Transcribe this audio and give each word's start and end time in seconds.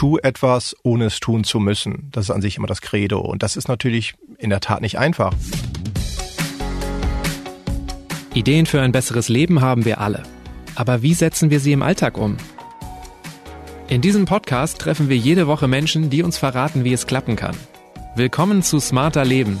tu 0.00 0.16
etwas, 0.16 0.74
ohne 0.82 1.04
es 1.04 1.20
tun 1.20 1.44
zu 1.44 1.60
müssen. 1.60 2.08
Das 2.10 2.24
ist 2.24 2.30
an 2.30 2.40
sich 2.40 2.56
immer 2.56 2.66
das 2.66 2.80
Credo. 2.80 3.20
Und 3.20 3.42
das 3.42 3.54
ist 3.54 3.68
natürlich 3.68 4.14
in 4.38 4.48
der 4.48 4.60
Tat 4.60 4.80
nicht 4.80 4.98
einfach. 4.98 5.34
Ideen 8.32 8.64
für 8.64 8.80
ein 8.80 8.92
besseres 8.92 9.28
Leben 9.28 9.60
haben 9.60 9.84
wir 9.84 10.00
alle. 10.00 10.22
Aber 10.74 11.02
wie 11.02 11.12
setzen 11.12 11.50
wir 11.50 11.60
sie 11.60 11.72
im 11.72 11.82
Alltag 11.82 12.16
um? 12.16 12.38
In 13.88 14.00
diesem 14.00 14.24
Podcast 14.24 14.78
treffen 14.78 15.10
wir 15.10 15.18
jede 15.18 15.46
Woche 15.46 15.68
Menschen, 15.68 16.08
die 16.08 16.22
uns 16.22 16.38
verraten, 16.38 16.82
wie 16.82 16.94
es 16.94 17.06
klappen 17.06 17.36
kann. 17.36 17.56
Willkommen 18.16 18.62
zu 18.62 18.80
Smarter 18.80 19.26
Leben. 19.26 19.60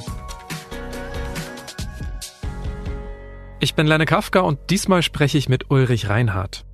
Ich 3.58 3.74
bin 3.74 3.86
Lenne 3.86 4.06
Kafka 4.06 4.40
und 4.40 4.58
diesmal 4.70 5.02
spreche 5.02 5.36
ich 5.36 5.50
mit 5.50 5.70
Ulrich 5.70 6.08
Reinhardt. 6.08 6.64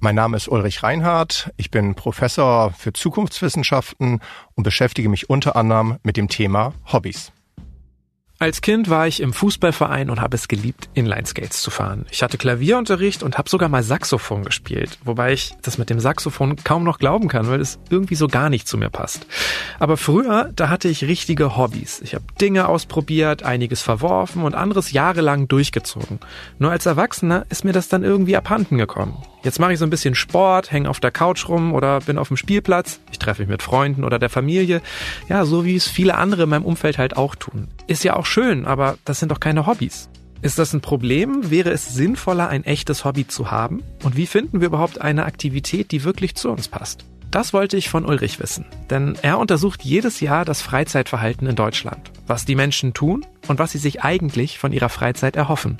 Mein 0.00 0.14
Name 0.14 0.36
ist 0.36 0.48
Ulrich 0.48 0.82
Reinhardt. 0.82 1.50
Ich 1.56 1.70
bin 1.70 1.94
Professor 1.94 2.72
für 2.72 2.92
Zukunftswissenschaften 2.92 4.20
und 4.54 4.62
beschäftige 4.62 5.08
mich 5.08 5.30
unter 5.30 5.56
anderem 5.56 5.96
mit 6.02 6.16
dem 6.16 6.28
Thema 6.28 6.74
Hobbys. 6.92 7.32
Als 8.38 8.60
Kind 8.60 8.90
war 8.90 9.06
ich 9.06 9.20
im 9.20 9.32
Fußballverein 9.32 10.10
und 10.10 10.20
habe 10.20 10.36
es 10.36 10.46
geliebt, 10.46 10.90
Inlineskates 10.92 11.62
zu 11.62 11.70
fahren. 11.70 12.04
Ich 12.10 12.22
hatte 12.22 12.36
Klavierunterricht 12.36 13.22
und 13.22 13.38
habe 13.38 13.48
sogar 13.48 13.70
mal 13.70 13.82
Saxophon 13.82 14.44
gespielt, 14.44 14.98
wobei 15.04 15.32
ich 15.32 15.54
das 15.62 15.78
mit 15.78 15.88
dem 15.88 16.00
Saxophon 16.00 16.56
kaum 16.56 16.84
noch 16.84 16.98
glauben 16.98 17.28
kann, 17.28 17.48
weil 17.48 17.62
es 17.62 17.78
irgendwie 17.88 18.14
so 18.14 18.28
gar 18.28 18.50
nicht 18.50 18.68
zu 18.68 18.76
mir 18.76 18.90
passt. 18.90 19.26
Aber 19.78 19.96
früher, 19.96 20.52
da 20.54 20.68
hatte 20.68 20.88
ich 20.88 21.04
richtige 21.04 21.56
Hobbys. 21.56 22.02
Ich 22.02 22.14
habe 22.14 22.26
Dinge 22.38 22.68
ausprobiert, 22.68 23.42
einiges 23.42 23.80
verworfen 23.80 24.42
und 24.42 24.54
anderes 24.54 24.92
jahrelang 24.92 25.48
durchgezogen. 25.48 26.20
Nur 26.58 26.72
als 26.72 26.84
Erwachsener 26.84 27.46
ist 27.48 27.64
mir 27.64 27.72
das 27.72 27.88
dann 27.88 28.04
irgendwie 28.04 28.36
abhanden 28.36 28.76
gekommen. 28.76 29.16
Jetzt 29.46 29.60
mache 29.60 29.72
ich 29.72 29.78
so 29.78 29.86
ein 29.86 29.90
bisschen 29.90 30.16
Sport, 30.16 30.72
hänge 30.72 30.90
auf 30.90 30.98
der 30.98 31.12
Couch 31.12 31.48
rum 31.48 31.72
oder 31.72 32.00
bin 32.00 32.18
auf 32.18 32.26
dem 32.26 32.36
Spielplatz. 32.36 32.98
Ich 33.12 33.20
treffe 33.20 33.42
mich 33.42 33.48
mit 33.48 33.62
Freunden 33.62 34.02
oder 34.02 34.18
der 34.18 34.28
Familie. 34.28 34.82
Ja, 35.28 35.44
so 35.44 35.64
wie 35.64 35.76
es 35.76 35.86
viele 35.86 36.16
andere 36.16 36.42
in 36.42 36.48
meinem 36.48 36.64
Umfeld 36.64 36.98
halt 36.98 37.16
auch 37.16 37.36
tun. 37.36 37.68
Ist 37.86 38.02
ja 38.02 38.16
auch 38.16 38.26
schön, 38.26 38.66
aber 38.66 38.98
das 39.04 39.20
sind 39.20 39.30
doch 39.30 39.38
keine 39.38 39.64
Hobbys. 39.68 40.08
Ist 40.42 40.58
das 40.58 40.72
ein 40.72 40.80
Problem? 40.80 41.48
Wäre 41.48 41.70
es 41.70 41.94
sinnvoller, 41.94 42.48
ein 42.48 42.64
echtes 42.64 43.04
Hobby 43.04 43.28
zu 43.28 43.52
haben? 43.52 43.84
Und 44.02 44.16
wie 44.16 44.26
finden 44.26 44.60
wir 44.60 44.66
überhaupt 44.66 45.00
eine 45.00 45.26
Aktivität, 45.26 45.92
die 45.92 46.02
wirklich 46.02 46.34
zu 46.34 46.50
uns 46.50 46.66
passt? 46.66 47.04
Das 47.30 47.52
wollte 47.52 47.76
ich 47.76 47.88
von 47.88 48.04
Ulrich 48.04 48.40
wissen, 48.40 48.64
denn 48.90 49.16
er 49.22 49.38
untersucht 49.38 49.84
jedes 49.84 50.18
Jahr 50.18 50.44
das 50.44 50.60
Freizeitverhalten 50.60 51.46
in 51.46 51.54
Deutschland, 51.54 52.10
was 52.26 52.46
die 52.46 52.56
Menschen 52.56 52.94
tun 52.94 53.24
und 53.46 53.60
was 53.60 53.70
sie 53.70 53.78
sich 53.78 54.02
eigentlich 54.02 54.58
von 54.58 54.72
ihrer 54.72 54.88
Freizeit 54.88 55.36
erhoffen. 55.36 55.76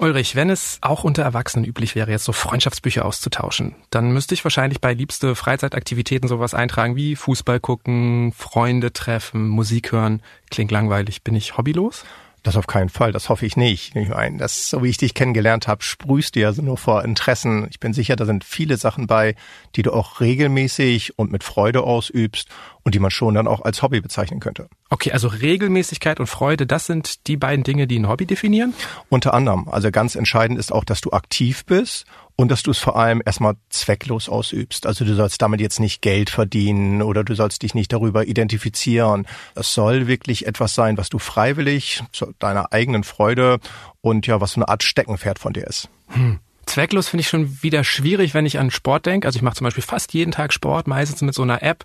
Ulrich, 0.00 0.34
wenn 0.34 0.48
es 0.48 0.78
auch 0.80 1.04
unter 1.04 1.22
Erwachsenen 1.22 1.66
üblich 1.66 1.94
wäre, 1.94 2.10
jetzt 2.10 2.24
so 2.24 2.32
Freundschaftsbücher 2.32 3.04
auszutauschen, 3.04 3.74
dann 3.90 4.12
müsste 4.12 4.32
ich 4.32 4.42
wahrscheinlich 4.42 4.80
bei 4.80 4.94
liebste 4.94 5.34
Freizeitaktivitäten 5.34 6.26
sowas 6.26 6.54
eintragen 6.54 6.96
wie 6.96 7.16
Fußball 7.16 7.60
gucken, 7.60 8.32
Freunde 8.32 8.94
treffen, 8.94 9.46
Musik 9.46 9.92
hören. 9.92 10.22
Klingt 10.50 10.70
langweilig. 10.70 11.22
Bin 11.22 11.34
ich 11.34 11.58
hobbylos? 11.58 12.04
Das 12.42 12.56
auf 12.56 12.66
keinen 12.66 12.88
Fall, 12.88 13.12
das 13.12 13.28
hoffe 13.28 13.44
ich 13.44 13.56
nicht. 13.56 13.94
Ich 13.94 14.08
meine, 14.08 14.38
das, 14.38 14.70
so 14.70 14.82
wie 14.82 14.88
ich 14.88 14.96
dich 14.96 15.12
kennengelernt 15.12 15.68
habe, 15.68 15.82
sprühst 15.82 16.36
du 16.36 16.40
ja 16.40 16.52
nur 16.52 16.78
vor 16.78 17.04
Interessen. 17.04 17.66
Ich 17.70 17.80
bin 17.80 17.92
sicher, 17.92 18.16
da 18.16 18.24
sind 18.24 18.44
viele 18.44 18.78
Sachen 18.78 19.06
bei, 19.06 19.34
die 19.76 19.82
du 19.82 19.92
auch 19.92 20.20
regelmäßig 20.20 21.18
und 21.18 21.30
mit 21.30 21.44
Freude 21.44 21.82
ausübst 21.82 22.48
und 22.82 22.94
die 22.94 22.98
man 22.98 23.10
schon 23.10 23.34
dann 23.34 23.46
auch 23.46 23.60
als 23.60 23.82
Hobby 23.82 24.00
bezeichnen 24.00 24.40
könnte. 24.40 24.68
Okay, 24.88 25.12
also 25.12 25.28
Regelmäßigkeit 25.28 26.18
und 26.18 26.28
Freude, 26.28 26.66
das 26.66 26.86
sind 26.86 27.26
die 27.26 27.36
beiden 27.36 27.62
Dinge, 27.62 27.86
die 27.86 27.98
ein 27.98 28.08
Hobby 28.08 28.24
definieren? 28.24 28.72
Unter 29.10 29.34
anderem. 29.34 29.68
Also 29.68 29.90
ganz 29.90 30.14
entscheidend 30.14 30.58
ist 30.58 30.72
auch, 30.72 30.84
dass 30.84 31.02
du 31.02 31.10
aktiv 31.10 31.66
bist 31.66 32.06
und 32.40 32.48
dass 32.48 32.62
du 32.62 32.70
es 32.70 32.78
vor 32.78 32.96
allem 32.96 33.20
erstmal 33.22 33.56
zwecklos 33.68 34.30
ausübst. 34.30 34.86
Also 34.86 35.04
du 35.04 35.14
sollst 35.14 35.42
damit 35.42 35.60
jetzt 35.60 35.78
nicht 35.78 36.00
Geld 36.00 36.30
verdienen 36.30 37.02
oder 37.02 37.22
du 37.22 37.34
sollst 37.34 37.60
dich 37.60 37.74
nicht 37.74 37.92
darüber 37.92 38.26
identifizieren. 38.26 39.26
Es 39.54 39.74
soll 39.74 40.06
wirklich 40.06 40.46
etwas 40.46 40.74
sein, 40.74 40.96
was 40.96 41.10
du 41.10 41.18
freiwillig 41.18 42.02
zu 42.12 42.32
deiner 42.38 42.72
eigenen 42.72 43.04
Freude 43.04 43.58
und 44.00 44.26
ja, 44.26 44.40
was 44.40 44.52
so 44.52 44.60
eine 44.60 44.68
Art 44.68 44.82
Steckenpferd 44.82 45.38
von 45.38 45.52
dir 45.52 45.66
ist. 45.66 45.90
Hm. 46.08 46.38
Zwecklos 46.64 47.08
finde 47.08 47.20
ich 47.20 47.28
schon 47.28 47.62
wieder 47.62 47.84
schwierig, 47.84 48.32
wenn 48.32 48.46
ich 48.46 48.58
an 48.58 48.70
Sport 48.70 49.04
denke. 49.04 49.28
Also 49.28 49.36
ich 49.36 49.42
mache 49.42 49.56
zum 49.56 49.66
Beispiel 49.66 49.84
fast 49.84 50.14
jeden 50.14 50.32
Tag 50.32 50.54
Sport, 50.54 50.86
meistens 50.86 51.20
mit 51.20 51.34
so 51.34 51.42
einer 51.42 51.62
App. 51.62 51.84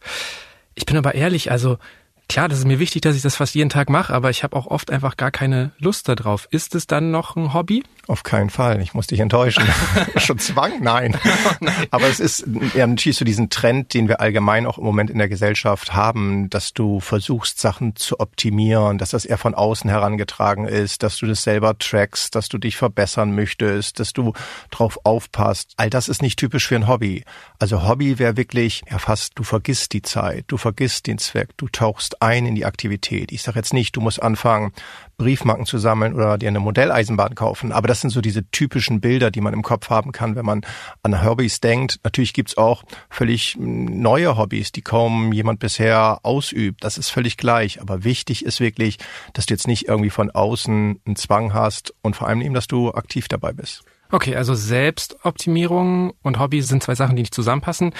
Ich 0.73 0.85
bin 0.85 0.95
aber 0.95 1.15
ehrlich, 1.15 1.51
also 1.51 1.79
Klar, 2.27 2.49
das 2.49 2.59
ist 2.59 2.65
mir 2.65 2.79
wichtig, 2.79 3.01
dass 3.01 3.15
ich 3.15 3.21
das 3.21 3.35
fast 3.35 3.55
jeden 3.55 3.69
Tag 3.69 3.89
mache, 3.89 4.13
aber 4.13 4.29
ich 4.29 4.43
habe 4.43 4.55
auch 4.55 4.67
oft 4.67 4.91
einfach 4.91 5.15
gar 5.15 5.31
keine 5.31 5.71
Lust 5.77 6.09
darauf. 6.09 6.47
Ist 6.51 6.75
es 6.75 6.87
dann 6.87 7.11
noch 7.11 7.35
ein 7.35 7.53
Hobby? 7.53 7.83
Auf 8.07 8.23
keinen 8.23 8.49
Fall. 8.49 8.81
Ich 8.81 8.93
muss 8.93 9.07
dich 9.07 9.19
enttäuschen. 9.19 9.63
Schon 10.17 10.39
Zwang? 10.39 10.81
Nein. 10.81 11.17
Nein. 11.59 11.87
Aber 11.91 12.07
es 12.07 12.19
ist 12.19 12.45
ja 12.73 12.85
natürlich 12.85 13.17
so 13.17 13.25
diesen 13.25 13.49
Trend, 13.49 13.93
den 13.93 14.07
wir 14.07 14.21
allgemein 14.21 14.65
auch 14.65 14.77
im 14.77 14.83
Moment 14.83 15.09
in 15.09 15.17
der 15.17 15.29
Gesellschaft 15.29 15.93
haben, 15.93 16.49
dass 16.49 16.73
du 16.73 16.99
versuchst, 16.99 17.59
Sachen 17.59 17.95
zu 17.95 18.19
optimieren, 18.19 18.97
dass 18.97 19.11
das 19.11 19.25
eher 19.25 19.37
von 19.37 19.55
außen 19.55 19.89
herangetragen 19.89 20.67
ist, 20.67 21.03
dass 21.03 21.17
du 21.17 21.27
das 21.27 21.43
selber 21.43 21.77
trackst, 21.77 22.35
dass 22.35 22.49
du 22.49 22.57
dich 22.57 22.75
verbessern 22.75 23.33
möchtest, 23.33 23.99
dass 23.99 24.13
du 24.13 24.33
drauf 24.71 24.99
aufpasst. 25.03 25.73
All 25.77 25.89
das 25.89 26.09
ist 26.09 26.21
nicht 26.21 26.37
typisch 26.37 26.67
für 26.67 26.75
ein 26.75 26.87
Hobby. 26.87 27.23
Also 27.59 27.87
Hobby 27.87 28.19
wäre 28.19 28.37
wirklich 28.37 28.83
ja 28.89 28.99
fast, 28.99 29.33
du 29.35 29.43
vergisst 29.43 29.93
die 29.93 30.01
Zeit, 30.01 30.45
du 30.47 30.57
vergisst 30.57 31.07
den 31.07 31.17
Zweck, 31.17 31.49
du 31.57 31.67
tauchst 31.67 32.14
ein 32.21 32.45
in 32.45 32.55
die 32.55 32.65
Aktivität. 32.65 33.31
Ich 33.31 33.41
sage 33.41 33.59
jetzt 33.59 33.73
nicht, 33.73 33.95
du 33.95 34.01
musst 34.01 34.21
anfangen, 34.21 34.71
Briefmarken 35.17 35.65
zu 35.65 35.77
sammeln 35.77 36.13
oder 36.13 36.37
dir 36.37 36.49
eine 36.49 36.59
Modelleisenbahn 36.59 37.35
kaufen, 37.35 37.71
aber 37.71 37.87
das 37.87 38.01
sind 38.01 38.09
so 38.09 38.21
diese 38.21 38.49
typischen 38.51 38.99
Bilder, 38.99 39.31
die 39.31 39.41
man 39.41 39.53
im 39.53 39.63
Kopf 39.63 39.89
haben 39.89 40.11
kann, 40.11 40.35
wenn 40.35 40.45
man 40.45 40.61
an 41.03 41.23
Hobbys 41.23 41.61
denkt. 41.61 41.99
Natürlich 42.03 42.33
gibt's 42.33 42.57
auch 42.57 42.83
völlig 43.09 43.55
neue 43.57 44.37
Hobbys, 44.37 44.71
die 44.71 44.81
kaum 44.81 45.31
jemand 45.31 45.59
bisher 45.59 46.19
ausübt. 46.23 46.83
Das 46.83 46.97
ist 46.97 47.09
völlig 47.09 47.37
gleich. 47.37 47.81
Aber 47.81 48.03
wichtig 48.03 48.45
ist 48.45 48.59
wirklich, 48.59 48.97
dass 49.33 49.45
du 49.45 49.53
jetzt 49.53 49.67
nicht 49.67 49.87
irgendwie 49.87 50.09
von 50.09 50.31
außen 50.31 50.99
einen 51.05 51.15
Zwang 51.15 51.53
hast 51.53 51.93
und 52.01 52.15
vor 52.15 52.27
allem 52.27 52.41
eben, 52.41 52.53
dass 52.53 52.67
du 52.67 52.93
aktiv 52.93 53.27
dabei 53.27 53.53
bist. 53.53 53.83
Okay, 54.11 54.35
also 54.35 54.53
Selbstoptimierung 54.53 56.13
und 56.21 56.39
Hobby 56.39 56.61
sind 56.61 56.83
zwei 56.83 56.95
Sachen, 56.95 57.15
die 57.15 57.23
nicht 57.23 57.33
zusammenpassen. 57.33 57.93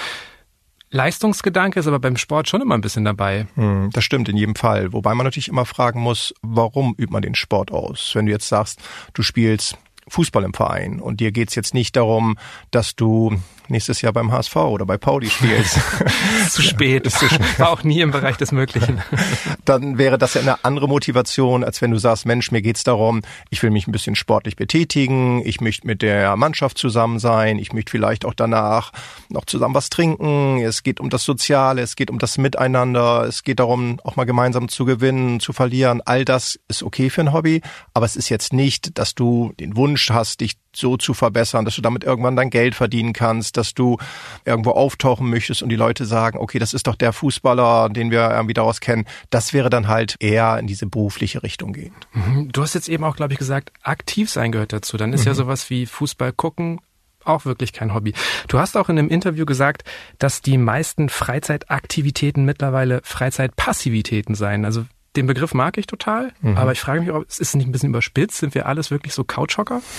Leistungsgedanke 0.90 1.80
ist 1.80 1.86
aber 1.86 1.98
beim 1.98 2.16
Sport 2.16 2.48
schon 2.48 2.62
immer 2.62 2.74
ein 2.74 2.80
bisschen 2.80 3.04
dabei. 3.04 3.46
Hm, 3.54 3.90
das 3.92 4.04
stimmt 4.04 4.28
in 4.28 4.36
jedem 4.36 4.54
Fall. 4.54 4.92
Wobei 4.92 5.14
man 5.14 5.24
natürlich 5.24 5.48
immer 5.48 5.66
fragen 5.66 6.00
muss, 6.00 6.32
warum 6.42 6.94
übt 6.96 7.12
man 7.12 7.22
den 7.22 7.34
Sport 7.34 7.72
aus? 7.72 8.12
Wenn 8.14 8.26
du 8.26 8.32
jetzt 8.32 8.48
sagst, 8.48 8.80
du 9.12 9.22
spielst 9.22 9.78
Fußball 10.08 10.44
im 10.44 10.54
Verein 10.54 11.00
und 11.00 11.20
dir 11.20 11.32
geht's 11.32 11.54
jetzt 11.54 11.74
nicht 11.74 11.96
darum, 11.96 12.38
dass 12.70 12.94
du 12.94 13.36
nächstes 13.68 14.00
Jahr 14.02 14.12
beim 14.12 14.32
HSV 14.32 14.56
oder 14.56 14.86
bei 14.86 14.96
Pauli 14.96 15.28
spielst. 15.28 15.78
zu 16.50 16.62
spät. 16.62 17.06
Ist 17.06 17.18
zu 17.18 17.28
spät. 17.28 17.58
War 17.58 17.70
auch 17.70 17.82
nie 17.82 18.00
im 18.00 18.10
Bereich 18.10 18.36
des 18.36 18.52
Möglichen. 18.52 19.02
Dann 19.64 19.98
wäre 19.98 20.18
das 20.18 20.34
ja 20.34 20.40
eine 20.40 20.64
andere 20.64 20.88
Motivation, 20.88 21.64
als 21.64 21.82
wenn 21.82 21.90
du 21.90 21.98
sagst, 21.98 22.26
Mensch, 22.26 22.50
mir 22.52 22.62
geht's 22.62 22.84
darum, 22.84 23.22
ich 23.50 23.62
will 23.62 23.70
mich 23.70 23.86
ein 23.86 23.92
bisschen 23.92 24.14
sportlich 24.14 24.56
betätigen, 24.56 25.42
ich 25.44 25.60
möchte 25.60 25.86
mit 25.86 26.02
der 26.02 26.36
Mannschaft 26.36 26.78
zusammen 26.78 27.18
sein, 27.18 27.58
ich 27.58 27.72
möchte 27.72 27.90
vielleicht 27.90 28.24
auch 28.24 28.34
danach 28.34 28.92
noch 29.28 29.44
zusammen 29.44 29.74
was 29.74 29.90
trinken, 29.90 30.58
es 30.58 30.82
geht 30.82 31.00
um 31.00 31.10
das 31.10 31.24
Soziale, 31.24 31.82
es 31.82 31.96
geht 31.96 32.10
um 32.10 32.18
das 32.18 32.38
Miteinander, 32.38 33.24
es 33.24 33.42
geht 33.42 33.60
darum, 33.60 34.00
auch 34.04 34.16
mal 34.16 34.24
gemeinsam 34.24 34.68
zu 34.68 34.84
gewinnen, 34.84 35.40
zu 35.40 35.52
verlieren. 35.52 36.02
All 36.04 36.24
das 36.24 36.58
ist 36.68 36.82
okay 36.82 37.10
für 37.10 37.22
ein 37.22 37.32
Hobby, 37.32 37.62
aber 37.94 38.06
es 38.06 38.16
ist 38.16 38.28
jetzt 38.28 38.52
nicht, 38.52 38.98
dass 38.98 39.14
du 39.14 39.52
den 39.58 39.76
Wunsch 39.76 39.95
hast, 40.10 40.40
dich 40.40 40.54
so 40.74 40.96
zu 40.96 41.14
verbessern, 41.14 41.64
dass 41.64 41.76
du 41.76 41.82
damit 41.82 42.04
irgendwann 42.04 42.36
dein 42.36 42.50
Geld 42.50 42.74
verdienen 42.74 43.12
kannst, 43.12 43.56
dass 43.56 43.74
du 43.74 43.98
irgendwo 44.44 44.70
auftauchen 44.70 45.28
möchtest 45.28 45.62
und 45.62 45.70
die 45.70 45.76
Leute 45.76 46.04
sagen, 46.04 46.38
okay, 46.38 46.58
das 46.58 46.74
ist 46.74 46.86
doch 46.86 46.94
der 46.94 47.12
Fußballer, 47.12 47.88
den 47.88 48.10
wir 48.10 48.30
irgendwie 48.30 48.54
daraus 48.54 48.80
kennen. 48.80 49.06
Das 49.30 49.52
wäre 49.52 49.70
dann 49.70 49.88
halt 49.88 50.16
eher 50.20 50.58
in 50.58 50.66
diese 50.66 50.86
berufliche 50.86 51.42
Richtung 51.42 51.72
gehend. 51.72 52.08
Mhm. 52.12 52.50
Du 52.52 52.62
hast 52.62 52.74
jetzt 52.74 52.88
eben 52.88 53.04
auch, 53.04 53.16
glaube 53.16 53.32
ich, 53.32 53.38
gesagt, 53.38 53.72
aktiv 53.82 54.30
sein 54.30 54.52
gehört 54.52 54.72
dazu. 54.72 54.96
Dann 54.96 55.12
ist 55.12 55.22
mhm. 55.22 55.28
ja 55.28 55.34
sowas 55.34 55.70
wie 55.70 55.86
Fußball 55.86 56.32
gucken, 56.32 56.80
auch 57.26 57.44
wirklich 57.44 57.72
kein 57.72 57.92
Hobby. 57.92 58.14
Du 58.48 58.58
hast 58.58 58.76
auch 58.76 58.88
in 58.88 58.98
einem 58.98 59.08
Interview 59.08 59.44
gesagt, 59.44 59.84
dass 60.18 60.42
die 60.42 60.58
meisten 60.58 61.08
Freizeitaktivitäten 61.08 62.44
mittlerweile 62.44 63.00
Freizeitpassivitäten 63.02 64.34
seien. 64.34 64.64
Also 64.64 64.86
den 65.16 65.26
Begriff 65.26 65.54
mag 65.54 65.78
ich 65.78 65.86
total, 65.86 66.32
mhm. 66.40 66.56
aber 66.56 66.72
ich 66.72 66.80
frage 66.80 67.00
mich, 67.00 67.10
ob 67.10 67.26
es 67.28 67.38
ist 67.38 67.56
nicht 67.56 67.66
ein 67.66 67.72
bisschen 67.72 67.90
überspitzt? 67.90 68.38
Sind 68.38 68.54
wir 68.54 68.66
alles 68.66 68.90
wirklich 68.90 69.14
so 69.14 69.24
Couchhocker? 69.24 69.80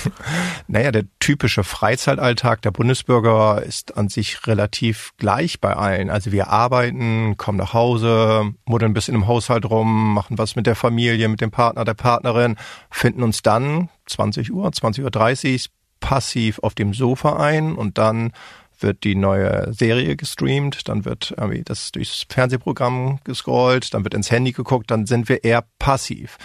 Naja, 0.68 0.92
der 0.92 1.06
typische 1.20 1.64
Freizeitalltag 1.64 2.62
der 2.62 2.72
Bundesbürger 2.72 3.64
ist 3.64 3.98
an 3.98 4.10
sich 4.10 4.46
relativ 4.48 5.14
gleich 5.18 5.62
bei 5.62 5.76
allen. 5.76 6.10
Also 6.10 6.32
wir 6.32 6.50
arbeiten, 6.50 7.38
kommen 7.38 7.58
nach 7.58 7.74
Hause, 7.74 8.54
muddeln 8.66 8.92
ein 8.92 8.94
bisschen 8.94 9.16
im 9.16 9.28
Haushalt 9.28 9.66
rum, 9.70 10.14
machen 10.14 10.38
was 10.38 10.56
mit 10.56 10.68
der 10.68 10.76
Familie, 10.76 11.30
mit 11.30 11.42
dem 11.42 11.52
Partner, 11.52 11.86
der 11.86 11.94
Partnerin, 11.94 12.58
finden 12.90 13.24
uns 13.24 13.42
dann 13.42 13.90
20 14.08 14.52
Uhr, 14.52 14.68
20.30 14.68 15.54
Uhr 15.54 15.72
passiv 16.00 16.60
auf 16.60 16.76
dem 16.76 16.94
Sofa 16.94 17.38
ein 17.38 17.76
und 17.76 17.98
dann 17.98 18.32
wird 18.80 19.04
die 19.04 19.16
neue 19.16 19.74
Serie 19.74 20.16
gestreamt, 20.16 20.88
dann 20.88 21.06
wird 21.06 21.34
irgendwie 21.38 21.64
das 21.64 21.92
durchs 21.92 22.26
Fernsehprogramm 22.30 23.20
gescrollt, 23.24 23.94
dann 23.94 24.04
wird 24.04 24.14
ins 24.14 24.32
Handy 24.32 24.52
geguckt, 24.52 24.92
dann 24.92 25.06
sind 25.06 25.30
wir 25.30 25.44
eher 25.44 25.64
passiv. 25.80 26.38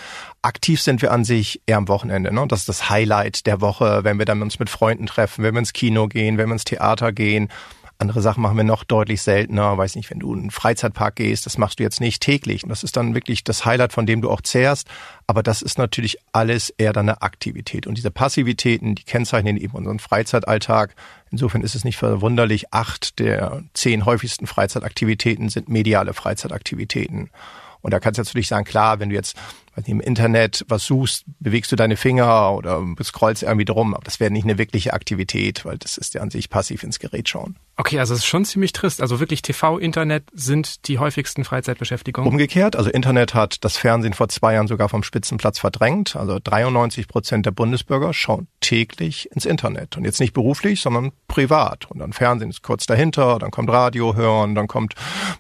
Aktiv 0.43 0.81
sind 0.81 1.03
wir 1.03 1.13
an 1.13 1.25
sich 1.25 1.61
eher 1.67 1.77
am 1.77 1.89
Wochenende. 1.89 2.33
Ne? 2.33 2.47
Das 2.49 2.61
ist 2.61 2.69
das 2.69 2.91
Highlight 2.91 3.47
der 3.47 3.61
Woche, 3.61 4.05
wenn 4.05 4.19
wir 4.19 4.25
dann 4.25 4.43
uns 4.43 4.59
mit 4.59 4.71
Freunden 4.71 5.07
treffen, 5.07 5.45
wenn 5.45 5.55
wir 5.55 5.61
ins 5.61 5.73
Kino 5.73 6.09
gehen, 6.09 6.39
wenn 6.39 6.49
wir 6.49 6.55
ins 6.55 6.65
Theater 6.65 7.13
gehen. 7.13 7.49
Andere 8.03 8.21
Sachen 8.21 8.43
machen 8.43 8.57
wir 8.57 8.65
noch 8.65 8.83
deutlich 8.83 9.23
seltener. 9.23 9.79
Weiß 9.79 9.95
nicht, 9.95 10.11
wenn 10.11 10.19
du 10.19 10.35
in 10.35 10.41
einen 10.41 10.51
Freizeitpark 10.51 11.15
gehst, 11.15 11.47
das 11.47 11.57
machst 11.57 11.79
du 11.79 11.85
jetzt 11.85 12.01
nicht 12.01 12.21
täglich. 12.21 12.65
Das 12.67 12.83
ist 12.83 12.97
dann 12.97 13.15
wirklich 13.15 13.45
das 13.45 13.65
Highlight, 13.65 13.93
von 13.93 14.07
dem 14.07 14.21
du 14.21 14.29
auch 14.29 14.41
zehrst. 14.41 14.89
Aber 15.29 15.45
das 15.45 15.63
ist 15.63 15.79
natürlich 15.79 16.19
alles 16.33 16.71
eher 16.71 16.93
dann 16.93 17.09
eine 17.09 17.23
Aktivität. 17.23 17.87
Und 17.87 17.97
diese 17.97 18.11
Passivitäten, 18.11 18.97
die 18.97 19.05
kennzeichnen 19.05 19.57
eben 19.57 19.75
unseren 19.75 20.01
Freizeitalltag. 20.01 20.97
Insofern 21.31 21.63
ist 21.63 21.77
es 21.77 21.85
nicht 21.85 21.97
verwunderlich, 21.97 22.75
acht 22.75 23.21
der 23.21 23.63
zehn 23.73 24.05
häufigsten 24.05 24.49
Freizeitaktivitäten 24.49 25.49
sind 25.49 25.69
mediale 25.69 26.13
Freizeitaktivitäten. 26.13 27.31
Und 27.83 27.93
da 27.93 28.01
kannst 28.01 28.19
du 28.19 28.23
natürlich 28.23 28.49
sagen, 28.49 28.65
klar, 28.65 28.99
wenn 28.99 29.11
du 29.11 29.15
jetzt 29.15 29.37
im 29.87 30.01
Internet 30.01 30.65
was 30.69 30.85
suchst, 30.85 31.25
bewegst 31.41 31.73
du 31.73 31.77
deine 31.77 31.97
Finger 31.97 32.53
oder 32.53 32.83
scrollst 33.03 33.43
irgendwie 33.43 33.65
drum. 33.65 33.95
Aber 33.95 34.05
das 34.05 34.21
wäre 34.21 34.31
nicht 34.31 34.45
eine 34.45 34.59
wirkliche 34.59 34.93
Aktivität, 34.93 35.65
weil 35.65 35.79
das 35.79 35.97
ist 35.99 36.15
ja 36.15 36.23
an 36.23 36.31
sich 36.31 36.51
passiv 36.51 36.83
ins 36.83 36.99
Gerät 36.99 37.29
schauen. 37.29 37.57
Okay, 37.77 37.99
also 37.99 38.13
es 38.13 38.21
ist 38.21 38.27
schon 38.27 38.45
ziemlich 38.45 38.73
trist. 38.73 39.01
Also 39.01 39.19
wirklich 39.19 39.41
TV, 39.41 39.79
Internet 39.79 40.25
sind 40.33 40.87
die 40.89 40.99
häufigsten 40.99 41.45
Freizeitbeschäftigungen. 41.45 42.31
Umgekehrt, 42.31 42.77
also 42.77 42.91
Internet 42.91 43.35
hat 43.35 43.65
das 43.65 43.79
Fernsehen 43.79 44.13
vor 44.13 44.29
zwei 44.29 44.55
Jahren 44.55 44.69
sogar 44.69 44.91
vom 44.91 45.03
Spitzenplatz 45.03 45.59
verdrängt. 45.59 46.15
Also 46.15 46.39
93 46.43 47.09
Prozent 47.09 47.47
der 47.47 47.51
Bundesbürger 47.51 48.13
schauen 48.13 48.47
täglich 48.61 49.31
ins 49.33 49.47
Internet. 49.47 49.97
Und 49.97 50.05
jetzt 50.05 50.21
nicht 50.21 50.35
beruflich, 50.35 50.83
sondern 50.83 51.13
privat. 51.29 51.91
Und 51.91 52.01
dann 52.01 52.13
Fernsehen 52.13 52.51
ist 52.51 52.63
kurz 52.63 52.87
dahinter, 52.87 53.39
dann 53.39 53.51
kommt 53.51 53.71
Radio 53.71 54.15
hören, 54.15 54.55
dann 54.55 54.69
kommt 54.69 54.95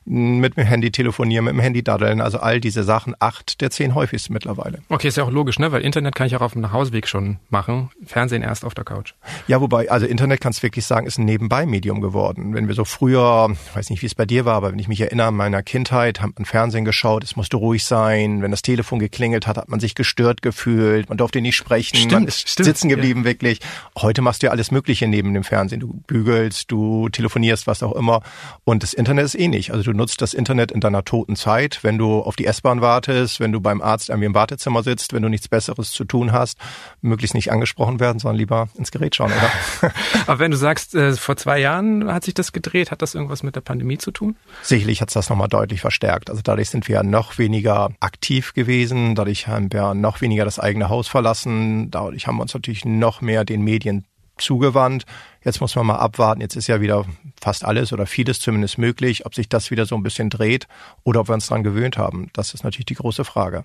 mit 0.04 0.56
dem 0.56 0.64
Handy 0.64 0.90
telefonieren, 0.90 1.44
mit 1.44 1.54
dem 1.54 1.60
Handy 1.60 1.84
daddeln. 1.84 2.22
Also 2.22 2.38
all 2.38 2.60
diese 2.60 2.82
Sachen, 2.82 3.14
acht 3.18 3.60
der 3.60 3.70
zehn 3.70 3.94
häufigsten 3.94 4.21
mittlerweile. 4.30 4.80
Okay, 4.88 5.08
ist 5.08 5.16
ja 5.16 5.24
auch 5.24 5.30
logisch, 5.30 5.58
ne? 5.58 5.72
Weil 5.72 5.82
Internet 5.82 6.14
kann 6.14 6.26
ich 6.26 6.36
auch 6.36 6.40
auf 6.40 6.52
dem 6.52 6.62
Nachhauseweg 6.62 7.08
schon 7.08 7.38
machen. 7.50 7.90
Fernsehen 8.04 8.42
erst 8.42 8.64
auf 8.64 8.74
der 8.74 8.84
Couch. 8.84 9.14
Ja, 9.46 9.60
wobei, 9.60 9.90
also 9.90 10.06
Internet 10.06 10.40
kannst 10.40 10.60
du 10.60 10.62
wirklich 10.64 10.86
sagen, 10.86 11.06
ist 11.06 11.18
ein 11.18 11.24
Nebenbei-Medium 11.24 12.00
geworden. 12.00 12.54
Wenn 12.54 12.68
wir 12.68 12.74
so 12.74 12.84
früher, 12.84 13.48
ich 13.50 13.76
weiß 13.76 13.90
nicht, 13.90 14.02
wie 14.02 14.06
es 14.06 14.14
bei 14.14 14.26
dir 14.26 14.44
war, 14.44 14.54
aber 14.54 14.72
wenn 14.72 14.78
ich 14.78 14.88
mich 14.88 15.00
erinnere 15.00 15.28
an 15.28 15.34
meiner 15.34 15.62
Kindheit, 15.62 16.20
hat 16.20 16.30
man 16.36 16.44
Fernsehen 16.44 16.84
geschaut, 16.84 17.24
es 17.24 17.36
musste 17.36 17.56
ruhig 17.56 17.84
sein. 17.84 18.42
Wenn 18.42 18.50
das 18.50 18.62
Telefon 18.62 18.98
geklingelt 18.98 19.46
hat, 19.46 19.56
hat 19.56 19.68
man 19.68 19.80
sich 19.80 19.94
gestört 19.94 20.42
gefühlt, 20.42 21.08
man 21.08 21.18
durfte 21.18 21.40
nicht 21.40 21.56
sprechen, 21.56 21.96
stimmt, 21.96 22.12
man 22.12 22.26
ist 22.26 22.48
stimmt, 22.48 22.66
sitzen 22.66 22.88
geblieben 22.88 23.20
ja. 23.20 23.26
wirklich. 23.26 23.60
Heute 23.96 24.22
machst 24.22 24.42
du 24.42 24.46
ja 24.46 24.50
alles 24.52 24.70
Mögliche 24.70 25.06
neben 25.08 25.34
dem 25.34 25.44
Fernsehen. 25.44 25.80
Du 25.80 26.02
bügelst, 26.06 26.70
du 26.70 27.08
telefonierst, 27.08 27.66
was 27.66 27.82
auch 27.82 27.92
immer. 27.92 28.22
Und 28.64 28.82
das 28.82 28.92
Internet 28.92 29.24
ist 29.24 29.34
ähnlich. 29.34 29.72
Also 29.72 29.90
du 29.90 29.96
nutzt 29.96 30.22
das 30.22 30.34
Internet 30.34 30.72
in 30.72 30.80
deiner 30.80 31.04
toten 31.04 31.36
Zeit, 31.36 31.80
wenn 31.82 31.98
du 31.98 32.20
auf 32.20 32.36
die 32.36 32.46
S-Bahn 32.46 32.80
wartest, 32.80 33.40
wenn 33.40 33.52
du 33.52 33.60
beim 33.60 33.80
Arzt 33.82 34.10
irgendwie 34.12 34.26
im 34.26 34.34
Wartezimmer 34.34 34.82
sitzt, 34.82 35.12
wenn 35.12 35.22
du 35.22 35.28
nichts 35.28 35.48
Besseres 35.48 35.90
zu 35.90 36.04
tun 36.04 36.32
hast, 36.32 36.58
möglichst 37.00 37.34
nicht 37.34 37.50
angesprochen 37.50 38.00
werden, 38.00 38.18
sondern 38.18 38.36
lieber 38.36 38.68
ins 38.76 38.90
Gerät 38.90 39.16
schauen, 39.16 39.32
oder? 39.32 39.92
Aber 40.26 40.38
wenn 40.38 40.50
du 40.50 40.56
sagst, 40.56 40.94
äh, 40.94 41.14
vor 41.14 41.36
zwei 41.36 41.58
Jahren 41.58 42.12
hat 42.12 42.24
sich 42.24 42.34
das 42.34 42.52
gedreht, 42.52 42.90
hat 42.90 43.02
das 43.02 43.14
irgendwas 43.14 43.42
mit 43.42 43.56
der 43.56 43.60
Pandemie 43.60 43.98
zu 43.98 44.10
tun? 44.10 44.36
Sicherlich 44.62 45.00
hat 45.00 45.08
es 45.08 45.14
das 45.14 45.28
nochmal 45.28 45.48
deutlich 45.48 45.80
verstärkt. 45.80 46.30
Also 46.30 46.42
dadurch 46.42 46.70
sind 46.70 46.88
wir 46.88 47.02
noch 47.02 47.38
weniger 47.38 47.90
aktiv 48.00 48.54
gewesen, 48.54 49.14
dadurch 49.14 49.48
haben 49.48 49.72
wir 49.72 49.94
noch 49.94 50.20
weniger 50.20 50.44
das 50.44 50.58
eigene 50.58 50.88
Haus 50.88 51.08
verlassen, 51.08 51.90
dadurch 51.90 52.26
haben 52.26 52.36
wir 52.36 52.42
uns 52.42 52.54
natürlich 52.54 52.84
noch 52.84 53.20
mehr 53.20 53.44
den 53.44 53.62
Medien 53.62 54.04
zugewandt. 54.42 55.04
Jetzt 55.44 55.60
muss 55.60 55.74
man 55.74 55.86
mal 55.86 55.96
abwarten. 55.96 56.40
Jetzt 56.40 56.56
ist 56.56 56.66
ja 56.66 56.80
wieder 56.80 57.04
fast 57.40 57.64
alles 57.64 57.92
oder 57.92 58.06
vieles 58.06 58.40
zumindest 58.40 58.78
möglich. 58.78 59.26
Ob 59.26 59.34
sich 59.34 59.48
das 59.48 59.70
wieder 59.70 59.86
so 59.86 59.96
ein 59.96 60.02
bisschen 60.02 60.30
dreht 60.30 60.68
oder 61.04 61.20
ob 61.20 61.28
wir 61.28 61.34
uns 61.34 61.46
daran 61.46 61.64
gewöhnt 61.64 61.98
haben, 61.98 62.30
das 62.32 62.54
ist 62.54 62.64
natürlich 62.64 62.86
die 62.86 62.94
große 62.94 63.24
Frage. 63.24 63.64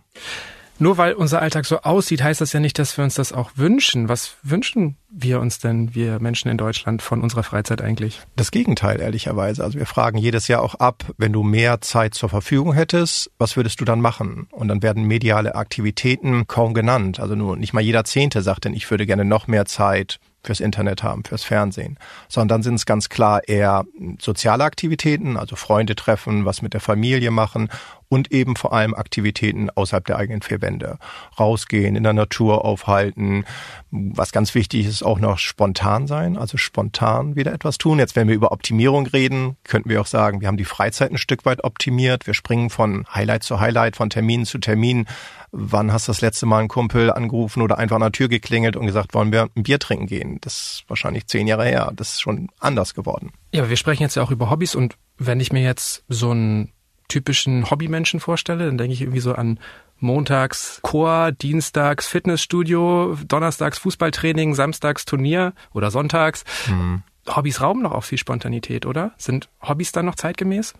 Nur 0.79 0.97
weil 0.97 1.13
unser 1.13 1.41
Alltag 1.41 1.65
so 1.65 1.81
aussieht, 1.81 2.21
heißt 2.21 2.39
das 2.39 2.53
ja 2.53 2.59
nicht, 2.59 2.77
dass 2.77 2.97
wir 2.97 3.03
uns 3.03 3.15
das 3.15 3.33
auch 3.33 3.51
wünschen. 3.55 4.09
Was 4.09 4.35
wünschen 4.43 4.95
wir 5.09 5.39
uns 5.39 5.57
denn, 5.57 5.95
wir 5.95 6.19
Menschen 6.19 6.51
in 6.51 6.57
Deutschland, 6.57 7.01
von 7.01 7.21
unserer 7.21 7.41
Freizeit 7.41 7.81
eigentlich? 7.81 8.21
Das 8.35 8.51
Gegenteil, 8.51 9.01
ehrlicherweise. 9.01 9.63
Also 9.63 9.79
wir 9.79 9.87
fragen 9.87 10.19
jedes 10.19 10.47
Jahr 10.47 10.61
auch 10.61 10.75
ab, 10.75 11.05
wenn 11.17 11.33
du 11.33 11.41
mehr 11.41 11.81
Zeit 11.81 12.13
zur 12.13 12.29
Verfügung 12.29 12.73
hättest, 12.73 13.31
was 13.39 13.57
würdest 13.57 13.81
du 13.81 13.85
dann 13.85 14.01
machen? 14.01 14.47
Und 14.51 14.67
dann 14.67 14.83
werden 14.83 15.05
mediale 15.05 15.55
Aktivitäten 15.55 16.45
kaum 16.45 16.75
genannt. 16.75 17.19
Also 17.19 17.33
nur 17.33 17.57
nicht 17.57 17.73
mal 17.73 17.81
jeder 17.81 18.03
Zehnte 18.03 18.43
sagt 18.43 18.65
denn, 18.65 18.73
ich 18.73 18.89
würde 18.91 19.07
gerne 19.07 19.25
noch 19.25 19.47
mehr 19.47 19.65
Zeit 19.65 20.19
fürs 20.47 20.59
Internet 20.59 21.03
haben, 21.03 21.23
fürs 21.23 21.43
Fernsehen, 21.43 21.99
sondern 22.27 22.47
dann 22.47 22.63
sind 22.63 22.75
es 22.75 22.85
ganz 22.85 23.09
klar 23.09 23.47
eher 23.47 23.85
soziale 24.19 24.63
Aktivitäten, 24.63 25.37
also 25.37 25.55
Freunde 25.55 25.95
treffen, 25.95 26.45
was 26.45 26.61
mit 26.61 26.73
der 26.73 26.81
Familie 26.81 27.31
machen 27.31 27.69
und 28.09 28.31
eben 28.31 28.55
vor 28.55 28.73
allem 28.73 28.93
Aktivitäten 28.93 29.69
außerhalb 29.69 30.05
der 30.05 30.17
eigenen 30.17 30.41
vier 30.41 30.61
Wände. 30.61 30.97
Rausgehen, 31.37 31.95
in 31.95 32.03
der 32.03 32.13
Natur 32.13 32.63
aufhalten. 32.63 33.45
Was 33.91 34.31
ganz 34.31 34.55
wichtig 34.55 34.85
ist, 34.85 35.03
auch 35.03 35.19
noch 35.19 35.37
spontan 35.37 36.07
sein, 36.07 36.37
also 36.37 36.57
spontan 36.57 37.35
wieder 37.35 37.53
etwas 37.53 37.77
tun. 37.77 37.99
Jetzt, 37.99 38.15
wenn 38.15 38.27
wir 38.27 38.35
über 38.35 38.51
Optimierung 38.51 39.07
reden, 39.07 39.57
könnten 39.63 39.89
wir 39.89 39.99
auch 39.99 40.07
sagen, 40.07 40.39
wir 40.41 40.47
haben 40.47 40.57
die 40.57 40.65
Freizeit 40.65 41.11
ein 41.11 41.17
Stück 41.17 41.45
weit 41.45 41.63
optimiert. 41.63 42.27
Wir 42.27 42.33
springen 42.33 42.69
von 42.69 43.05
Highlight 43.13 43.43
zu 43.43 43.59
Highlight, 43.59 43.97
von 43.97 44.09
Termin 44.09 44.45
zu 44.45 44.57
Termin. 44.57 45.05
Wann 45.51 45.91
hast 45.91 46.07
du 46.07 46.11
das 46.11 46.21
letzte 46.21 46.45
Mal 46.45 46.59
einen 46.59 46.67
Kumpel 46.67 47.11
angerufen 47.11 47.61
oder 47.61 47.77
einfach 47.77 47.95
an 47.95 48.01
der 48.01 48.11
Tür 48.11 48.27
geklingelt 48.27 48.75
und 48.75 48.85
gesagt, 48.85 49.13
wollen 49.13 49.31
wir 49.31 49.49
ein 49.55 49.63
Bier 49.63 49.79
trinken 49.79 50.07
gehen? 50.07 50.39
Das 50.41 50.53
ist 50.53 50.83
wahrscheinlich 50.87 51.27
zehn 51.27 51.47
Jahre 51.47 51.65
her. 51.65 51.91
Das 51.95 52.13
ist 52.13 52.21
schon 52.21 52.49
anders 52.59 52.93
geworden. 52.93 53.31
Ja, 53.53 53.61
aber 53.61 53.69
wir 53.69 53.77
sprechen 53.77 54.03
jetzt 54.03 54.15
ja 54.15 54.23
auch 54.23 54.31
über 54.31 54.49
Hobbys 54.49 54.75
und 54.75 54.95
wenn 55.17 55.39
ich 55.39 55.51
mir 55.51 55.63
jetzt 55.63 56.03
so 56.09 56.31
einen 56.31 56.73
typischen 57.07 57.69
Hobbymenschen 57.69 58.19
vorstelle, 58.19 58.65
dann 58.65 58.77
denke 58.77 58.93
ich 58.93 59.01
irgendwie 59.01 59.21
so 59.21 59.33
an 59.33 59.59
montags 59.99 60.79
Chor, 60.83 61.31
dienstags 61.31 62.07
Fitnessstudio, 62.07 63.17
donnerstags 63.27 63.79
Fußballtraining, 63.79 64.53
samstags 64.53 65.05
Turnier 65.05 65.53
oder 65.73 65.91
sonntags. 65.91 66.43
Hm. 66.65 67.03
Hobbys 67.27 67.61
rauben 67.61 67.83
doch 67.83 67.91
auch 67.91 68.03
viel 68.03 68.17
Spontanität, 68.17 68.85
oder? 68.85 69.11
Sind 69.17 69.49
Hobbys 69.61 69.91
dann 69.91 70.05
noch 70.05 70.15
zeitgemäß? 70.15 70.73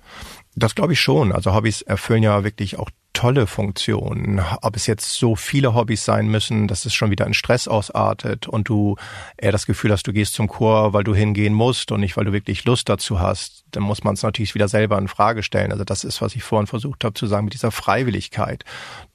Das 0.56 0.76
glaube 0.76 0.94
ich 0.94 1.00
schon. 1.00 1.32
Also 1.32 1.54
Hobbys 1.54 1.82
erfüllen 1.82 2.24
ja 2.24 2.44
wirklich 2.44 2.80
auch 2.80 2.90
tolle 3.18 3.48
Funktionen. 3.48 4.42
Ob 4.62 4.76
es 4.76 4.86
jetzt 4.86 5.16
so 5.16 5.36
viele 5.36 5.74
Hobbys 5.74 6.06
sein 6.06 6.28
müssen, 6.28 6.68
dass 6.68 6.86
es 6.86 6.94
schon 6.94 7.10
wieder 7.10 7.26
in 7.26 7.34
Stress 7.34 7.68
ausartet 7.68 8.48
und 8.48 8.70
du 8.70 8.96
eher 9.38 9.52
das 9.52 9.66
Gefühl 9.66 9.92
hast, 9.92 10.06
du 10.06 10.14
gehst 10.14 10.36
zum 10.36 10.48
Chor, 10.48 10.94
weil 10.94 11.04
du 11.04 11.16
hingehen 11.16 11.56
musst 11.56 11.92
und 11.92 12.02
nicht, 12.02 12.16
weil 12.16 12.26
du 12.26 12.32
wirklich 12.32 12.64
Lust 12.66 12.90
dazu 12.90 13.20
hast, 13.20 13.66
dann 13.72 13.82
muss 13.82 14.04
man 14.04 14.14
es 14.14 14.22
natürlich 14.22 14.54
wieder 14.54 14.68
selber 14.68 15.00
in 15.00 15.08
Frage 15.08 15.42
stellen. 15.42 15.72
Also 15.72 15.84
das 15.84 16.04
ist, 16.04 16.22
was 16.22 16.36
ich 16.36 16.44
vorhin 16.44 16.68
versucht 16.68 17.04
habe 17.04 17.16
zu 17.16 17.26
sagen 17.26 17.46
mit 17.46 17.56
dieser 17.56 17.72
Freiwilligkeit 17.72 18.64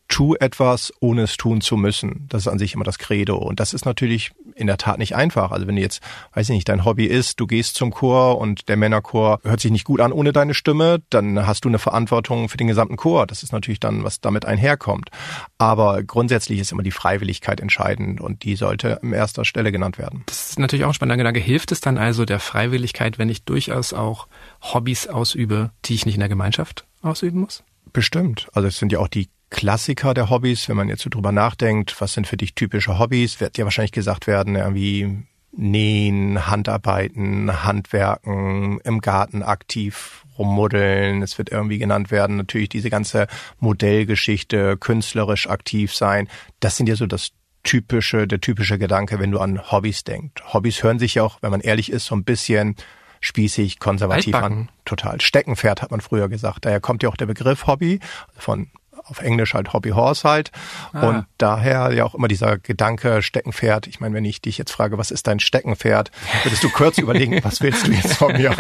tu 0.08 0.34
etwas, 0.34 0.92
ohne 1.00 1.22
es 1.22 1.38
tun 1.38 1.62
zu 1.62 1.78
müssen. 1.78 2.26
Das 2.28 2.42
ist 2.42 2.48
an 2.48 2.58
sich 2.58 2.74
immer 2.74 2.84
das 2.84 2.98
Credo. 2.98 3.38
Und 3.38 3.60
das 3.60 3.72
ist 3.72 3.86
natürlich 3.86 4.32
in 4.54 4.66
der 4.66 4.76
Tat 4.76 4.98
nicht 4.98 5.14
einfach. 5.14 5.50
Also 5.50 5.66
wenn 5.66 5.76
du 5.76 5.82
jetzt, 5.82 6.02
weiß 6.34 6.48
ich 6.48 6.54
nicht, 6.54 6.68
dein 6.68 6.84
Hobby 6.84 7.06
ist, 7.06 7.40
du 7.40 7.46
gehst 7.46 7.76
zum 7.76 7.92
Chor 7.92 8.38
und 8.38 8.68
der 8.68 8.76
Männerchor 8.76 9.40
hört 9.42 9.60
sich 9.60 9.70
nicht 9.70 9.84
gut 9.84 10.00
an 10.00 10.12
ohne 10.12 10.32
deine 10.32 10.54
Stimme, 10.54 11.02
dann 11.10 11.46
hast 11.46 11.64
du 11.64 11.68
eine 11.68 11.78
Verantwortung 11.78 12.48
für 12.48 12.56
den 12.56 12.66
gesamten 12.66 12.96
Chor. 12.96 13.26
Das 13.26 13.42
ist 13.42 13.52
natürlich 13.52 13.80
dann, 13.80 14.04
was 14.04 14.20
damit 14.20 14.44
einherkommt. 14.44 15.10
Aber 15.58 16.02
grundsätzlich 16.02 16.58
ist 16.58 16.72
immer 16.72 16.82
die 16.82 16.90
Freiwilligkeit 16.90 17.60
entscheidend 17.60 18.20
und 18.20 18.44
die 18.44 18.56
sollte 18.56 19.02
an 19.02 19.12
erster 19.12 19.44
Stelle 19.44 19.72
genannt 19.72 19.98
werden. 19.98 20.22
Das 20.26 20.50
ist 20.50 20.58
natürlich 20.58 20.84
auch 20.84 20.88
ein 20.88 20.94
spannender 20.94 21.16
Gedanke. 21.16 21.40
Hilft 21.40 21.72
es 21.72 21.80
dann 21.80 21.98
also 21.98 22.24
der 22.24 22.40
Freiwilligkeit, 22.40 23.18
wenn 23.18 23.28
ich 23.28 23.44
durchaus 23.44 23.92
auch 23.92 24.26
Hobbys 24.60 25.06
ausübe, 25.06 25.70
die 25.84 25.94
ich 25.94 26.06
nicht 26.06 26.14
in 26.14 26.20
der 26.20 26.28
Gemeinschaft 26.28 26.84
ausüben 27.02 27.40
muss? 27.40 27.62
Bestimmt. 27.92 28.48
Also 28.52 28.68
es 28.68 28.78
sind 28.78 28.92
ja 28.92 28.98
auch 28.98 29.08
die 29.08 29.28
Klassiker 29.52 30.14
der 30.14 30.30
Hobbys, 30.30 30.68
wenn 30.70 30.78
man 30.78 30.88
jetzt 30.88 31.02
so 31.02 31.10
drüber 31.10 31.30
nachdenkt, 31.30 32.00
was 32.00 32.14
sind 32.14 32.26
für 32.26 32.38
dich 32.38 32.54
typische 32.54 32.98
Hobbys, 32.98 33.38
wird 33.38 33.58
ja 33.58 33.64
wahrscheinlich 33.64 33.92
gesagt 33.92 34.26
werden, 34.26 34.56
irgendwie 34.56 35.24
Nähen, 35.54 36.46
Handarbeiten, 36.46 37.62
Handwerken, 37.62 38.80
im 38.80 39.00
Garten 39.02 39.42
aktiv 39.42 40.24
rummuddeln. 40.38 41.20
Es 41.20 41.36
wird 41.36 41.52
irgendwie 41.52 41.76
genannt 41.76 42.10
werden, 42.10 42.38
natürlich 42.38 42.70
diese 42.70 42.88
ganze 42.88 43.26
Modellgeschichte, 43.60 44.78
künstlerisch 44.78 45.46
aktiv 45.50 45.94
sein. 45.94 46.28
Das 46.60 46.78
sind 46.78 46.88
ja 46.88 46.96
so 46.96 47.06
das 47.06 47.32
typische, 47.62 48.26
der 48.26 48.40
typische 48.40 48.78
Gedanke, 48.78 49.18
wenn 49.20 49.30
du 49.30 49.38
an 49.38 49.70
Hobbys 49.70 50.02
denkst. 50.04 50.42
Hobbys 50.54 50.82
hören 50.82 50.98
sich 50.98 51.16
ja 51.16 51.24
auch, 51.24 51.38
wenn 51.42 51.50
man 51.50 51.60
ehrlich 51.60 51.92
ist, 51.92 52.06
so 52.06 52.14
ein 52.14 52.24
bisschen 52.24 52.76
spießig, 53.20 53.80
konservativ 53.80 54.34
Altbacken. 54.34 54.58
an. 54.60 54.68
Total. 54.86 55.20
Steckenpferd 55.20 55.82
hat 55.82 55.90
man 55.90 56.00
früher 56.00 56.30
gesagt. 56.30 56.64
Daher 56.64 56.80
kommt 56.80 57.02
ja 57.02 57.10
auch 57.10 57.16
der 57.16 57.26
Begriff 57.26 57.66
Hobby 57.66 58.00
von 58.36 58.70
auf 59.04 59.20
Englisch 59.20 59.54
halt 59.54 59.72
Hobby 59.72 59.90
Horse 59.90 60.28
halt. 60.28 60.50
Ah. 60.92 61.08
Und 61.08 61.26
daher 61.38 61.92
ja 61.92 62.04
auch 62.04 62.14
immer 62.14 62.28
dieser 62.28 62.58
Gedanke 62.58 63.22
Steckenpferd. 63.22 63.86
Ich 63.86 64.00
meine, 64.00 64.14
wenn 64.14 64.24
ich 64.24 64.40
dich 64.40 64.58
jetzt 64.58 64.72
frage, 64.72 64.98
was 64.98 65.10
ist 65.10 65.26
dein 65.26 65.40
Steckenpferd, 65.40 66.10
würdest 66.42 66.62
du 66.62 66.70
kurz 66.70 66.98
überlegen, 66.98 67.42
was 67.42 67.60
willst 67.60 67.86
du 67.86 67.92
jetzt 67.92 68.14
von 68.14 68.32
mir? 68.32 68.54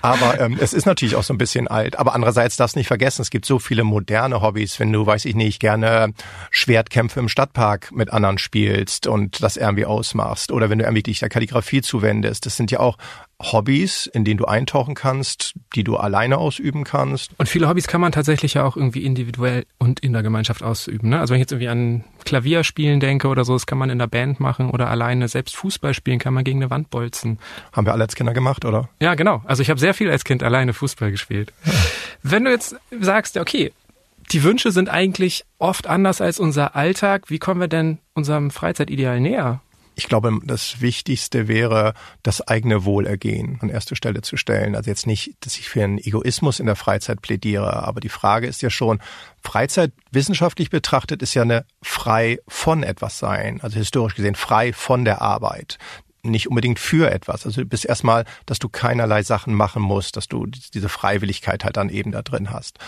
Aber 0.00 0.40
ähm, 0.40 0.58
es 0.60 0.72
ist 0.72 0.86
natürlich 0.86 1.16
auch 1.16 1.22
so 1.22 1.34
ein 1.34 1.38
bisschen 1.38 1.68
alt. 1.68 1.98
Aber 1.98 2.14
andererseits 2.14 2.56
darfst 2.56 2.76
nicht 2.76 2.88
vergessen, 2.88 3.22
es 3.22 3.30
gibt 3.30 3.46
so 3.46 3.58
viele 3.58 3.84
moderne 3.84 4.40
Hobbys, 4.40 4.80
wenn 4.80 4.92
du, 4.92 5.06
weiß 5.06 5.24
ich 5.24 5.34
nicht, 5.34 5.60
gerne 5.60 6.12
Schwertkämpfe 6.50 7.20
im 7.20 7.28
Stadtpark 7.28 7.92
mit 7.92 8.12
anderen 8.12 8.38
spielst 8.38 9.06
und 9.06 9.42
das 9.42 9.56
irgendwie 9.56 9.86
ausmachst. 9.86 10.52
Oder 10.52 10.70
wenn 10.70 10.78
du 10.78 10.84
irgendwie 10.84 11.02
dich 11.02 11.20
der 11.20 11.28
Kalligrafie 11.28 11.82
zuwendest. 11.82 12.46
Das 12.46 12.56
sind 12.56 12.70
ja 12.70 12.80
auch 12.80 12.98
Hobbys, 13.52 14.06
in 14.06 14.24
denen 14.24 14.38
du 14.38 14.46
eintauchen 14.46 14.94
kannst, 14.94 15.54
die 15.74 15.84
du 15.84 15.96
alleine 15.96 16.38
ausüben 16.38 16.84
kannst. 16.84 17.32
Und 17.38 17.48
viele 17.48 17.68
Hobbys 17.68 17.86
kann 17.86 18.00
man 18.00 18.12
tatsächlich 18.12 18.54
ja 18.54 18.64
auch 18.64 18.76
irgendwie 18.76 19.04
individuell 19.04 19.64
und 19.78 20.00
in 20.00 20.12
der 20.12 20.22
Gemeinschaft 20.22 20.62
ausüben. 20.62 21.10
Ne? 21.10 21.20
Also 21.20 21.32
wenn 21.32 21.38
ich 21.38 21.42
jetzt 21.42 21.52
irgendwie 21.52 21.68
an 21.68 22.04
Klavierspielen 22.24 23.00
denke 23.00 23.28
oder 23.28 23.44
so, 23.44 23.52
das 23.52 23.66
kann 23.66 23.78
man 23.78 23.90
in 23.90 23.98
der 23.98 24.06
Band 24.06 24.40
machen 24.40 24.70
oder 24.70 24.88
alleine 24.88 25.28
selbst 25.28 25.56
Fußball 25.56 25.94
spielen, 25.94 26.18
kann 26.18 26.34
man 26.34 26.44
gegen 26.44 26.62
eine 26.62 26.70
Wand 26.70 26.90
bolzen. 26.90 27.38
Haben 27.72 27.86
wir 27.86 27.92
alle 27.92 28.04
als 28.04 28.14
Kinder 28.14 28.32
gemacht, 28.32 28.64
oder? 28.64 28.88
Ja, 29.00 29.14
genau. 29.14 29.42
Also 29.44 29.62
ich 29.62 29.70
habe 29.70 29.80
sehr 29.80 29.94
viel 29.94 30.10
als 30.10 30.24
Kind 30.24 30.42
alleine 30.42 30.72
Fußball 30.72 31.10
gespielt. 31.10 31.52
Ja. 31.64 31.72
Wenn 32.22 32.44
du 32.44 32.50
jetzt 32.50 32.76
sagst, 33.00 33.36
okay, 33.36 33.72
die 34.32 34.42
Wünsche 34.42 34.70
sind 34.70 34.88
eigentlich 34.88 35.44
oft 35.58 35.86
anders 35.86 36.20
als 36.20 36.40
unser 36.40 36.74
Alltag, 36.76 37.28
wie 37.28 37.38
kommen 37.38 37.60
wir 37.60 37.68
denn 37.68 37.98
unserem 38.14 38.50
Freizeitideal 38.50 39.20
näher? 39.20 39.60
Ich 39.94 40.08
glaube, 40.08 40.38
das 40.44 40.80
Wichtigste 40.80 41.48
wäre, 41.48 41.94
das 42.22 42.40
eigene 42.40 42.84
Wohlergehen 42.84 43.58
an 43.60 43.68
erste 43.68 43.96
Stelle 43.96 44.22
zu 44.22 44.36
stellen. 44.36 44.74
Also 44.74 44.90
jetzt 44.90 45.06
nicht, 45.06 45.34
dass 45.40 45.56
ich 45.56 45.68
für 45.68 45.84
einen 45.84 45.98
Egoismus 45.98 46.60
in 46.60 46.66
der 46.66 46.76
Freizeit 46.76 47.22
plädiere, 47.22 47.84
aber 47.84 48.00
die 48.00 48.08
Frage 48.08 48.46
ist 48.46 48.62
ja 48.62 48.70
schon, 48.70 49.00
Freizeit 49.42 49.92
wissenschaftlich 50.10 50.70
betrachtet 50.70 51.22
ist 51.22 51.34
ja 51.34 51.42
eine 51.42 51.66
frei 51.82 52.38
von 52.48 52.82
etwas 52.82 53.18
sein, 53.18 53.60
also 53.60 53.76
historisch 53.78 54.14
gesehen 54.14 54.34
frei 54.34 54.72
von 54.72 55.04
der 55.04 55.20
Arbeit 55.22 55.78
nicht 56.24 56.48
unbedingt 56.48 56.78
für 56.78 57.10
etwas. 57.10 57.46
Also 57.46 57.62
du 57.62 57.66
bist 57.66 57.84
erstmal, 57.84 58.24
dass 58.46 58.58
du 58.58 58.68
keinerlei 58.68 59.22
Sachen 59.22 59.54
machen 59.54 59.82
musst, 59.82 60.16
dass 60.16 60.28
du 60.28 60.46
diese 60.46 60.88
Freiwilligkeit 60.88 61.64
halt 61.64 61.76
dann 61.76 61.88
eben 61.88 62.12
da 62.12 62.22
drin 62.22 62.50
hast. 62.50 62.78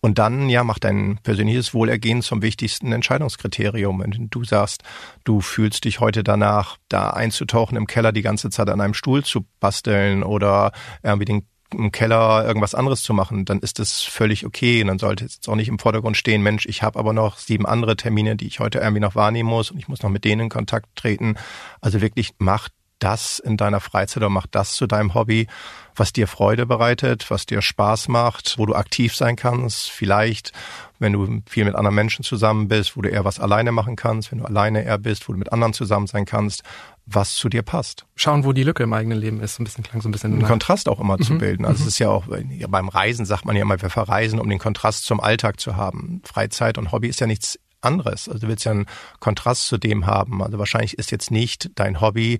Und 0.00 0.18
dann, 0.18 0.48
ja, 0.48 0.64
macht 0.64 0.84
dein 0.84 1.18
persönliches 1.22 1.74
Wohlergehen 1.74 2.22
zum 2.22 2.42
wichtigsten 2.42 2.92
Entscheidungskriterium. 2.92 4.00
Wenn 4.00 4.28
du 4.30 4.44
sagst, 4.44 4.82
du 5.24 5.40
fühlst 5.40 5.84
dich 5.84 6.00
heute 6.00 6.24
danach, 6.24 6.78
da 6.88 7.10
einzutauchen 7.10 7.76
im 7.76 7.86
Keller 7.86 8.12
die 8.12 8.22
ganze 8.22 8.50
Zeit 8.50 8.68
an 8.68 8.80
einem 8.80 8.94
Stuhl 8.94 9.24
zu 9.24 9.46
basteln 9.60 10.22
oder 10.22 10.72
irgendwie 11.02 11.24
den 11.24 11.46
im 11.74 11.92
Keller 11.92 12.44
irgendwas 12.46 12.74
anderes 12.74 13.02
zu 13.02 13.12
machen, 13.14 13.44
dann 13.44 13.60
ist 13.60 13.78
das 13.78 14.02
völlig 14.02 14.46
okay. 14.46 14.80
Und 14.80 14.88
dann 14.88 14.98
sollte 14.98 15.24
jetzt 15.24 15.48
auch 15.48 15.56
nicht 15.56 15.68
im 15.68 15.78
Vordergrund 15.78 16.16
stehen, 16.16 16.42
Mensch, 16.42 16.66
ich 16.66 16.82
habe 16.82 16.98
aber 16.98 17.12
noch 17.12 17.38
sieben 17.38 17.66
andere 17.66 17.96
Termine, 17.96 18.36
die 18.36 18.46
ich 18.46 18.60
heute 18.60 18.78
irgendwie 18.78 19.00
noch 19.00 19.14
wahrnehmen 19.14 19.48
muss 19.48 19.70
und 19.70 19.78
ich 19.78 19.88
muss 19.88 20.02
noch 20.02 20.10
mit 20.10 20.24
denen 20.24 20.42
in 20.42 20.48
Kontakt 20.48 20.88
treten. 20.96 21.36
Also 21.80 22.00
wirklich 22.00 22.34
macht 22.38 22.72
das 23.04 23.38
in 23.38 23.58
deiner 23.58 23.80
Freizeit 23.80 24.18
oder 24.18 24.30
mach 24.30 24.46
das 24.46 24.74
zu 24.74 24.86
deinem 24.86 25.12
Hobby, 25.12 25.46
was 25.94 26.12
dir 26.12 26.26
Freude 26.26 26.64
bereitet, 26.64 27.30
was 27.30 27.44
dir 27.44 27.60
Spaß 27.60 28.08
macht, 28.08 28.58
wo 28.58 28.64
du 28.66 28.74
aktiv 28.74 29.14
sein 29.14 29.36
kannst. 29.36 29.90
Vielleicht, 29.90 30.52
wenn 30.98 31.12
du 31.12 31.42
viel 31.46 31.66
mit 31.66 31.74
anderen 31.74 31.94
Menschen 31.94 32.24
zusammen 32.24 32.66
bist, 32.66 32.96
wo 32.96 33.02
du 33.02 33.10
eher 33.10 33.24
was 33.24 33.38
alleine 33.38 33.72
machen 33.72 33.94
kannst, 33.94 34.32
wenn 34.32 34.38
du 34.38 34.46
alleine 34.46 34.82
eher 34.84 34.98
bist, 34.98 35.28
wo 35.28 35.32
du 35.32 35.38
mit 35.38 35.52
anderen 35.52 35.74
zusammen 35.74 36.06
sein 36.06 36.24
kannst, 36.24 36.62
was 37.06 37.34
zu 37.36 37.50
dir 37.50 37.62
passt. 37.62 38.06
Schauen, 38.16 38.44
wo 38.44 38.52
die 38.52 38.64
Lücke 38.64 38.82
im 38.82 38.92
eigenen 38.94 39.18
Leben 39.18 39.40
ist, 39.40 39.56
so 39.56 39.62
ein 39.62 39.64
bisschen 39.64 39.84
klang 39.84 40.00
so 40.00 40.08
ein 40.08 40.12
bisschen. 40.12 40.32
Einen 40.32 40.42
Kontrast 40.42 40.88
auch 40.88 40.98
immer 40.98 41.18
mhm. 41.18 41.22
zu 41.22 41.38
bilden. 41.38 41.66
Also 41.66 41.82
mhm. 41.82 41.88
es 41.88 41.94
ist 41.94 41.98
ja 41.98 42.08
auch, 42.08 42.24
ja, 42.50 42.66
beim 42.68 42.88
Reisen 42.88 43.26
sagt 43.26 43.44
man 43.44 43.54
ja 43.54 43.62
immer, 43.62 43.80
wir 43.80 43.90
verreisen, 43.90 44.40
um 44.40 44.48
den 44.48 44.58
Kontrast 44.58 45.04
zum 45.04 45.20
Alltag 45.20 45.60
zu 45.60 45.76
haben. 45.76 46.22
Freizeit 46.24 46.78
und 46.78 46.90
Hobby 46.90 47.08
ist 47.08 47.20
ja 47.20 47.26
nichts 47.26 47.58
anderes. 47.84 48.28
Also 48.28 48.40
du 48.40 48.48
willst 48.48 48.64
ja 48.64 48.72
einen 48.72 48.86
Kontrast 49.20 49.66
zu 49.68 49.78
dem 49.78 50.06
haben. 50.06 50.42
Also 50.42 50.58
wahrscheinlich 50.58 50.98
ist 50.98 51.10
jetzt 51.10 51.30
nicht 51.30 51.70
dein 51.74 52.00
Hobby 52.00 52.38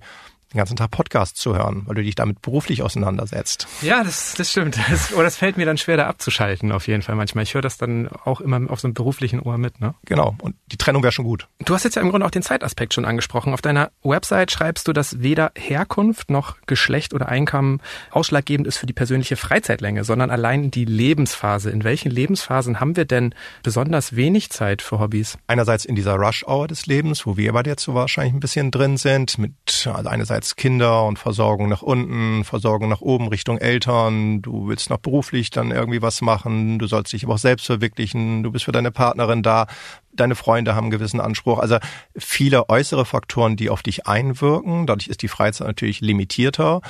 den 0.53 0.57
ganzen 0.57 0.75
Tag 0.75 0.91
Podcasts 0.91 1.39
zu 1.39 1.55
hören, 1.55 1.83
weil 1.85 1.95
du 1.95 2.03
dich 2.03 2.15
damit 2.15 2.41
beruflich 2.41 2.83
auseinandersetzt. 2.83 3.67
Ja, 3.81 4.03
das, 4.03 4.35
das 4.35 4.51
stimmt. 4.51 4.79
Das, 4.89 5.13
oder 5.13 5.23
das 5.23 5.35
fällt 5.35 5.57
mir 5.57 5.65
dann 5.65 5.77
schwer, 5.77 5.97
da 5.97 6.07
abzuschalten, 6.07 6.71
auf 6.71 6.87
jeden 6.87 7.01
Fall 7.01 7.15
manchmal. 7.15 7.43
Ich 7.43 7.53
höre 7.53 7.61
das 7.61 7.77
dann 7.77 8.07
auch 8.23 8.41
immer 8.41 8.61
auf 8.69 8.79
so 8.79 8.87
einem 8.87 8.93
beruflichen 8.93 9.39
Ohr 9.39 9.57
mit. 9.57 9.81
Ne? 9.81 9.95
Genau, 10.05 10.35
und 10.41 10.55
die 10.67 10.77
Trennung 10.77 11.03
wäre 11.03 11.11
schon 11.11 11.25
gut. 11.25 11.47
Du 11.59 11.73
hast 11.73 11.83
jetzt 11.83 11.95
ja 11.95 12.01
im 12.01 12.09
Grunde 12.09 12.25
auch 12.25 12.31
den 12.31 12.43
Zeitaspekt 12.43 12.93
schon 12.93 13.05
angesprochen. 13.05 13.53
Auf 13.53 13.61
deiner 13.61 13.91
Website 14.03 14.51
schreibst 14.51 14.87
du, 14.87 14.93
dass 14.93 15.21
weder 15.21 15.51
Herkunft 15.57 16.29
noch 16.29 16.57
Geschlecht 16.67 17.13
oder 17.13 17.29
Einkommen 17.29 17.81
ausschlaggebend 18.11 18.67
ist 18.67 18.77
für 18.77 18.85
die 18.85 18.93
persönliche 18.93 19.35
Freizeitlänge, 19.35 20.03
sondern 20.03 20.29
allein 20.29 20.71
die 20.71 20.85
Lebensphase. 20.85 21.71
In 21.71 21.83
welchen 21.83 22.11
Lebensphasen 22.11 22.79
haben 22.79 22.95
wir 22.95 23.05
denn 23.05 23.33
besonders 23.63 24.15
wenig 24.15 24.51
Zeit 24.51 24.81
für 24.81 24.99
Hobbys? 24.99 25.37
Einerseits 25.47 25.85
in 25.85 25.95
dieser 25.95 26.15
Rush-Hour 26.15 26.67
des 26.67 26.85
Lebens, 26.85 27.25
wo 27.25 27.37
wir 27.37 27.51
bei 27.53 27.63
dir 27.63 27.75
so 27.77 27.93
wahrscheinlich 27.93 28.33
ein 28.33 28.39
bisschen 28.39 28.71
drin 28.71 28.97
sind, 28.97 29.37
mit 29.37 29.53
also 29.85 30.09
einerseits 30.09 30.34
einerseits 30.35 30.55
Kinder 30.57 31.05
und 31.05 31.17
Versorgung 31.17 31.69
nach 31.69 31.81
unten, 31.81 32.43
Versorgung 32.43 32.89
nach 32.89 32.99
oben 32.99 33.29
Richtung 33.29 33.57
Eltern, 33.57 34.41
du 34.41 34.67
willst 34.67 34.89
noch 34.89 34.97
beruflich 34.97 35.49
dann 35.49 35.71
irgendwie 35.71 36.01
was 36.01 36.21
machen, 36.21 36.77
du 36.77 36.87
sollst 36.87 37.13
dich 37.13 37.23
aber 37.23 37.35
auch 37.35 37.39
selbst 37.39 37.65
verwirklichen, 37.65 38.43
du 38.43 38.51
bist 38.51 38.65
für 38.65 38.73
deine 38.73 38.91
Partnerin 38.91 39.43
da, 39.43 39.67
deine 40.11 40.35
Freunde 40.35 40.75
haben 40.75 40.85
einen 40.85 40.91
gewissen 40.91 41.21
Anspruch. 41.21 41.59
Also 41.59 41.77
viele 42.17 42.67
äußere 42.67 43.05
Faktoren, 43.05 43.55
die 43.55 43.69
auf 43.69 43.81
dich 43.81 44.07
einwirken. 44.07 44.87
Dadurch 44.87 45.07
ist 45.07 45.21
die 45.21 45.27
Freizeit 45.27 45.67
natürlich 45.67 46.01
limitierter. 46.01 46.81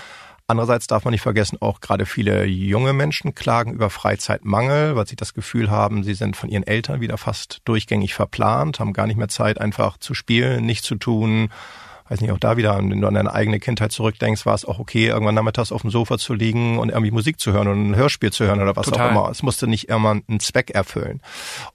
Andererseits 0.47 0.87
darf 0.87 1.05
man 1.05 1.11
nicht 1.11 1.21
vergessen, 1.21 1.57
auch 1.59 1.81
gerade 1.81 2.05
viele 2.05 2.45
junge 2.45 2.93
Menschen 2.93 3.33
klagen 3.33 3.73
über 3.73 3.89
Freizeitmangel, 3.89 4.95
weil 4.95 5.07
sie 5.07 5.15
das 5.15 5.33
Gefühl 5.33 5.69
haben, 5.71 6.03
sie 6.03 6.13
sind 6.13 6.35
von 6.35 6.49
ihren 6.49 6.65
Eltern 6.65 7.01
wieder 7.01 7.17
fast 7.17 7.61
durchgängig 7.65 8.13
verplant, 8.13 8.79
haben 8.79 8.93
gar 8.93 9.07
nicht 9.07 9.17
mehr 9.17 9.27
Zeit, 9.27 9.59
einfach 9.59 9.97
zu 9.97 10.13
spielen, 10.13 10.65
nichts 10.65 10.85
zu 10.85 10.95
tun, 10.95 11.49
weiß 12.07 12.21
nicht, 12.21 12.31
auch 12.31 12.39
da 12.39 12.57
wieder, 12.57 12.77
wenn 12.77 13.01
du 13.01 13.07
an 13.07 13.13
deine 13.13 13.33
eigene 13.33 13.59
Kindheit 13.59 13.91
zurückdenkst, 13.91 14.45
war 14.45 14.53
es 14.53 14.65
auch 14.65 14.79
okay, 14.79 15.07
irgendwann 15.07 15.35
nachmittags 15.35 15.71
auf 15.71 15.81
dem 15.81 15.89
Sofa 15.89 16.17
zu 16.17 16.33
liegen 16.33 16.77
und 16.77 16.89
irgendwie 16.89 17.11
Musik 17.11 17.39
zu 17.39 17.51
hören 17.51 17.67
und 17.67 17.91
ein 17.91 17.95
Hörspiel 17.95 18.31
zu 18.31 18.45
hören 18.45 18.61
oder 18.61 18.75
was 18.75 18.85
Total. 18.85 19.07
auch 19.07 19.11
immer. 19.11 19.29
Es 19.31 19.43
musste 19.43 19.67
nicht 19.67 19.89
immer 19.89 20.11
einen 20.11 20.39
Zweck 20.39 20.71
erfüllen. 20.71 21.21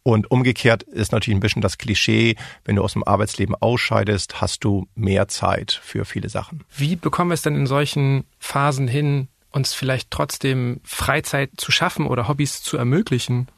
Und 0.03 0.31
umgekehrt 0.31 0.83
ist 0.85 1.13
natürlich 1.13 1.37
ein 1.37 1.41
bisschen 1.41 1.63
das 1.63 1.79
Klischee, 1.79 2.37
wenn 2.65 2.77
du 2.77 2.83
aus 2.83 2.93
dem 2.93 3.05
Arbeitsleben 3.05 3.55
ausscheidest, 3.55 4.41
hast 4.41 4.65
du 4.65 4.87
mehr 4.95 5.29
Zeit 5.29 5.81
für 5.83 6.05
viele 6.05 6.29
Sachen. 6.29 6.65
Wie 6.77 6.97
bekommen 6.97 7.31
wir 7.31 7.35
es 7.35 7.43
denn 7.43 7.57
in 7.57 7.67
solchen 7.67 8.25
Phasen 8.39 8.89
hin, 8.89 9.29
uns 9.51 9.75
vielleicht 9.75 10.11
trotzdem 10.11 10.81
Freizeit 10.85 11.51
zu 11.57 11.73
schaffen 11.73 12.07
oder 12.07 12.29
Hobbys 12.29 12.63
zu 12.63 12.77
ermöglichen? 12.77 13.49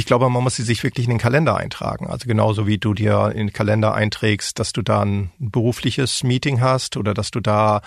Ich 0.00 0.06
glaube, 0.06 0.30
man 0.30 0.42
muss 0.42 0.56
sie 0.56 0.62
sich 0.62 0.82
wirklich 0.82 1.04
in 1.04 1.10
den 1.10 1.18
Kalender 1.18 1.58
eintragen. 1.58 2.06
Also 2.06 2.26
genauso 2.26 2.66
wie 2.66 2.78
du 2.78 2.94
dir 2.94 3.32
in 3.34 3.48
den 3.48 3.52
Kalender 3.52 3.92
einträgst, 3.92 4.58
dass 4.58 4.72
du 4.72 4.80
da 4.80 5.02
ein 5.02 5.30
berufliches 5.38 6.24
Meeting 6.24 6.62
hast 6.62 6.96
oder 6.96 7.12
dass 7.12 7.30
du 7.30 7.40
da, 7.40 7.82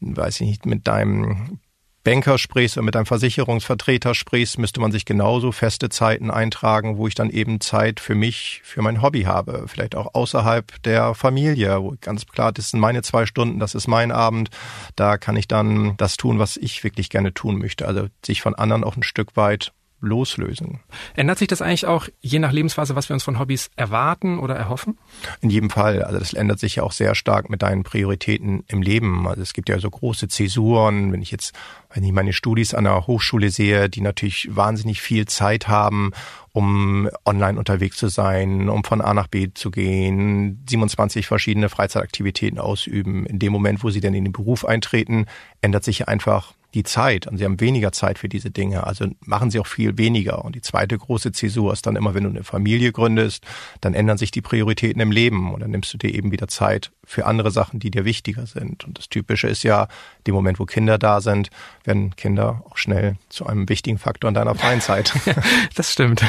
weiß 0.00 0.40
ich 0.40 0.46
nicht, 0.48 0.64
mit 0.64 0.88
deinem 0.88 1.58
Banker 2.04 2.38
sprichst 2.38 2.78
oder 2.78 2.86
mit 2.86 2.94
deinem 2.94 3.04
Versicherungsvertreter 3.04 4.14
sprichst, 4.14 4.58
müsste 4.58 4.80
man 4.80 4.92
sich 4.92 5.04
genauso 5.04 5.52
feste 5.52 5.90
Zeiten 5.90 6.30
eintragen, 6.30 6.96
wo 6.96 7.06
ich 7.06 7.14
dann 7.14 7.28
eben 7.28 7.60
Zeit 7.60 8.00
für 8.00 8.14
mich, 8.14 8.62
für 8.64 8.80
mein 8.80 9.02
Hobby 9.02 9.24
habe. 9.24 9.66
Vielleicht 9.66 9.94
auch 9.94 10.14
außerhalb 10.14 10.82
der 10.84 11.14
Familie, 11.14 11.82
wo 11.82 11.96
ganz 12.00 12.24
klar, 12.24 12.50
das 12.50 12.70
sind 12.70 12.80
meine 12.80 13.02
zwei 13.02 13.26
Stunden, 13.26 13.58
das 13.58 13.74
ist 13.74 13.88
mein 13.88 14.10
Abend. 14.10 14.48
Da 14.96 15.18
kann 15.18 15.36
ich 15.36 15.48
dann 15.48 15.98
das 15.98 16.16
tun, 16.16 16.38
was 16.38 16.56
ich 16.56 16.82
wirklich 16.82 17.10
gerne 17.10 17.34
tun 17.34 17.58
möchte. 17.58 17.86
Also 17.86 18.06
sich 18.24 18.40
von 18.40 18.54
anderen 18.54 18.84
auch 18.84 18.96
ein 18.96 19.02
Stück 19.02 19.36
weit 19.36 19.74
loslösen. 20.00 20.80
Ändert 21.14 21.38
sich 21.38 21.48
das 21.48 21.62
eigentlich 21.62 21.86
auch 21.86 22.08
je 22.20 22.38
nach 22.38 22.52
Lebensphase, 22.52 22.94
was 22.94 23.08
wir 23.08 23.14
uns 23.14 23.24
von 23.24 23.38
Hobbys 23.38 23.70
erwarten 23.76 24.38
oder 24.38 24.54
erhoffen? 24.54 24.98
In 25.40 25.50
jedem 25.50 25.70
Fall. 25.70 26.02
Also 26.02 26.18
das 26.18 26.32
ändert 26.32 26.60
sich 26.60 26.76
ja 26.76 26.82
auch 26.82 26.92
sehr 26.92 27.14
stark 27.14 27.50
mit 27.50 27.62
deinen 27.62 27.82
Prioritäten 27.82 28.64
im 28.68 28.82
Leben. 28.82 29.26
Also 29.26 29.42
es 29.42 29.52
gibt 29.52 29.68
ja 29.68 29.78
so 29.78 29.90
große 29.90 30.28
Zäsuren. 30.28 31.12
Wenn 31.12 31.22
ich 31.22 31.30
jetzt, 31.30 31.52
wenn 31.92 32.04
ich 32.04 32.12
meine 32.12 32.32
Studis 32.32 32.74
an 32.74 32.84
der 32.84 33.06
Hochschule 33.06 33.50
sehe, 33.50 33.88
die 33.88 34.00
natürlich 34.00 34.48
wahnsinnig 34.54 35.00
viel 35.00 35.26
Zeit 35.26 35.68
haben, 35.68 36.12
um 36.52 37.08
online 37.24 37.58
unterwegs 37.58 37.96
zu 37.96 38.08
sein, 38.08 38.68
um 38.68 38.84
von 38.84 39.00
A 39.00 39.14
nach 39.14 39.28
B 39.28 39.48
zu 39.52 39.70
gehen, 39.70 40.64
27 40.68 41.26
verschiedene 41.26 41.68
Freizeitaktivitäten 41.68 42.58
ausüben. 42.58 43.26
In 43.26 43.38
dem 43.38 43.52
Moment, 43.52 43.82
wo 43.84 43.90
sie 43.90 44.00
dann 44.00 44.14
in 44.14 44.24
den 44.24 44.32
Beruf 44.32 44.64
eintreten, 44.64 45.26
ändert 45.60 45.84
sich 45.84 46.00
ja 46.00 46.08
einfach 46.08 46.54
die 46.74 46.82
Zeit 46.82 47.26
und 47.26 47.38
sie 47.38 47.44
haben 47.44 47.60
weniger 47.60 47.92
Zeit 47.92 48.18
für 48.18 48.28
diese 48.28 48.50
Dinge, 48.50 48.86
also 48.86 49.06
machen 49.20 49.50
sie 49.50 49.58
auch 49.58 49.66
viel 49.66 49.96
weniger. 49.96 50.44
Und 50.44 50.54
die 50.54 50.60
zweite 50.60 50.98
große 50.98 51.32
Zäsur 51.32 51.72
ist 51.72 51.86
dann 51.86 51.96
immer, 51.96 52.14
wenn 52.14 52.24
du 52.24 52.30
eine 52.30 52.44
Familie 52.44 52.92
gründest, 52.92 53.44
dann 53.80 53.94
ändern 53.94 54.18
sich 54.18 54.30
die 54.30 54.42
Prioritäten 54.42 55.00
im 55.00 55.10
Leben 55.10 55.54
und 55.54 55.60
dann 55.60 55.70
nimmst 55.70 55.92
du 55.94 55.98
dir 55.98 56.14
eben 56.14 56.30
wieder 56.30 56.48
Zeit 56.48 56.92
für 57.08 57.24
andere 57.24 57.50
Sachen, 57.50 57.80
die 57.80 57.90
dir 57.90 58.04
wichtiger 58.04 58.46
sind. 58.46 58.84
Und 58.84 58.98
das 58.98 59.08
Typische 59.08 59.48
ist 59.48 59.62
ja, 59.62 59.88
dem 60.26 60.34
Moment, 60.34 60.60
wo 60.60 60.66
Kinder 60.66 60.98
da 60.98 61.22
sind, 61.22 61.48
werden 61.84 62.14
Kinder 62.16 62.62
auch 62.66 62.76
schnell 62.76 63.16
zu 63.30 63.46
einem 63.46 63.66
wichtigen 63.70 63.96
Faktor 63.96 64.28
in 64.28 64.34
deiner 64.34 64.54
freien 64.54 64.82
Zeit. 64.82 65.14
das 65.74 65.90
stimmt. 65.90 66.22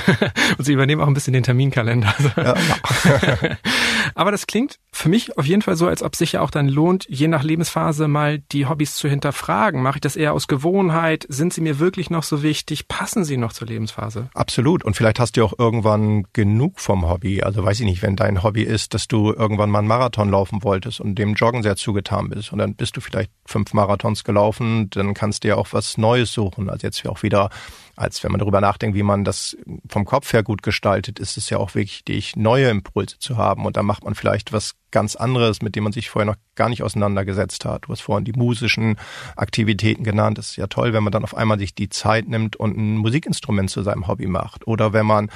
Und 0.57 0.63
sie 0.63 0.71
übernehmen 0.71 1.01
auch 1.01 1.07
ein 1.07 1.13
bisschen 1.13 1.33
den 1.33 1.43
Terminkalender. 1.43 2.15
Ja. 2.37 2.55
Aber 4.15 4.31
das 4.31 4.47
klingt 4.47 4.79
für 4.91 5.09
mich 5.09 5.37
auf 5.37 5.45
jeden 5.45 5.61
Fall 5.61 5.75
so, 5.75 5.87
als 5.87 6.01
ob 6.01 6.15
sich 6.15 6.31
ja 6.31 6.41
auch 6.41 6.49
dann 6.49 6.69
lohnt, 6.69 7.05
je 7.09 7.27
nach 7.27 7.43
Lebensphase 7.43 8.07
mal 8.07 8.39
die 8.39 8.65
Hobbys 8.65 8.95
zu 8.95 9.09
hinterfragen. 9.09 9.81
Mache 9.81 9.97
ich 9.97 10.01
das 10.01 10.15
eher 10.15 10.31
aus 10.31 10.47
Gewohnheit? 10.47 11.25
Sind 11.27 11.53
sie 11.53 11.61
mir 11.61 11.79
wirklich 11.79 12.09
noch 12.09 12.23
so 12.23 12.41
wichtig? 12.41 12.87
Passen 12.87 13.25
sie 13.25 13.35
noch 13.35 13.51
zur 13.51 13.67
Lebensphase? 13.67 14.29
Absolut. 14.33 14.85
Und 14.85 14.95
vielleicht 14.95 15.19
hast 15.19 15.35
du 15.35 15.43
auch 15.43 15.53
irgendwann 15.57 16.25
genug 16.31 16.79
vom 16.79 17.09
Hobby. 17.09 17.43
Also 17.43 17.65
weiß 17.65 17.81
ich 17.81 17.85
nicht, 17.85 18.01
wenn 18.01 18.15
dein 18.15 18.43
Hobby 18.43 18.63
ist, 18.63 18.93
dass 18.93 19.09
du 19.09 19.33
irgendwann 19.33 19.69
mal 19.69 19.79
einen 19.79 19.89
Marathon 19.89 20.29
laufen 20.29 20.63
wolltest 20.63 20.68
und 20.99 21.15
dem 21.15 21.33
Joggen 21.33 21.63
sehr 21.63 21.75
zugetan 21.75 22.29
bist 22.29 22.51
und 22.51 22.59
dann 22.59 22.75
bist 22.75 22.95
du 22.97 23.01
vielleicht 23.01 23.31
fünf 23.45 23.73
Marathons 23.73 24.23
gelaufen, 24.23 24.89
dann 24.89 25.13
kannst 25.13 25.43
du 25.43 25.49
ja 25.49 25.55
auch 25.55 25.69
was 25.71 25.97
Neues 25.97 26.31
suchen. 26.31 26.69
Also 26.69 26.87
jetzt 26.87 27.05
auch 27.07 27.23
wieder, 27.23 27.49
als 27.95 28.23
wenn 28.23 28.31
man 28.31 28.39
darüber 28.39 28.61
nachdenkt, 28.61 28.95
wie 28.95 29.03
man 29.03 29.23
das 29.23 29.57
vom 29.87 30.05
Kopf 30.05 30.31
her 30.33 30.43
gut 30.43 30.63
gestaltet, 30.63 31.19
ist 31.19 31.37
es 31.37 31.49
ja 31.49 31.57
auch 31.57 31.75
wichtig, 31.75 32.35
neue 32.35 32.69
Impulse 32.69 33.19
zu 33.19 33.37
haben 33.37 33.65
und 33.65 33.77
dann 33.77 33.85
macht 33.85 34.03
man 34.03 34.15
vielleicht 34.15 34.53
was 34.53 34.75
ganz 34.91 35.15
anderes, 35.15 35.61
mit 35.61 35.75
dem 35.75 35.83
man 35.83 35.93
sich 35.93 36.09
vorher 36.09 36.25
noch 36.25 36.39
gar 36.55 36.69
nicht 36.69 36.83
auseinandergesetzt 36.83 37.65
hat. 37.65 37.85
Du 37.85 37.89
hast 37.89 38.01
vorhin 38.01 38.25
die 38.25 38.33
musischen 38.33 38.97
Aktivitäten 39.35 40.03
genannt. 40.03 40.37
Das 40.37 40.49
ist 40.49 40.55
ja 40.55 40.67
toll, 40.67 40.93
wenn 40.93 41.03
man 41.03 41.11
dann 41.11 41.23
auf 41.23 41.35
einmal 41.35 41.59
sich 41.59 41.75
die 41.75 41.89
Zeit 41.89 42.27
nimmt 42.27 42.55
und 42.55 42.77
ein 42.77 42.97
Musikinstrument 42.97 43.69
zu 43.69 43.83
seinem 43.83 44.07
Hobby 44.07 44.27
macht. 44.27 44.67
Oder 44.67 44.93
wenn 44.93 45.05
man 45.05 45.29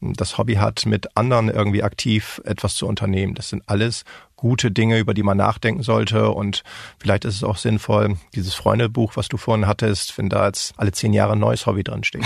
das 0.00 0.38
Hobby 0.38 0.54
hat, 0.54 0.86
mit 0.86 1.16
anderen 1.16 1.48
irgendwie 1.48 1.82
aktiv 1.82 2.40
etwas 2.44 2.74
zu 2.74 2.86
unternehmen. 2.86 3.34
Das 3.34 3.48
sind 3.48 3.62
alles 3.66 4.04
gute 4.36 4.70
Dinge, 4.70 4.98
über 4.98 5.14
die 5.14 5.22
man 5.22 5.36
nachdenken 5.36 5.82
sollte. 5.82 6.30
Und 6.30 6.62
vielleicht 6.98 7.24
ist 7.24 7.34
es 7.36 7.44
auch 7.44 7.56
sinnvoll, 7.56 8.16
dieses 8.34 8.54
Freundebuch, 8.54 9.16
was 9.16 9.28
du 9.28 9.36
vorhin 9.36 9.66
hattest, 9.66 10.16
wenn 10.18 10.28
da 10.28 10.46
jetzt 10.46 10.74
alle 10.76 10.92
zehn 10.92 11.12
Jahre 11.12 11.32
ein 11.32 11.38
neues 11.38 11.66
Hobby 11.66 11.82
drin 11.82 12.04
steht. 12.04 12.24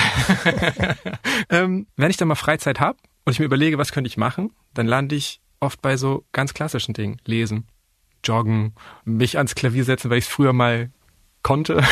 ähm, 1.50 1.86
wenn 1.96 2.10
ich 2.10 2.16
dann 2.16 2.28
mal 2.28 2.34
Freizeit 2.34 2.80
habe 2.80 2.98
und 3.24 3.32
ich 3.32 3.38
mir 3.38 3.46
überlege, 3.46 3.78
was 3.78 3.92
könnte 3.92 4.08
ich 4.08 4.16
machen, 4.16 4.52
dann 4.74 4.86
lande 4.86 5.14
ich 5.14 5.40
oft 5.60 5.80
bei 5.80 5.96
so 5.96 6.24
ganz 6.32 6.52
klassischen 6.52 6.94
Dingen. 6.94 7.20
Lesen, 7.24 7.66
joggen, 8.24 8.74
mich 9.04 9.38
ans 9.38 9.54
Klavier 9.54 9.84
setzen, 9.84 10.10
weil 10.10 10.18
ich 10.18 10.24
es 10.24 10.30
früher 10.30 10.52
mal 10.52 10.90
konnte, 11.42 11.82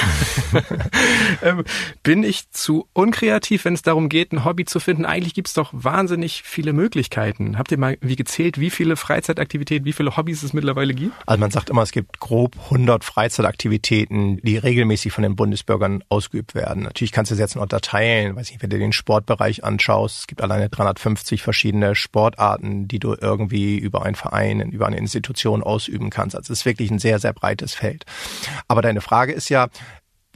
ähm, 1.42 1.64
bin 2.02 2.22
ich 2.22 2.50
zu 2.50 2.86
unkreativ, 2.92 3.64
wenn 3.64 3.74
es 3.74 3.82
darum 3.82 4.08
geht, 4.08 4.32
ein 4.32 4.44
Hobby 4.44 4.64
zu 4.64 4.80
finden. 4.80 5.04
Eigentlich 5.04 5.34
gibt 5.34 5.48
es 5.48 5.54
doch 5.54 5.70
wahnsinnig 5.72 6.42
viele 6.44 6.72
Möglichkeiten. 6.72 7.58
Habt 7.58 7.72
ihr 7.72 7.78
mal 7.78 7.96
wie 8.00 8.16
gezählt, 8.16 8.60
wie 8.60 8.70
viele 8.70 8.96
Freizeitaktivitäten, 8.96 9.84
wie 9.84 9.92
viele 9.92 10.16
Hobbys 10.16 10.42
es 10.42 10.52
mittlerweile 10.52 10.94
gibt? 10.94 11.14
Also 11.26 11.40
man 11.40 11.50
sagt 11.50 11.70
immer, 11.70 11.82
es 11.82 11.92
gibt 11.92 12.20
grob 12.20 12.56
100 12.64 13.04
Freizeitaktivitäten, 13.04 14.38
die 14.42 14.58
regelmäßig 14.58 15.12
von 15.12 15.22
den 15.22 15.36
Bundesbürgern 15.36 16.04
ausgeübt 16.08 16.54
werden. 16.54 16.82
Natürlich 16.82 17.12
kannst 17.12 17.30
du 17.30 17.34
es 17.34 17.40
jetzt 17.40 17.56
noch 17.56 17.62
unterteilen, 17.62 18.36
weiß 18.36 18.50
nicht, 18.50 18.62
wenn 18.62 18.70
du 18.70 18.78
den 18.78 18.92
Sportbereich 18.92 19.64
anschaust, 19.64 20.20
es 20.20 20.26
gibt 20.26 20.42
alleine 20.42 20.68
350 20.68 21.42
verschiedene 21.42 21.94
Sportarten, 21.94 22.88
die 22.88 22.98
du 22.98 23.14
irgendwie 23.18 23.78
über 23.78 24.04
einen 24.04 24.14
Verein, 24.14 24.60
über 24.60 24.86
eine 24.86 24.98
Institution 24.98 25.62
ausüben 25.62 26.10
kannst. 26.10 26.36
Also 26.36 26.52
es 26.52 26.60
ist 26.60 26.66
wirklich 26.66 26.90
ein 26.90 26.98
sehr, 26.98 27.18
sehr 27.18 27.32
breites 27.32 27.74
Feld. 27.74 28.04
Aber 28.68 28.82
deine 28.82 29.00
Frage 29.00 29.32
ist 29.32 29.48
ja, 29.48 29.68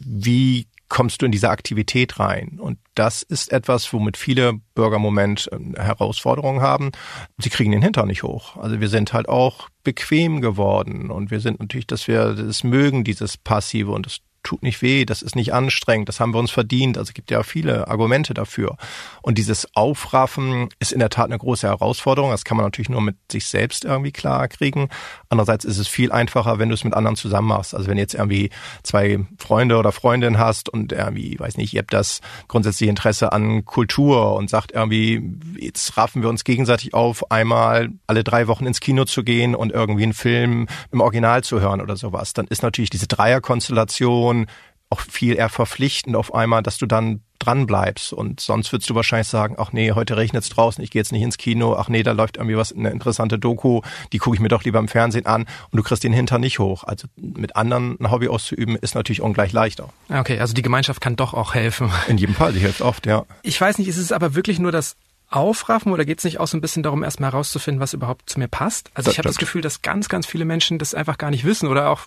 wie 0.00 0.66
kommst 0.88 1.22
du 1.22 1.26
in 1.26 1.32
diese 1.32 1.48
Aktivität 1.48 2.18
rein? 2.18 2.58
Und 2.60 2.78
das 2.94 3.22
ist 3.22 3.50
etwas, 3.50 3.90
womit 3.92 4.16
viele 4.16 4.54
Bürger 4.74 4.96
im 4.96 5.02
Moment 5.02 5.48
ähm, 5.52 5.74
Herausforderungen 5.74 6.60
haben. 6.60 6.92
Sie 7.38 7.48
kriegen 7.48 7.72
den 7.72 7.82
Hintern 7.82 8.08
nicht 8.08 8.22
hoch. 8.22 8.56
Also 8.56 8.80
wir 8.80 8.88
sind 8.88 9.12
halt 9.12 9.28
auch 9.28 9.68
bequem 9.84 10.40
geworden 10.42 11.10
und 11.10 11.30
wir 11.30 11.40
sind 11.40 11.60
natürlich, 11.60 11.86
dass 11.86 12.08
wir 12.08 12.34
das 12.34 12.62
mögen, 12.62 13.04
dieses 13.04 13.38
Passive 13.38 13.90
und 13.90 14.06
das 14.06 14.18
tut 14.42 14.62
nicht 14.62 14.82
weh, 14.82 15.04
das 15.04 15.22
ist 15.22 15.36
nicht 15.36 15.52
anstrengend, 15.54 16.08
das 16.08 16.20
haben 16.20 16.34
wir 16.34 16.38
uns 16.38 16.50
verdient. 16.50 16.98
Also 16.98 17.12
gibt 17.12 17.30
ja 17.30 17.42
viele 17.42 17.88
Argumente 17.88 18.34
dafür. 18.34 18.76
Und 19.22 19.38
dieses 19.38 19.68
Aufraffen 19.74 20.68
ist 20.78 20.92
in 20.92 20.98
der 20.98 21.10
Tat 21.10 21.26
eine 21.26 21.38
große 21.38 21.66
Herausforderung. 21.66 22.30
Das 22.30 22.44
kann 22.44 22.56
man 22.56 22.66
natürlich 22.66 22.88
nur 22.88 23.00
mit 23.00 23.16
sich 23.30 23.46
selbst 23.46 23.84
irgendwie 23.84 24.12
klar 24.12 24.48
kriegen. 24.48 24.88
Andererseits 25.28 25.64
ist 25.64 25.78
es 25.78 25.88
viel 25.88 26.12
einfacher, 26.12 26.58
wenn 26.58 26.68
du 26.68 26.74
es 26.74 26.84
mit 26.84 26.94
anderen 26.94 27.16
zusammen 27.16 27.48
machst. 27.48 27.74
Also 27.74 27.88
wenn 27.88 27.98
jetzt 27.98 28.14
irgendwie 28.14 28.50
zwei 28.82 29.20
Freunde 29.38 29.76
oder 29.76 29.92
Freundinnen 29.92 30.38
hast 30.38 30.68
und 30.68 30.92
irgendwie, 30.92 31.38
weiß 31.38 31.56
nicht, 31.56 31.72
ihr 31.72 31.80
habt 31.80 31.92
das 31.92 32.20
grundsätzliche 32.48 32.90
Interesse 32.90 33.32
an 33.32 33.64
Kultur 33.64 34.34
und 34.34 34.50
sagt 34.50 34.72
irgendwie, 34.72 35.22
jetzt 35.58 35.96
raffen 35.96 36.22
wir 36.22 36.28
uns 36.28 36.44
gegenseitig 36.44 36.94
auf, 36.94 37.30
einmal 37.30 37.90
alle 38.06 38.24
drei 38.24 38.48
Wochen 38.48 38.66
ins 38.66 38.80
Kino 38.80 39.04
zu 39.04 39.22
gehen 39.22 39.54
und 39.54 39.72
irgendwie 39.72 40.02
einen 40.02 40.14
Film 40.14 40.66
im 40.90 41.00
Original 41.00 41.44
zu 41.44 41.60
hören 41.60 41.80
oder 41.80 41.96
sowas, 41.96 42.32
dann 42.32 42.46
ist 42.48 42.62
natürlich 42.62 42.90
diese 42.90 43.06
Dreierkonstellation 43.06 44.31
schon 44.32 44.46
auch 44.90 45.00
viel 45.00 45.36
eher 45.36 45.48
verpflichtend 45.48 46.16
auf 46.16 46.34
einmal, 46.34 46.62
dass 46.62 46.76
du 46.76 46.84
dann 46.84 47.22
dran 47.38 47.66
bleibst. 47.66 48.12
Und 48.12 48.40
sonst 48.40 48.72
würdest 48.72 48.90
du 48.90 48.94
wahrscheinlich 48.94 49.26
sagen, 49.26 49.56
ach 49.58 49.72
nee, 49.72 49.92
heute 49.92 50.18
regnet 50.18 50.42
es 50.42 50.50
draußen, 50.50 50.84
ich 50.84 50.90
gehe 50.90 51.00
jetzt 51.00 51.12
nicht 51.12 51.22
ins 51.22 51.38
Kino, 51.38 51.74
ach 51.76 51.88
nee, 51.88 52.02
da 52.02 52.12
läuft 52.12 52.36
irgendwie 52.36 52.58
was, 52.58 52.74
eine 52.74 52.90
interessante 52.90 53.38
Doku, 53.38 53.80
die 54.12 54.18
gucke 54.18 54.36
ich 54.36 54.40
mir 54.40 54.48
doch 54.48 54.64
lieber 54.64 54.78
im 54.78 54.88
Fernsehen 54.88 55.24
an 55.24 55.46
und 55.70 55.76
du 55.78 55.82
kriegst 55.82 56.04
den 56.04 56.12
Hintern 56.12 56.42
nicht 56.42 56.58
hoch. 56.58 56.84
Also 56.84 57.08
mit 57.16 57.56
anderen 57.56 57.96
ein 58.00 58.10
Hobby 58.10 58.28
auszuüben, 58.28 58.76
ist 58.76 58.94
natürlich 58.94 59.22
ungleich 59.22 59.52
leichter. 59.52 59.88
Okay, 60.10 60.38
also 60.38 60.52
die 60.52 60.62
Gemeinschaft 60.62 61.00
kann 61.00 61.16
doch 61.16 61.32
auch 61.32 61.54
helfen. 61.54 61.90
In 62.06 62.18
jedem 62.18 62.34
Fall, 62.34 62.52
sie 62.52 62.60
hilft 62.60 62.82
oft, 62.82 63.06
ja. 63.06 63.24
Ich 63.42 63.58
weiß 63.58 63.78
nicht, 63.78 63.88
ist 63.88 63.96
es 63.96 64.12
aber 64.12 64.34
wirklich 64.34 64.58
nur 64.58 64.72
das 64.72 64.96
aufraffen 65.32 65.92
oder 65.92 66.04
geht 66.04 66.18
es 66.18 66.24
nicht 66.24 66.40
auch 66.40 66.46
so 66.46 66.56
ein 66.56 66.60
bisschen 66.60 66.82
darum, 66.82 67.02
erstmal 67.02 67.32
herauszufinden, 67.32 67.80
was 67.80 67.94
überhaupt 67.94 68.28
zu 68.28 68.38
mir 68.38 68.48
passt? 68.48 68.90
Also 68.94 69.06
das 69.06 69.14
ich 69.14 69.18
habe 69.18 69.28
das 69.28 69.38
Gefühl, 69.38 69.62
dass 69.62 69.82
ganz, 69.82 70.08
ganz 70.08 70.26
viele 70.26 70.44
Menschen 70.44 70.78
das 70.78 70.94
einfach 70.94 71.18
gar 71.18 71.30
nicht 71.30 71.44
wissen 71.44 71.68
oder 71.68 71.88
auch, 71.88 72.06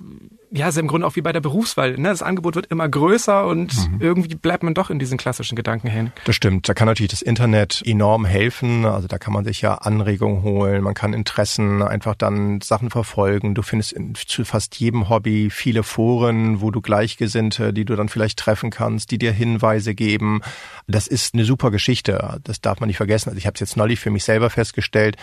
ja, 0.52 0.70
ist 0.70 0.78
im 0.78 0.88
Grunde 0.88 1.08
auch 1.08 1.16
wie 1.16 1.22
bei 1.22 1.34
der 1.34 1.42
Berufswahl. 1.42 1.98
Ne? 1.98 2.10
Das 2.10 2.22
Angebot 2.22 2.56
wird 2.56 2.68
immer 2.68 2.88
größer 2.88 3.46
und 3.48 3.74
mhm. 3.90 4.02
irgendwie 4.02 4.36
bleibt 4.36 4.64
man 4.64 4.74
doch 4.74 4.90
in 4.90 5.00
diesen 5.00 5.18
klassischen 5.18 5.56
Gedanken 5.56 5.88
hängen. 5.88 6.14
Das 6.26 6.36
stimmt. 6.36 6.70
Da 6.70 6.74
kann 6.74 6.88
natürlich 6.88 7.12
das 7.12 7.22
Internet 7.22 7.82
enorm 7.86 8.26
helfen. 8.26 8.86
Also 8.86 9.08
da 9.08 9.18
kann 9.18 9.34
man 9.34 9.44
sich 9.44 9.62
ja 9.62 9.76
Anregungen 9.76 10.44
holen, 10.44 10.84
man 10.84 10.94
kann 10.94 11.14
Interessen 11.14 11.82
einfach 11.82 12.16
dann 12.16 12.62
Sachen 12.62 12.90
verfolgen. 12.90 13.56
Du 13.56 13.64
findest 13.64 13.94
in, 13.94 14.16
zu 14.16 14.46
fast 14.46 14.76
jedem 14.80 15.10
Hobby 15.10 15.50
viele 15.50 15.84
Foren, 15.84 16.62
wo 16.62 16.72
du 16.72 16.82
Gleichgesinnte, 16.82 17.74
die 17.74 17.86
du 17.86 17.96
dann 17.96 18.10
vielleicht 18.10 18.40
treffen 18.40 18.70
kannst, 18.70 19.12
die 19.12 19.18
dir 19.18 19.32
Hinweise 19.32 19.96
geben. 19.96 20.42
Das 20.88 21.08
ist 21.08 21.34
eine 21.34 21.46
super 21.46 21.72
Geschichte. 21.72 22.40
Das 22.44 22.62
darf 22.62 22.80
man 22.80 22.88
nicht 22.88 22.98
vergessen 22.98 23.15
vergessen. 23.16 23.30
Also 23.30 23.38
ich 23.38 23.46
habe 23.46 23.56
es 23.56 23.60
jetzt 23.60 23.78
neulich 23.78 24.00
für 24.00 24.12
mich 24.12 24.24
selber 24.24 24.50
festgestellt. 24.50 25.18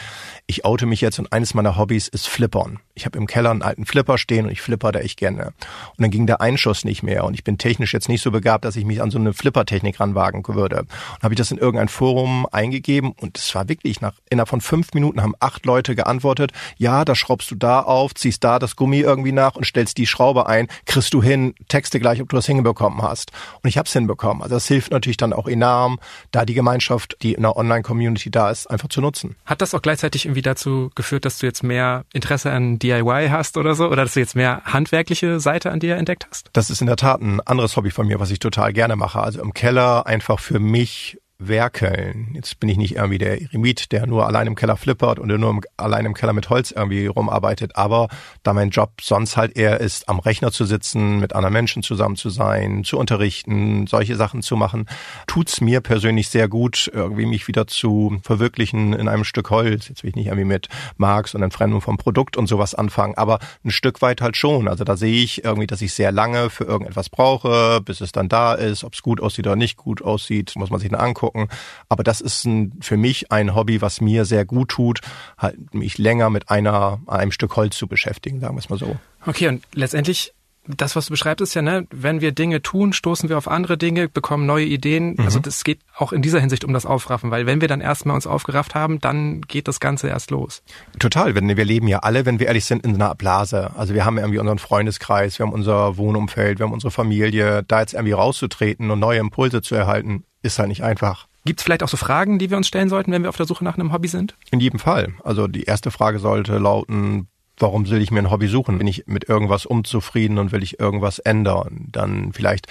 Ich 0.46 0.64
oute 0.64 0.86
mich 0.86 1.00
jetzt 1.00 1.18
und 1.18 1.32
eines 1.32 1.54
meiner 1.54 1.76
Hobbys 1.76 2.08
ist 2.08 2.28
Flippern. 2.28 2.78
Ich 2.94 3.06
habe 3.06 3.18
im 3.18 3.26
Keller 3.26 3.50
einen 3.50 3.62
alten 3.62 3.86
Flipper 3.86 4.18
stehen 4.18 4.46
und 4.46 4.52
ich 4.52 4.60
flipper 4.60 4.92
da 4.92 5.00
echt 5.00 5.18
gerne. 5.18 5.46
Und 5.46 5.98
dann 5.98 6.10
ging 6.10 6.26
der 6.26 6.40
Einschuss 6.40 6.84
nicht 6.84 7.02
mehr 7.02 7.24
und 7.24 7.34
ich 7.34 7.44
bin 7.44 7.56
technisch 7.56 7.94
jetzt 7.94 8.08
nicht 8.08 8.22
so 8.22 8.30
begabt, 8.30 8.64
dass 8.64 8.76
ich 8.76 8.84
mich 8.84 9.00
an 9.00 9.10
so 9.10 9.18
eine 9.18 9.32
Flippertechnik 9.32 9.98
ranwagen 9.98 10.42
würde. 10.46 10.80
Und 10.80 11.22
habe 11.22 11.34
ich 11.34 11.38
das 11.38 11.50
in 11.50 11.58
irgendein 11.58 11.88
Forum 11.88 12.46
eingegeben 12.50 13.12
und 13.12 13.38
es 13.38 13.54
war 13.54 13.68
wirklich 13.68 14.00
nach 14.00 14.14
innerhalb 14.28 14.48
von 14.48 14.60
fünf 14.60 14.92
Minuten 14.92 15.22
haben 15.22 15.34
acht 15.40 15.64
Leute 15.64 15.94
geantwortet. 15.94 16.52
Ja, 16.76 17.04
da 17.04 17.14
schraubst 17.14 17.50
du 17.50 17.54
da 17.54 17.80
auf, 17.80 18.14
ziehst 18.14 18.44
da 18.44 18.58
das 18.58 18.76
Gummi 18.76 19.00
irgendwie 19.00 19.32
nach 19.32 19.54
und 19.56 19.64
stellst 19.64 19.96
die 19.96 20.06
Schraube 20.06 20.46
ein, 20.46 20.68
kriegst 20.84 21.14
du 21.14 21.22
hin, 21.22 21.54
texte 21.68 21.98
gleich, 22.00 22.20
ob 22.20 22.28
du 22.28 22.36
das 22.36 22.46
hinbekommen 22.46 23.02
hast. 23.02 23.32
Und 23.62 23.68
ich 23.68 23.78
habe 23.78 23.86
es 23.86 23.92
hinbekommen. 23.92 24.42
Also 24.42 24.56
das 24.56 24.66
hilft 24.66 24.92
natürlich 24.92 25.16
dann 25.16 25.32
auch 25.32 25.48
enorm, 25.48 25.98
da 26.30 26.44
die 26.44 26.54
Gemeinschaft, 26.54 27.16
die 27.22 27.32
in 27.32 27.42
der 27.42 27.56
Online 27.56 27.81
Online-Community 27.82 28.30
da 28.30 28.50
ist, 28.50 28.66
einfach 28.68 28.88
zu 28.88 29.00
nutzen. 29.00 29.36
Hat 29.44 29.60
das 29.60 29.74
auch 29.74 29.82
gleichzeitig 29.82 30.24
irgendwie 30.24 30.42
dazu 30.42 30.90
geführt, 30.94 31.24
dass 31.24 31.38
du 31.38 31.46
jetzt 31.46 31.62
mehr 31.62 32.04
Interesse 32.12 32.50
an 32.50 32.78
DIY 32.78 33.28
hast 33.30 33.56
oder 33.56 33.74
so? 33.74 33.86
Oder 33.86 34.04
dass 34.04 34.14
du 34.14 34.20
jetzt 34.20 34.36
mehr 34.36 34.62
handwerkliche 34.64 35.40
Seite 35.40 35.70
an 35.70 35.80
dir 35.80 35.96
entdeckt 35.96 36.26
hast? 36.30 36.48
Das 36.52 36.70
ist 36.70 36.80
in 36.80 36.86
der 36.86 36.96
Tat 36.96 37.20
ein 37.20 37.40
anderes 37.40 37.76
Hobby 37.76 37.90
von 37.90 38.06
mir, 38.06 38.20
was 38.20 38.30
ich 38.30 38.38
total 38.38 38.72
gerne 38.72 38.96
mache. 38.96 39.20
Also 39.20 39.42
im 39.42 39.52
Keller 39.52 40.06
einfach 40.06 40.38
für 40.38 40.58
mich 40.58 41.18
werkeln. 41.48 42.30
Jetzt 42.34 42.60
bin 42.60 42.68
ich 42.68 42.76
nicht 42.76 42.96
irgendwie 42.96 43.18
der 43.18 43.40
Eremit, 43.40 43.92
der 43.92 44.06
nur 44.06 44.26
allein 44.26 44.46
im 44.46 44.54
Keller 44.54 44.76
flippert 44.76 45.18
und 45.18 45.28
nur 45.28 45.60
allein 45.76 46.06
im 46.06 46.14
Keller 46.14 46.32
mit 46.32 46.50
Holz 46.50 46.70
irgendwie 46.70 47.06
rumarbeitet. 47.06 47.76
Aber 47.76 48.08
da 48.42 48.52
mein 48.52 48.70
Job 48.70 49.00
sonst 49.00 49.36
halt 49.36 49.56
eher 49.56 49.80
ist, 49.80 50.08
am 50.08 50.18
Rechner 50.18 50.52
zu 50.52 50.64
sitzen, 50.64 51.18
mit 51.18 51.34
anderen 51.34 51.52
Menschen 51.52 51.82
zusammen 51.82 52.16
zu 52.16 52.30
sein, 52.30 52.84
zu 52.84 52.98
unterrichten, 52.98 53.86
solche 53.86 54.16
Sachen 54.16 54.42
zu 54.42 54.56
machen, 54.56 54.86
tut's 55.26 55.60
mir 55.60 55.80
persönlich 55.80 56.28
sehr 56.28 56.48
gut, 56.48 56.90
irgendwie 56.92 57.26
mich 57.26 57.48
wieder 57.48 57.66
zu 57.66 58.18
verwirklichen 58.22 58.92
in 58.92 59.08
einem 59.08 59.24
Stück 59.24 59.50
Holz. 59.50 59.88
Jetzt 59.88 60.02
will 60.02 60.10
ich 60.10 60.16
nicht 60.16 60.26
irgendwie 60.26 60.44
mit 60.44 60.68
Marx 60.96 61.34
und 61.34 61.42
Entfremdung 61.42 61.80
vom 61.80 61.98
Produkt 61.98 62.36
und 62.36 62.46
sowas 62.46 62.74
anfangen, 62.74 63.14
aber 63.16 63.38
ein 63.64 63.70
Stück 63.70 64.02
weit 64.02 64.20
halt 64.20 64.36
schon. 64.36 64.68
Also 64.68 64.84
da 64.84 64.96
sehe 64.96 65.22
ich 65.22 65.44
irgendwie, 65.44 65.66
dass 65.66 65.82
ich 65.82 65.92
sehr 65.92 66.12
lange 66.12 66.50
für 66.50 66.64
irgendetwas 66.64 67.10
brauche, 67.10 67.80
bis 67.80 68.00
es 68.00 68.12
dann 68.12 68.28
da 68.28 68.54
ist. 68.54 68.84
Ob 68.84 68.94
es 68.94 69.02
gut 69.02 69.20
aussieht 69.20 69.46
oder 69.46 69.56
nicht 69.56 69.76
gut 69.76 70.02
aussieht, 70.02 70.52
muss 70.56 70.70
man 70.70 70.80
sich 70.80 70.90
dann 70.90 71.00
angucken 71.00 71.31
gucken. 71.32 71.48
Aber 71.88 72.02
das 72.02 72.20
ist 72.20 72.44
ein, 72.44 72.72
für 72.80 72.96
mich 72.96 73.32
ein 73.32 73.54
Hobby, 73.54 73.80
was 73.80 74.00
mir 74.00 74.24
sehr 74.24 74.44
gut 74.44 74.68
tut, 74.68 75.00
halt 75.38 75.74
mich 75.74 75.98
länger 75.98 76.30
mit 76.30 76.50
einer, 76.50 77.00
einem 77.06 77.32
Stück 77.32 77.56
Holz 77.56 77.76
zu 77.76 77.86
beschäftigen, 77.86 78.40
sagen 78.40 78.54
wir 78.54 78.60
es 78.60 78.70
mal 78.70 78.78
so. 78.78 78.96
Okay, 79.26 79.48
und 79.48 79.62
letztendlich 79.74 80.34
das, 80.66 80.94
was 80.94 81.06
du 81.06 81.10
beschreibst, 81.10 81.42
ist 81.42 81.54
ja, 81.54 81.62
ne, 81.62 81.86
wenn 81.90 82.20
wir 82.20 82.30
Dinge 82.32 82.62
tun, 82.62 82.92
stoßen 82.92 83.28
wir 83.28 83.36
auf 83.36 83.48
andere 83.48 83.76
Dinge, 83.76 84.08
bekommen 84.08 84.46
neue 84.46 84.64
Ideen. 84.64 85.14
Mhm. 85.14 85.24
Also 85.24 85.40
das 85.40 85.64
geht 85.64 85.80
auch 85.96 86.12
in 86.12 86.22
dieser 86.22 86.38
Hinsicht 86.38 86.64
um 86.64 86.72
das 86.72 86.86
Aufraffen, 86.86 87.30
weil 87.30 87.46
wenn 87.46 87.60
wir 87.60 87.68
dann 87.68 87.80
erstmal 87.80 88.14
uns 88.14 88.26
aufgerafft 88.26 88.74
haben, 88.74 89.00
dann 89.00 89.42
geht 89.42 89.66
das 89.66 89.80
Ganze 89.80 90.08
erst 90.08 90.30
los. 90.30 90.62
Total. 91.00 91.34
Wir, 91.34 91.56
wir 91.56 91.64
leben 91.64 91.88
ja 91.88 92.00
alle, 92.00 92.26
wenn 92.26 92.38
wir 92.38 92.46
ehrlich 92.46 92.64
sind, 92.64 92.84
in 92.84 92.94
einer 92.94 93.14
Blase. 93.14 93.72
Also 93.76 93.94
wir 93.94 94.04
haben 94.04 94.18
irgendwie 94.18 94.38
unseren 94.38 94.58
Freundeskreis, 94.58 95.38
wir 95.38 95.46
haben 95.46 95.52
unser 95.52 95.96
Wohnumfeld, 95.96 96.60
wir 96.60 96.66
haben 96.66 96.72
unsere 96.72 96.92
Familie. 96.92 97.64
Da 97.66 97.80
jetzt 97.80 97.94
irgendwie 97.94 98.12
rauszutreten 98.12 98.90
und 98.90 99.00
neue 99.00 99.18
Impulse 99.18 99.62
zu 99.62 99.74
erhalten, 99.74 100.24
ist 100.42 100.58
halt 100.58 100.68
nicht 100.68 100.82
einfach. 100.82 101.26
Gibt 101.44 101.60
es 101.60 101.64
vielleicht 101.64 101.82
auch 101.82 101.88
so 101.88 101.96
Fragen, 101.96 102.38
die 102.38 102.50
wir 102.50 102.56
uns 102.56 102.68
stellen 102.68 102.88
sollten, 102.88 103.10
wenn 103.10 103.22
wir 103.22 103.28
auf 103.28 103.36
der 103.36 103.46
Suche 103.46 103.64
nach 103.64 103.76
einem 103.76 103.92
Hobby 103.92 104.08
sind? 104.08 104.36
In 104.50 104.60
jedem 104.60 104.78
Fall. 104.78 105.14
Also 105.24 105.48
die 105.48 105.64
erste 105.64 105.90
Frage 105.90 106.20
sollte 106.20 106.58
lauten, 106.58 107.28
warum 107.58 107.88
will 107.88 108.02
ich 108.02 108.10
mir 108.10 108.20
ein 108.20 108.30
Hobby 108.30 108.48
suchen? 108.48 108.78
Bin 108.78 108.86
ich 108.86 109.04
mit 109.06 109.28
irgendwas 109.28 109.66
unzufrieden 109.66 110.38
und 110.38 110.52
will 110.52 110.62
ich 110.62 110.80
irgendwas 110.80 111.18
ändern? 111.18 111.86
Dann 111.90 112.32
vielleicht 112.32 112.66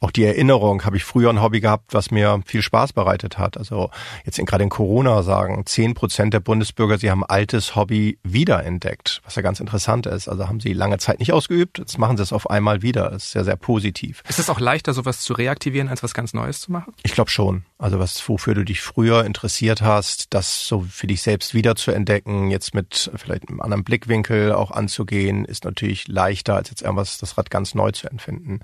auch 0.00 0.10
die 0.10 0.24
Erinnerung, 0.24 0.84
habe 0.84 0.96
ich 0.96 1.04
früher 1.04 1.30
ein 1.30 1.42
Hobby 1.42 1.60
gehabt, 1.60 1.94
was 1.94 2.10
mir 2.10 2.40
viel 2.46 2.62
Spaß 2.62 2.92
bereitet 2.92 3.38
hat. 3.38 3.56
Also 3.56 3.90
jetzt 4.24 4.38
in, 4.38 4.46
gerade 4.46 4.64
in 4.64 4.70
Corona 4.70 5.22
sagen 5.22 5.64
zehn 5.66 5.94
Prozent 5.94 6.34
der 6.34 6.40
Bundesbürger, 6.40 6.98
sie 6.98 7.10
haben 7.10 7.24
ein 7.24 7.30
altes 7.30 7.74
Hobby 7.74 8.18
wiederentdeckt, 8.22 9.20
was 9.24 9.34
ja 9.34 9.42
ganz 9.42 9.60
interessant 9.60 10.06
ist. 10.06 10.28
Also 10.28 10.48
haben 10.48 10.60
sie 10.60 10.72
lange 10.72 10.98
Zeit 10.98 11.18
nicht 11.18 11.32
ausgeübt, 11.32 11.78
jetzt 11.78 11.98
machen 11.98 12.16
sie 12.16 12.22
es 12.22 12.32
auf 12.32 12.48
einmal 12.50 12.82
wieder. 12.82 13.10
Das 13.10 13.26
ist 13.26 13.34
ja 13.34 13.44
sehr 13.44 13.56
positiv. 13.56 14.22
Ist 14.28 14.38
es 14.38 14.50
auch 14.50 14.60
leichter, 14.60 14.92
sowas 14.92 15.20
zu 15.20 15.32
reaktivieren, 15.34 15.88
als 15.88 16.02
was 16.02 16.14
ganz 16.14 16.34
Neues 16.34 16.60
zu 16.60 16.72
machen? 16.72 16.92
Ich 17.02 17.12
glaube 17.12 17.30
schon. 17.30 17.64
Also 17.78 17.98
was, 17.98 18.26
wofür 18.28 18.54
du 18.54 18.64
dich 18.64 18.80
früher 18.80 19.24
interessiert 19.24 19.82
hast, 19.82 20.32
das 20.32 20.66
so 20.66 20.86
für 20.88 21.06
dich 21.06 21.22
selbst 21.22 21.52
wieder 21.52 21.76
zu 21.76 21.90
entdecken, 21.90 22.50
jetzt 22.50 22.74
mit 22.74 23.10
vielleicht 23.16 23.48
einem 23.48 23.60
anderen 23.60 23.84
Blickwinkel 23.84 24.25
auch 24.30 24.70
anzugehen, 24.70 25.44
ist 25.44 25.64
natürlich 25.64 26.06
leichter, 26.06 26.54
als 26.54 26.70
jetzt 26.70 26.82
irgendwas 26.82 27.18
das 27.18 27.36
Rad 27.36 27.50
ganz 27.50 27.74
neu 27.74 27.90
zu 27.90 28.08
empfinden. 28.08 28.60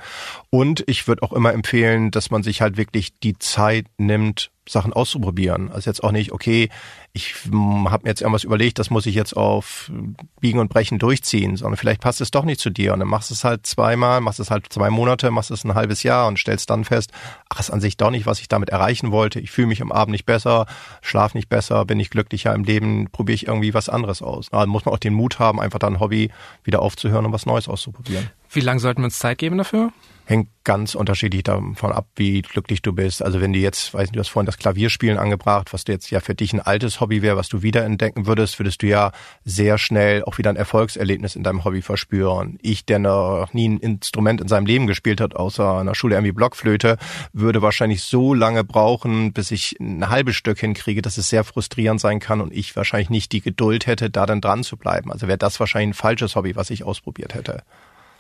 Und 0.51 0.85
ich 0.87 1.09
würde 1.09 1.23
auch 1.23 1.33
immer 1.33 1.53
empfehlen, 1.53 2.11
dass 2.13 2.31
man 2.31 2.43
sich 2.43 2.61
halt 2.61 2.77
wirklich 2.77 3.19
die 3.21 3.39
Zeit 3.39 3.87
nimmt, 3.99 4.52
Sachen 4.73 4.93
auszuprobieren. 4.93 5.71
Also 5.71 5.89
jetzt 5.89 6.03
auch 6.03 6.13
nicht, 6.13 6.33
okay, 6.33 6.69
ich 7.13 7.35
habe 7.45 8.05
mir 8.05 8.09
jetzt 8.09 8.23
irgendwas 8.23 8.45
überlegt, 8.45 8.79
das 8.79 8.89
muss 8.89 9.05
ich 9.05 9.15
jetzt 9.15 9.37
auf 9.37 9.93
Biegen 10.41 10.59
und 10.59 10.69
Brechen 10.69 10.99
durchziehen, 10.99 11.57
sondern 11.57 11.77
vielleicht 11.77 12.01
passt 12.01 12.21
es 12.23 12.31
doch 12.31 12.45
nicht 12.45 12.59
zu 12.59 12.71
dir 12.71 12.95
und 12.95 13.01
dann 13.01 13.09
machst 13.09 13.31
du 13.31 13.35
es 13.35 13.45
halt 13.45 13.67
zweimal, 13.67 14.21
machst 14.21 14.41
es 14.41 14.51
halt 14.51 14.73
zwei 14.73 14.89
Monate, 14.89 15.31
machst 15.31 15.51
es 15.51 15.65
ein 15.65 15.75
halbes 15.75 16.03
Jahr 16.03 16.27
und 16.27 16.39
stellst 16.39 16.71
dann 16.71 16.85
fest, 16.85 17.13
ach, 17.51 17.61
ist 17.61 17.71
an 17.71 17.81
sich 17.81 17.99
doch 17.99 18.11
nicht, 18.11 18.25
was 18.25 18.41
ich 18.41 18.49
damit 18.49 18.71
erreichen 18.71 19.13
wollte. 19.13 19.41
Ich 19.41 19.51
fühle 19.51 19.69
mich 19.69 19.83
am 19.83 19.93
Abend 19.93 20.13
nicht 20.13 20.25
besser, 20.25 20.67
schlaf 21.03 21.35
nicht 21.35 21.51
besser, 21.51 21.85
bin 21.85 22.01
ich 22.01 22.09
glücklicher 22.09 22.55
im 22.55 22.65
Leben, 22.65 23.11
probiere 23.11 23.35
ich 23.35 23.47
irgendwie 23.47 23.75
was 23.75 23.91
anderes 23.91 24.23
aus. 24.23 24.49
Da 24.51 24.65
muss 24.65 24.87
man 24.87 24.95
auch 24.95 24.99
den 24.99 25.15
Mut 25.15 25.39
haben, 25.39 25.61
einfach 25.61 25.79
dann 25.79 26.01
Hobby 26.01 26.31
wieder 26.65 26.81
aufzuhören 26.81 27.27
und 27.27 27.33
was 27.33 27.45
Neues 27.45 27.69
auszuprobieren. 27.69 28.31
Wie 28.51 28.61
lange 28.61 28.81
sollten 28.81 29.03
wir 29.03 29.07
uns 29.07 29.19
Zeit 29.19 29.39
geben 29.39 29.59
dafür? 29.59 29.93
Hängt 30.25 30.49
ganz 30.65 30.95
unterschiedlich 30.95 31.43
davon 31.43 31.93
ab, 31.93 32.07
wie 32.15 32.43
glücklich 32.43 32.83
du 32.83 32.93
bist. 32.93 33.23
Also 33.23 33.41
wenn 33.41 33.53
du 33.53 33.59
jetzt, 33.59 33.93
weiß 33.93 34.03
nicht, 34.03 34.17
du 34.17 34.21
hast 34.21 34.29
vorhin 34.29 34.47
das 34.47 34.59
Klavierspielen 34.59 35.19
angebracht, 35.19 35.73
was 35.73 35.85
jetzt 35.89 36.11
ja 36.11 36.21
für 36.21 36.35
dich 36.35 36.53
ein 36.53 36.61
altes 36.61 37.01
Hobby 37.01 37.23
wäre, 37.23 37.37
was 37.37 37.49
du 37.49 37.63
wiederentdecken 37.63 38.27
würdest, 38.27 38.59
würdest 38.59 38.83
du 38.83 38.87
ja 38.87 39.11
sehr 39.45 39.79
schnell 39.79 40.23
auch 40.25 40.39
wieder 40.39 40.51
ein 40.51 40.57
Erfolgserlebnis 40.57 41.35
in 41.35 41.43
deinem 41.43 41.65
Hobby 41.65 41.83
verspüren. 41.83 42.59
Ich, 42.63 42.87
der 42.87 43.01
noch 43.01 43.53
nie 43.53 43.69
ein 43.69 43.79
Instrument 43.79 44.41
in 44.41 44.49
seinem 44.49 44.67
Leben 44.67 44.87
gespielt 44.87 45.21
hat, 45.21 45.35
außer 45.35 45.79
einer 45.79 45.95
Schule 45.95 46.15
irgendwie 46.15 46.33
Blockflöte, 46.33 46.97
würde 47.33 47.63
wahrscheinlich 47.63 48.03
so 48.03 48.35
lange 48.35 48.63
brauchen, 48.63 49.33
bis 49.33 49.51
ich 49.51 49.77
ein 49.81 50.09
halbes 50.09 50.37
Stück 50.37 50.61
hinkriege, 50.61 51.03
dass 51.03 51.19
es 51.19 51.29
sehr 51.29 51.45
frustrierend 51.45 52.01
sein 52.01 52.21
kann 52.21 52.41
und 52.41 52.53
ich 52.53 52.77
wahrscheinlich 52.77 53.11
nicht 53.11 53.33
die 53.33 53.41
Geduld 53.41 53.87
hätte, 53.87 54.11
da 54.11 54.27
dann 54.27 54.41
dran 54.41 54.63
zu 54.63 54.77
bleiben. 54.77 55.11
Also 55.11 55.27
wäre 55.27 55.39
das 55.39 55.59
wahrscheinlich 55.59 55.91
ein 55.91 56.01
falsches 56.01 56.37
Hobby, 56.37 56.55
was 56.55 56.71
ich 56.71 56.85
ausprobiert 56.85 57.35
hätte. 57.35 57.63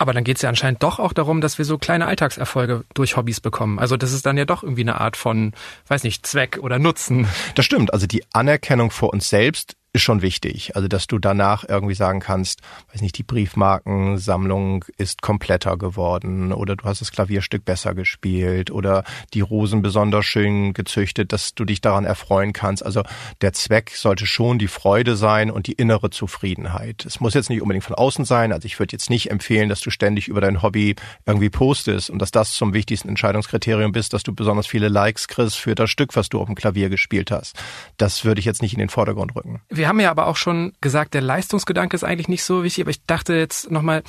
Aber 0.03 0.12
dann 0.12 0.25
geht 0.25 0.35
es 0.35 0.43
ja 0.43 0.49
anscheinend 0.49 0.83
doch 0.83 0.99
auch 0.99 1.12
darum, 1.12 1.41
dass 1.41 1.59
wir 1.59 1.65
so 1.65 1.79
kleine 1.79 2.07
Alltagserfolge 2.07 2.83
durch 2.93 3.17
Hobbys 3.17 3.41
bekommen. 3.41 3.79
Also 3.79 3.97
das 3.97 4.12
ist 4.12 4.27
dann 4.27 4.37
ja 4.37 4.45
doch 4.45 4.65
irgendwie 4.65 4.81
eine 4.81 5.01
Art 5.01 5.17
von, 5.17 5.53
weiß 5.87 6.03
nicht, 6.03 6.27
Zweck 6.27 6.59
oder 6.61 6.81
Nutzen. 6.81 7.29
Das 7.55 7.65
stimmt. 7.65 7.93
Also 7.93 8.09
die 8.09 8.25
Anerkennung 8.33 8.91
vor 8.91 9.12
uns 9.12 9.29
selbst 9.29 9.77
ist 9.95 10.03
schon 10.03 10.23
wichtig. 10.23 10.75
Also, 10.75 10.89
dass 10.89 11.07
du 11.07 11.19
danach 11.19 11.65
irgendwie 11.69 11.95
sagen 11.95 12.21
kannst, 12.21 12.61
weiß 12.93 13.03
nicht, 13.03 13.19
die 13.19 13.23
Briefmarkensammlung 13.23 14.85
ist 14.97 15.21
kompletter 15.21 15.77
geworden 15.77 16.53
oder 16.53 16.77
du 16.77 16.85
hast 16.85 17.03
das 17.03 17.13
Klavierstück 17.13 17.65
besser 17.65 17.95
gespielt 17.95 18.71
oder 18.71 19.05
die 19.35 19.43
Rosen 19.43 19.83
besonders 19.83 20.25
schön 20.25 20.73
gezüchtet, 20.73 21.33
dass 21.33 21.55
du 21.55 21.67
dich 21.67 21.83
daran 21.83 22.07
erfreuen 22.07 22.55
kannst. 22.55 22.85
Also, 22.85 23.03
der 23.43 23.53
Zweck 23.53 23.91
sollte 23.91 24.27
schon 24.27 24.59
die 24.59 24.69
Freude 24.69 25.15
sein 25.17 25.51
und 25.51 25.67
die 25.67 25.73
innere 25.73 26.09
Zufriedenheit. 26.09 27.05
Es 27.05 27.21
muss 27.21 27.35
jetzt 27.35 27.51
nicht 27.51 27.61
unbedingt 27.61 27.85
von 27.85 27.95
außen 27.95 28.25
sein. 28.25 28.53
Also, 28.53 28.65
ich 28.67 28.79
würde 28.79 28.93
jetzt 28.93 29.11
nicht 29.11 29.31
empfehlen, 29.31 29.69
dass 29.69 29.83
du 29.83 29.91
ständig 29.91 30.29
über 30.29 30.41
dein 30.41 30.63
Hobby 30.63 30.97
irgendwie 31.27 31.51
postest 31.51 32.09
und 32.09 32.19
dass 32.19 32.31
das 32.31 32.55
zum 32.55 32.73
wichtigsten 32.73 33.11
Entscheidungskriterium 33.11 33.93
bist, 33.93 34.15
dass 34.15 34.23
du 34.23 34.35
besonders 34.35 34.67
viele 34.67 34.89
Likes 34.89 35.29
kriegst 35.29 35.59
für 35.59 35.75
das 35.75 35.91
Stück, 35.91 36.17
was 36.17 36.31
du 36.31 36.41
auf 36.41 36.47
dem 36.47 36.55
Klavier 36.55 36.89
gespielt 36.89 37.31
hast. 37.31 37.57
Das 37.99 38.25
würde 38.25 38.39
ich 38.39 38.47
jetzt 38.47 38.63
nicht 38.63 38.73
in 38.73 38.79
den 38.79 38.89
Vordergrund 38.89 39.35
rücken. 39.37 39.61
Wir 39.82 39.82
haben 39.88 40.01
ja 40.01 40.11
aber 40.11 40.27
auch 40.27 40.37
schon 40.37 40.73
gesagt, 40.81 41.14
der 41.14 41.21
Leistungsgedanke 41.21 41.95
ist 41.95 42.05
eigentlich 42.05 42.29
nicht 42.29 42.45
so 42.45 42.64
wichtig, 42.64 42.85
aber 42.85 42.90
ich 42.90 43.05
dachte 43.05 43.35
jetzt 43.35 43.71
nochmal, 43.71 44.03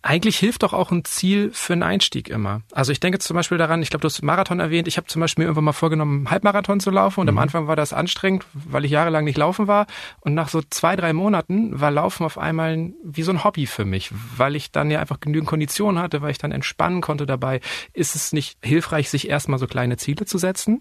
eigentlich 0.00 0.38
hilft 0.38 0.62
doch 0.62 0.72
auch 0.72 0.92
ein 0.92 1.04
Ziel 1.04 1.50
für 1.52 1.72
einen 1.72 1.82
Einstieg 1.82 2.28
immer. 2.28 2.62
Also 2.72 2.92
ich 2.92 3.00
denke 3.00 3.18
zum 3.18 3.34
Beispiel 3.34 3.58
daran, 3.58 3.82
ich 3.82 3.90
glaube, 3.90 4.02
du 4.02 4.06
hast 4.06 4.22
Marathon 4.22 4.60
erwähnt, 4.60 4.86
ich 4.86 4.96
habe 4.96 5.08
zum 5.08 5.20
Beispiel 5.20 5.42
mir 5.42 5.48
irgendwann 5.48 5.64
mal 5.64 5.72
vorgenommen, 5.72 6.18
einen 6.18 6.30
Halbmarathon 6.30 6.80
zu 6.80 6.90
laufen 6.90 7.20
und 7.20 7.26
mhm. 7.26 7.36
am 7.36 7.38
Anfang 7.38 7.66
war 7.66 7.76
das 7.76 7.92
anstrengend, 7.92 8.44
weil 8.52 8.84
ich 8.84 8.92
jahrelang 8.92 9.24
nicht 9.24 9.38
laufen 9.38 9.66
war 9.66 9.86
und 10.20 10.34
nach 10.34 10.48
so 10.48 10.62
zwei, 10.70 10.94
drei 10.94 11.12
Monaten 11.12 11.80
war 11.80 11.90
Laufen 11.90 12.24
auf 12.24 12.38
einmal 12.38 12.92
wie 13.02 13.22
so 13.22 13.32
ein 13.32 13.42
Hobby 13.42 13.66
für 13.66 13.84
mich, 13.84 14.10
weil 14.36 14.54
ich 14.54 14.70
dann 14.70 14.90
ja 14.90 15.00
einfach 15.00 15.20
genügend 15.20 15.48
Konditionen 15.48 16.00
hatte, 16.00 16.22
weil 16.22 16.30
ich 16.30 16.38
dann 16.38 16.52
entspannen 16.52 17.00
konnte 17.00 17.26
dabei. 17.26 17.60
Ist 17.92 18.14
es 18.14 18.32
nicht 18.32 18.56
hilfreich, 18.62 19.10
sich 19.10 19.28
erstmal 19.28 19.58
so 19.58 19.66
kleine 19.66 19.96
Ziele 19.96 20.26
zu 20.26 20.38
setzen? 20.38 20.80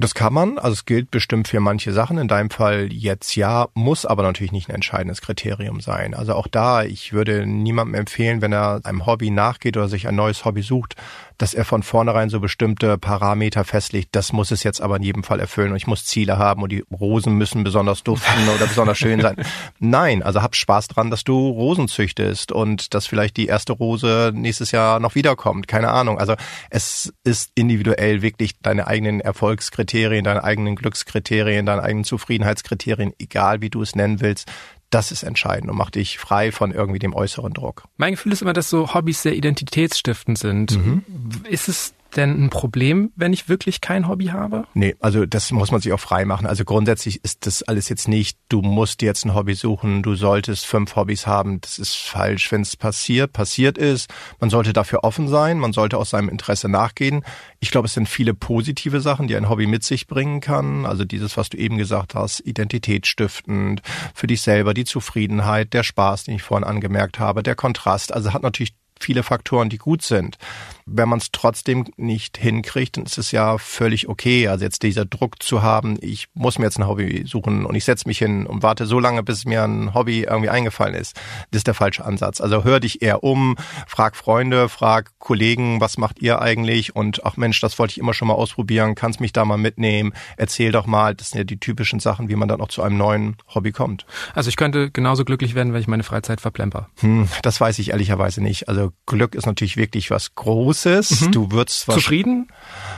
Das 0.00 0.14
kann 0.14 0.32
man, 0.32 0.56
also 0.56 0.72
es 0.72 0.86
gilt 0.86 1.10
bestimmt 1.10 1.46
für 1.46 1.60
manche 1.60 1.92
Sachen. 1.92 2.16
In 2.16 2.26
deinem 2.26 2.48
Fall 2.48 2.90
jetzt 2.90 3.36
ja, 3.36 3.68
muss 3.74 4.06
aber 4.06 4.22
natürlich 4.22 4.50
nicht 4.50 4.70
ein 4.70 4.76
entscheidendes 4.76 5.20
Kriterium 5.20 5.82
sein. 5.82 6.14
Also 6.14 6.34
auch 6.34 6.46
da, 6.46 6.84
ich 6.84 7.12
würde 7.12 7.46
niemandem 7.46 7.96
empfehlen, 7.96 8.40
wenn 8.40 8.54
er 8.54 8.80
einem 8.84 9.04
Hobby 9.04 9.30
nachgeht 9.30 9.76
oder 9.76 9.88
sich 9.88 10.08
ein 10.08 10.14
neues 10.14 10.46
Hobby 10.46 10.62
sucht, 10.62 10.96
dass 11.40 11.54
er 11.54 11.64
von 11.64 11.82
vornherein 11.82 12.28
so 12.28 12.38
bestimmte 12.38 12.98
Parameter 12.98 13.64
festlegt, 13.64 14.10
das 14.12 14.34
muss 14.34 14.50
es 14.50 14.62
jetzt 14.62 14.82
aber 14.82 14.96
in 14.96 15.02
jedem 15.02 15.24
Fall 15.24 15.40
erfüllen 15.40 15.70
und 15.70 15.76
ich 15.76 15.86
muss 15.86 16.04
Ziele 16.04 16.36
haben 16.36 16.62
und 16.62 16.70
die 16.70 16.84
Rosen 16.92 17.32
müssen 17.38 17.64
besonders 17.64 18.02
duften 18.02 18.46
oder 18.54 18.66
besonders 18.66 18.98
schön 18.98 19.22
sein. 19.22 19.36
Nein, 19.78 20.22
also 20.22 20.42
hab 20.42 20.54
Spaß 20.54 20.88
dran, 20.88 21.10
dass 21.10 21.24
du 21.24 21.48
Rosen 21.48 21.88
züchtest 21.88 22.52
und 22.52 22.92
dass 22.92 23.06
vielleicht 23.06 23.38
die 23.38 23.46
erste 23.46 23.72
Rose 23.72 24.32
nächstes 24.34 24.70
Jahr 24.70 25.00
noch 25.00 25.14
wiederkommt. 25.14 25.66
Keine 25.66 25.88
Ahnung. 25.88 26.18
Also 26.18 26.34
es 26.68 27.10
ist 27.24 27.52
individuell 27.54 28.20
wirklich 28.20 28.60
deine 28.60 28.86
eigenen 28.86 29.20
Erfolgskriterien, 29.20 30.24
deine 30.24 30.44
eigenen 30.44 30.76
Glückskriterien, 30.76 31.64
deine 31.64 31.82
eigenen 31.82 32.04
Zufriedenheitskriterien, 32.04 33.14
egal 33.18 33.62
wie 33.62 33.70
du 33.70 33.80
es 33.80 33.96
nennen 33.96 34.20
willst, 34.20 34.50
das 34.90 35.12
ist 35.12 35.22
entscheidend 35.22 35.70
und 35.70 35.76
macht 35.76 35.94
dich 35.94 36.18
frei 36.18 36.50
von 36.52 36.72
irgendwie 36.72 36.98
dem 36.98 37.14
äußeren 37.14 37.52
Druck. 37.52 37.84
Mein 37.96 38.12
Gefühl 38.12 38.32
ist 38.32 38.42
immer, 38.42 38.52
dass 38.52 38.68
so 38.68 38.92
Hobbys 38.92 39.22
sehr 39.22 39.34
identitätsstiftend 39.34 40.36
sind. 40.36 40.76
Mhm. 40.76 41.04
Ist 41.48 41.68
es 41.68 41.94
denn 42.16 42.44
ein 42.44 42.50
Problem, 42.50 43.12
wenn 43.16 43.32
ich 43.32 43.48
wirklich 43.48 43.80
kein 43.80 44.08
Hobby 44.08 44.26
habe? 44.26 44.64
Nee, 44.74 44.96
also 45.00 45.26
das 45.26 45.50
muss 45.52 45.70
man 45.70 45.80
sich 45.80 45.92
auch 45.92 46.00
frei 46.00 46.24
machen. 46.24 46.46
Also 46.46 46.64
grundsätzlich 46.64 47.24
ist 47.24 47.46
das 47.46 47.62
alles 47.62 47.88
jetzt 47.88 48.08
nicht, 48.08 48.38
du 48.48 48.62
musst 48.62 49.02
jetzt 49.02 49.24
ein 49.24 49.34
Hobby 49.34 49.54
suchen, 49.54 50.02
du 50.02 50.14
solltest 50.14 50.66
fünf 50.66 50.96
Hobbys 50.96 51.26
haben. 51.26 51.60
Das 51.60 51.78
ist 51.78 51.96
falsch. 51.96 52.50
Wenn 52.52 52.62
es 52.62 52.76
passiert, 52.76 53.32
passiert 53.32 53.78
ist. 53.78 54.10
Man 54.40 54.50
sollte 54.50 54.72
dafür 54.72 55.04
offen 55.04 55.28
sein, 55.28 55.58
man 55.58 55.72
sollte 55.72 55.98
aus 55.98 56.10
seinem 56.10 56.28
Interesse 56.28 56.68
nachgehen. 56.68 57.24
Ich 57.60 57.70
glaube, 57.70 57.86
es 57.86 57.94
sind 57.94 58.08
viele 58.08 58.34
positive 58.34 59.00
Sachen, 59.00 59.28
die 59.28 59.36
ein 59.36 59.48
Hobby 59.48 59.66
mit 59.66 59.84
sich 59.84 60.06
bringen 60.06 60.40
kann. 60.40 60.86
Also 60.86 61.04
dieses, 61.04 61.36
was 61.36 61.50
du 61.50 61.56
eben 61.58 61.78
gesagt 61.78 62.14
hast, 62.14 62.40
identitätsstiftend, 62.40 63.82
für 64.14 64.26
dich 64.26 64.42
selber 64.42 64.74
die 64.74 64.84
Zufriedenheit, 64.84 65.72
der 65.74 65.82
Spaß, 65.82 66.24
den 66.24 66.36
ich 66.36 66.42
vorhin 66.42 66.66
angemerkt 66.66 67.18
habe, 67.18 67.42
der 67.42 67.54
Kontrast. 67.54 68.12
Also 68.12 68.32
hat 68.32 68.42
natürlich 68.42 68.74
viele 69.00 69.22
Faktoren, 69.22 69.68
die 69.68 69.78
gut 69.78 70.02
sind. 70.02 70.38
Wenn 70.86 71.08
man 71.08 71.18
es 71.18 71.30
trotzdem 71.30 71.86
nicht 71.96 72.36
hinkriegt, 72.36 72.96
dann 72.96 73.04
ist 73.04 73.18
es 73.18 73.32
ja 73.32 73.58
völlig 73.58 74.08
okay. 74.08 74.48
Also 74.48 74.64
jetzt 74.64 74.82
dieser 74.82 75.04
Druck 75.04 75.42
zu 75.42 75.62
haben, 75.62 75.98
ich 76.00 76.28
muss 76.34 76.58
mir 76.58 76.64
jetzt 76.66 76.78
ein 76.78 76.86
Hobby 76.86 77.24
suchen 77.26 77.64
und 77.64 77.74
ich 77.74 77.84
setze 77.84 78.08
mich 78.08 78.18
hin 78.18 78.46
und 78.46 78.62
warte 78.62 78.86
so 78.86 78.98
lange, 78.98 79.22
bis 79.22 79.44
mir 79.44 79.62
ein 79.64 79.94
Hobby 79.94 80.22
irgendwie 80.22 80.50
eingefallen 80.50 80.94
ist, 80.94 81.16
das 81.50 81.60
ist 81.60 81.66
der 81.66 81.74
falsche 81.74 82.04
Ansatz. 82.04 82.40
Also 82.40 82.64
hör 82.64 82.80
dich 82.80 83.02
eher 83.02 83.22
um, 83.22 83.56
frag 83.86 84.16
Freunde, 84.16 84.68
frag 84.68 85.18
Kollegen, 85.18 85.80
was 85.80 85.98
macht 85.98 86.20
ihr 86.20 86.40
eigentlich? 86.40 86.96
Und 86.96 87.24
ach 87.24 87.36
Mensch, 87.36 87.60
das 87.60 87.78
wollte 87.78 87.92
ich 87.92 87.98
immer 87.98 88.14
schon 88.14 88.28
mal 88.28 88.34
ausprobieren, 88.34 88.94
kannst 88.94 89.20
mich 89.20 89.32
da 89.32 89.44
mal 89.44 89.58
mitnehmen, 89.58 90.12
erzähl 90.36 90.72
doch 90.72 90.86
mal. 90.86 91.14
Das 91.14 91.30
sind 91.30 91.38
ja 91.38 91.44
die 91.44 91.60
typischen 91.60 92.00
Sachen, 92.00 92.28
wie 92.28 92.36
man 92.36 92.48
dann 92.48 92.60
auch 92.60 92.68
zu 92.68 92.82
einem 92.82 92.96
neuen 92.96 93.36
Hobby 93.54 93.72
kommt. 93.72 94.06
Also 94.34 94.48
ich 94.48 94.56
könnte 94.56 94.90
genauso 94.90 95.24
glücklich 95.24 95.54
werden, 95.54 95.72
wenn 95.72 95.80
ich 95.80 95.88
meine 95.88 96.02
Freizeit 96.02 96.40
verplemper. 96.40 96.88
Hm, 97.00 97.28
das 97.42 97.60
weiß 97.60 97.78
ich 97.78 97.90
ehrlicherweise 97.90 98.42
nicht. 98.42 98.68
Also 98.68 98.89
Glück 99.06 99.34
ist 99.34 99.46
natürlich 99.46 99.76
wirklich 99.76 100.10
was 100.10 100.34
Großes. 100.34 101.22
Mhm. 101.22 101.32
Du 101.32 101.50
wirst 101.52 101.88
was 101.88 101.96
zufrieden. 101.96 102.48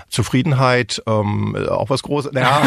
Zufriedenheit, 0.09 1.03
ähm, 1.07 1.57
auch 1.69 1.91
was 1.91 2.03
Großes. 2.03 2.33
Ja. 2.35 2.63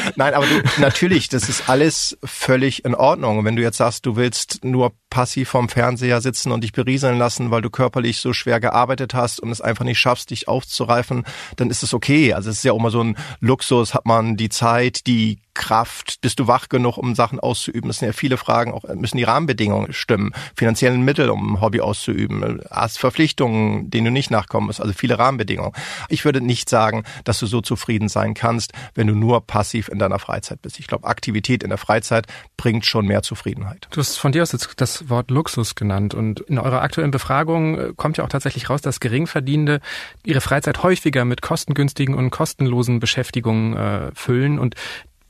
Nein, 0.16 0.34
aber 0.34 0.46
du, 0.46 0.62
natürlich, 0.80 1.28
das 1.28 1.48
ist 1.48 1.68
alles 1.68 2.16
völlig 2.24 2.84
in 2.84 2.94
Ordnung. 2.94 3.38
Und 3.38 3.44
wenn 3.44 3.56
du 3.56 3.62
jetzt 3.62 3.78
sagst, 3.78 4.06
du 4.06 4.16
willst 4.16 4.64
nur 4.64 4.92
passiv 5.10 5.50
vorm 5.50 5.68
Fernseher 5.68 6.20
sitzen 6.20 6.52
und 6.52 6.62
dich 6.64 6.72
berieseln 6.72 7.18
lassen, 7.18 7.50
weil 7.50 7.62
du 7.62 7.70
körperlich 7.70 8.18
so 8.18 8.32
schwer 8.32 8.60
gearbeitet 8.60 9.14
hast 9.14 9.40
und 9.40 9.50
es 9.50 9.60
einfach 9.60 9.84
nicht 9.84 9.98
schaffst, 9.98 10.30
dich 10.30 10.48
aufzureifen, 10.48 11.24
dann 11.56 11.70
ist 11.70 11.82
es 11.82 11.94
okay. 11.94 12.34
Also 12.34 12.50
es 12.50 12.58
ist 12.58 12.64
ja 12.64 12.72
auch 12.72 12.78
immer 12.78 12.90
so 12.90 13.02
ein 13.02 13.16
Luxus, 13.40 13.94
hat 13.94 14.06
man 14.06 14.36
die 14.36 14.48
Zeit, 14.48 15.06
die 15.06 15.38
Kraft, 15.58 16.20
bist 16.20 16.38
du 16.38 16.46
wach 16.46 16.68
genug, 16.68 16.96
um 16.96 17.16
Sachen 17.16 17.40
auszuüben? 17.40 17.88
Das 17.88 17.98
sind 17.98 18.06
ja 18.06 18.12
viele 18.12 18.36
Fragen, 18.36 18.72
auch 18.72 18.84
müssen 18.94 19.16
die 19.16 19.24
Rahmenbedingungen 19.24 19.92
stimmen, 19.92 20.32
finanziellen 20.56 21.04
Mittel, 21.04 21.28
um 21.30 21.54
ein 21.54 21.60
Hobby 21.60 21.80
auszuüben, 21.80 22.62
hast 22.70 22.98
Verpflichtungen, 22.98 23.90
denen 23.90 24.06
du 24.06 24.10
nicht 24.12 24.30
nachkommen 24.30 24.68
musst, 24.68 24.80
also 24.80 24.94
viele 24.94 25.18
Rahmenbedingungen. 25.18 25.72
Ich 26.08 26.24
würde 26.24 26.40
nicht 26.40 26.70
sagen, 26.70 27.02
dass 27.24 27.40
du 27.40 27.46
so 27.46 27.60
zufrieden 27.60 28.08
sein 28.08 28.34
kannst, 28.34 28.72
wenn 28.94 29.08
du 29.08 29.16
nur 29.16 29.44
passiv 29.44 29.88
in 29.88 29.98
deiner 29.98 30.20
Freizeit 30.20 30.62
bist. 30.62 30.78
Ich 30.78 30.86
glaube, 30.86 31.08
Aktivität 31.08 31.64
in 31.64 31.70
der 31.70 31.78
Freizeit 31.78 32.26
bringt 32.56 32.86
schon 32.86 33.06
mehr 33.06 33.22
Zufriedenheit. 33.22 33.88
Du 33.90 34.00
hast 34.00 34.16
von 34.16 34.30
dir 34.30 34.42
aus 34.42 34.52
jetzt 34.52 34.70
das 34.76 34.97
das 35.00 35.10
Wort 35.10 35.30
Luxus 35.30 35.74
genannt. 35.74 36.14
Und 36.14 36.40
in 36.40 36.58
eurer 36.58 36.82
aktuellen 36.82 37.10
Befragung 37.10 37.78
äh, 37.78 37.92
kommt 37.96 38.16
ja 38.18 38.24
auch 38.24 38.28
tatsächlich 38.28 38.70
raus, 38.70 38.82
dass 38.82 39.00
Geringverdienende 39.00 39.80
ihre 40.24 40.40
Freizeit 40.40 40.82
häufiger 40.82 41.24
mit 41.24 41.42
kostengünstigen 41.42 42.14
und 42.14 42.30
kostenlosen 42.30 43.00
Beschäftigungen 43.00 43.76
äh, 43.76 44.10
füllen. 44.14 44.58
Und 44.58 44.74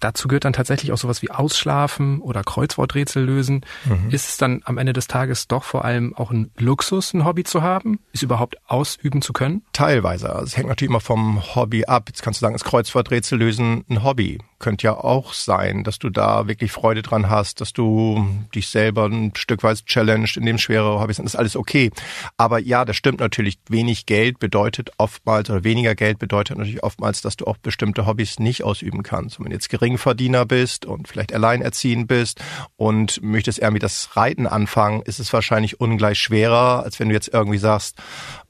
Dazu 0.00 0.28
gehört 0.28 0.44
dann 0.44 0.52
tatsächlich 0.52 0.92
auch 0.92 0.98
sowas 0.98 1.22
wie 1.22 1.30
Ausschlafen 1.30 2.20
oder 2.20 2.42
Kreuzworträtsel 2.42 3.24
lösen. 3.24 3.64
Mhm. 3.84 4.10
Ist 4.10 4.28
es 4.28 4.36
dann 4.36 4.62
am 4.64 4.78
Ende 4.78 4.92
des 4.92 5.06
Tages 5.06 5.48
doch 5.48 5.64
vor 5.64 5.84
allem 5.84 6.14
auch 6.14 6.30
ein 6.30 6.50
Luxus, 6.56 7.14
ein 7.14 7.24
Hobby 7.24 7.44
zu 7.44 7.62
haben? 7.62 8.00
Ist 8.12 8.22
überhaupt 8.22 8.56
ausüben 8.66 9.22
zu 9.22 9.32
können? 9.32 9.62
Teilweise. 9.72 10.30
Also 10.30 10.46
es 10.46 10.56
hängt 10.56 10.68
natürlich 10.68 10.90
immer 10.90 11.00
vom 11.00 11.42
Hobby 11.54 11.84
ab. 11.84 12.04
Jetzt 12.08 12.22
kannst 12.22 12.40
du 12.40 12.44
sagen, 12.44 12.54
ist 12.54 12.64
Kreuzworträtsel 12.64 13.38
lösen 13.38 13.84
ein 13.88 14.02
Hobby 14.02 14.38
könnte 14.58 14.86
ja 14.86 14.96
auch 14.96 15.32
sein, 15.32 15.84
dass 15.84 15.98
du 15.98 16.10
da 16.10 16.48
wirklich 16.48 16.72
Freude 16.72 17.02
dran 17.02 17.30
hast, 17.30 17.60
dass 17.60 17.72
du 17.72 18.26
dich 18.54 18.68
selber 18.68 19.06
ein 19.06 19.32
Stück 19.36 19.62
weit 19.62 19.86
challenged, 19.86 20.36
in 20.36 20.46
dem 20.46 20.58
schwere 20.58 21.00
Hobbys 21.00 21.16
sind, 21.16 21.26
ist 21.26 21.36
alles 21.36 21.56
okay. 21.56 21.90
Aber 22.36 22.58
ja, 22.58 22.84
das 22.84 22.96
stimmt 22.96 23.20
natürlich. 23.20 23.58
Wenig 23.68 24.06
Geld 24.06 24.38
bedeutet 24.38 24.90
oftmals 24.98 25.50
oder 25.50 25.64
weniger 25.64 25.94
Geld 25.94 26.18
bedeutet 26.18 26.58
natürlich 26.58 26.82
oftmals, 26.82 27.20
dass 27.20 27.36
du 27.36 27.46
auch 27.46 27.56
bestimmte 27.56 28.06
Hobbys 28.06 28.38
nicht 28.38 28.64
ausüben 28.64 29.02
kannst. 29.02 29.38
Und 29.38 29.44
wenn 29.44 29.52
jetzt 29.52 29.68
Geringverdiener 29.88 30.44
bist 30.44 30.84
und 30.84 31.08
vielleicht 31.08 31.32
alleinerziehend 31.32 32.08
bist 32.08 32.40
und 32.76 33.22
möchtest 33.22 33.58
irgendwie 33.58 33.78
das 33.78 34.16
Reiten 34.16 34.46
anfangen, 34.46 35.02
ist 35.02 35.18
es 35.18 35.32
wahrscheinlich 35.32 35.80
ungleich 35.80 36.18
schwerer, 36.18 36.82
als 36.84 37.00
wenn 37.00 37.08
du 37.08 37.14
jetzt 37.14 37.28
irgendwie 37.32 37.58
sagst, 37.58 37.96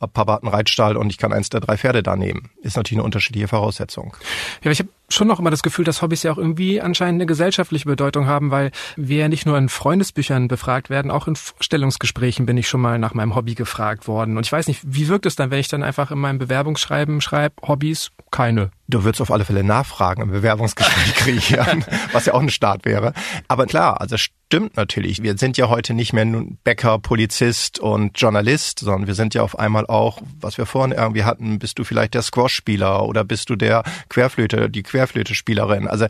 Papa 0.01 0.35
hat 0.35 0.43
einen 0.43 0.53
Reitstall 0.53 0.97
und 0.97 1.11
ich 1.11 1.19
kann 1.19 1.33
eins 1.33 1.49
der 1.49 1.61
drei 1.61 1.77
Pferde 1.77 2.03
da 2.03 2.17
nehmen. 2.17 2.51
Ist 2.61 2.77
natürlich 2.77 2.99
eine 2.99 3.05
unterschiedliche 3.05 3.49
Voraussetzung. 3.49 4.17
Ja, 4.63 4.71
ich 4.71 4.81
habe 4.81 4.91
schon 5.09 5.29
noch 5.29 5.39
immer 5.39 5.51
das 5.51 5.63
Gefühl, 5.63 5.85
dass 5.85 6.03
Hobbys 6.03 6.23
ja 6.23 6.33
auch 6.33 6.39
irgendwie 6.39 6.81
anscheinend 6.81 7.19
eine 7.19 7.27
gesellschaftliche 7.27 7.87
Bedeutung 7.87 8.27
haben, 8.27 8.51
weil 8.51 8.71
wir 8.97 9.19
ja 9.19 9.29
nicht 9.29 9.47
nur 9.47 9.57
in 9.57 9.69
Freundesbüchern 9.69 10.49
befragt 10.49 10.91
werden, 10.91 11.11
auch 11.11 11.27
in 11.27 11.37
Vorstellungsgesprächen 11.37 12.47
bin 12.47 12.57
ich 12.57 12.69
schon 12.69 12.81
mal 12.81 12.99
nach 12.99 13.15
meinem 13.15 13.35
Hobby 13.35 13.55
gefragt 13.55 14.07
worden. 14.07 14.37
Und 14.37 14.45
ich 14.45 14.53
weiß 14.53 14.69
nicht, 14.69 14.83
wie 14.85 15.09
wirkt 15.09 15.27
es 15.27 15.37
dann, 15.37 15.51
wenn 15.51 15.61
ich 15.61 15.69
dann 15.69 15.83
einfach 15.83 16.11
in 16.11 16.19
meinem 16.19 16.39
Bewerbungsschreiben 16.39 17.21
schreibe, 17.21 17.55
Hobbys, 17.67 18.11
keine. 18.31 18.71
Du 18.89 19.05
würdest 19.05 19.21
auf 19.21 19.31
alle 19.31 19.45
Fälle 19.45 19.65
nachfragen 19.65 20.23
im 20.23 20.31
Bewerbungsgespräch 20.31 21.15
kreieren, 21.15 21.85
was 22.13 22.27
ja 22.27 22.35
auch 22.35 22.41
ein 22.41 22.51
Start 22.51 22.85
wäre. 22.85 23.13
Aber 23.49 23.67
klar, 23.67 24.01
also 24.01 24.17
stimmt 24.49 24.79
natürlich. 24.79 25.23
Wir 25.23 25.37
sind 25.37 25.59
ja 25.59 25.69
heute 25.69 25.93
nicht 25.93 26.15
mehr 26.15 26.25
nun 26.25 26.57
Bäcker, 26.65 26.99
Polizist 26.99 27.79
und 27.79 28.19
Journalist, 28.19 28.79
sondern 28.79 29.07
wir 29.07 29.15
sind 29.15 29.35
ja 29.35 29.43
auf 29.43 29.59
einmal 29.59 29.87
auch, 29.87 30.23
was 30.41 30.57
wir 30.57 30.65
vorhin 30.65 30.97
irgendwie 30.97 31.25
hatten, 31.25 31.59
bist 31.59 31.79
du 31.79 31.85
vielleicht 31.85 32.15
der 32.15 32.23
Squash-Spieler 32.23 33.05
oder 33.05 33.25
bist 33.25 33.51
du 33.51 33.57
der 33.57 33.83
Querflöte, 34.09 34.71
die 34.71 34.83
Querflöte-Spielerin. 34.83 35.87
Also 35.87 36.07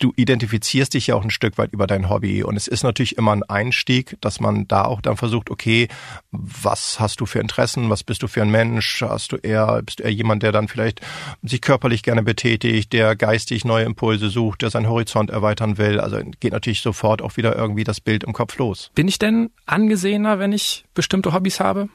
du 0.00 0.12
identifizierst 0.16 0.94
dich 0.94 1.06
ja 1.06 1.14
auch 1.14 1.22
ein 1.22 1.30
Stück 1.30 1.58
weit 1.58 1.72
über 1.72 1.86
dein 1.86 2.10
Hobby 2.10 2.42
und 2.42 2.56
es 2.56 2.66
ist 2.66 2.82
natürlich 2.82 3.16
immer 3.18 3.30
ein 3.30 3.44
Einstieg, 3.44 4.16
dass 4.20 4.40
man 4.40 4.66
da 4.66 4.84
auch 4.84 5.00
dann 5.00 5.16
versucht, 5.16 5.48
okay, 5.48 5.86
was 6.32 6.98
hast 6.98 7.20
du 7.20 7.26
für 7.26 7.38
Interessen, 7.38 7.88
was 7.88 8.02
bist 8.02 8.20
du 8.24 8.26
für 8.26 8.42
ein 8.42 8.50
Mensch, 8.50 9.00
hast 9.02 9.30
du 9.30 9.36
eher, 9.36 9.80
bist 9.82 10.00
du 10.00 10.02
eher 10.02 10.10
jemand, 10.10 10.42
der 10.42 10.50
dann 10.50 10.66
vielleicht 10.66 11.02
sich 11.44 11.60
körperlich 11.60 12.02
gerne 12.02 12.24
betätigt, 12.24 12.92
der 12.92 13.14
geistig 13.14 13.64
neue 13.64 13.84
Impulse 13.84 14.28
sucht, 14.28 14.62
der 14.62 14.70
seinen 14.70 14.88
Horizont 14.88 15.30
erweitern 15.30 15.78
will, 15.78 16.00
also 16.00 16.18
geht 16.40 16.52
natürlich 16.52 16.80
sofort 16.80 17.22
auch 17.22 17.36
wieder 17.36 17.54
irgendwie 17.54 17.75
das 17.84 18.00
Bild 18.00 18.24
im 18.24 18.32
Kopf 18.32 18.58
los. 18.58 18.90
Bin 18.94 19.08
ich 19.08 19.18
denn 19.18 19.50
angesehener, 19.66 20.38
wenn 20.38 20.52
ich 20.52 20.84
bestimmte 20.94 21.32
Hobbys 21.32 21.60
habe? 21.60 21.88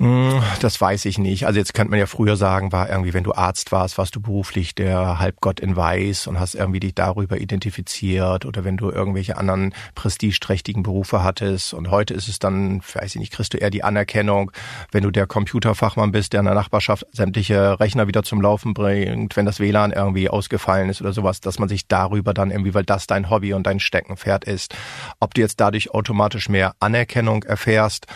Hm, 0.00 0.42
das 0.62 0.80
weiß 0.80 1.04
ich 1.04 1.18
nicht. 1.18 1.46
Also 1.46 1.58
jetzt 1.58 1.74
könnte 1.74 1.90
man 1.90 1.98
ja 1.98 2.06
früher 2.06 2.38
sagen, 2.38 2.72
war 2.72 2.88
irgendwie, 2.88 3.12
wenn 3.12 3.22
du 3.22 3.34
Arzt 3.34 3.70
warst, 3.70 3.98
warst 3.98 4.16
du 4.16 4.20
beruflich 4.22 4.74
der 4.74 5.18
Halbgott 5.18 5.60
in 5.60 5.76
Weiß 5.76 6.26
und 6.26 6.40
hast 6.40 6.54
irgendwie 6.54 6.80
dich 6.80 6.94
darüber 6.94 7.38
identifiziert 7.38 8.46
oder 8.46 8.64
wenn 8.64 8.78
du 8.78 8.90
irgendwelche 8.90 9.36
anderen 9.36 9.74
prestigeträchtigen 9.94 10.82
Berufe 10.82 11.22
hattest 11.22 11.74
und 11.74 11.90
heute 11.90 12.14
ist 12.14 12.28
es 12.28 12.38
dann, 12.38 12.80
weiß 12.80 13.14
ich 13.14 13.20
nicht, 13.20 13.30
kriegst 13.30 13.52
du 13.52 13.58
eher 13.58 13.68
die 13.68 13.84
Anerkennung, 13.84 14.52
wenn 14.90 15.02
du 15.02 15.10
der 15.10 15.26
Computerfachmann 15.26 16.12
bist, 16.12 16.32
der 16.32 16.40
in 16.40 16.46
der 16.46 16.54
Nachbarschaft 16.54 17.04
sämtliche 17.12 17.78
Rechner 17.78 18.08
wieder 18.08 18.22
zum 18.22 18.40
Laufen 18.40 18.72
bringt, 18.72 19.36
wenn 19.36 19.44
das 19.44 19.60
WLAN 19.60 19.92
irgendwie 19.92 20.30
ausgefallen 20.30 20.88
ist 20.88 21.02
oder 21.02 21.12
sowas, 21.12 21.42
dass 21.42 21.58
man 21.58 21.68
sich 21.68 21.88
darüber 21.88 22.32
dann 22.32 22.50
irgendwie, 22.50 22.72
weil 22.72 22.84
das 22.84 23.06
dein 23.06 23.28
Hobby 23.28 23.52
und 23.52 23.66
dein 23.66 23.80
Steckenpferd 23.80 24.44
ist, 24.44 24.74
ob 25.18 25.34
du 25.34 25.42
jetzt 25.42 25.60
dadurch 25.60 25.92
automatisch 25.92 26.48
mehr 26.48 26.74
Anerkennung 26.80 27.42
erfährst, 27.42 28.06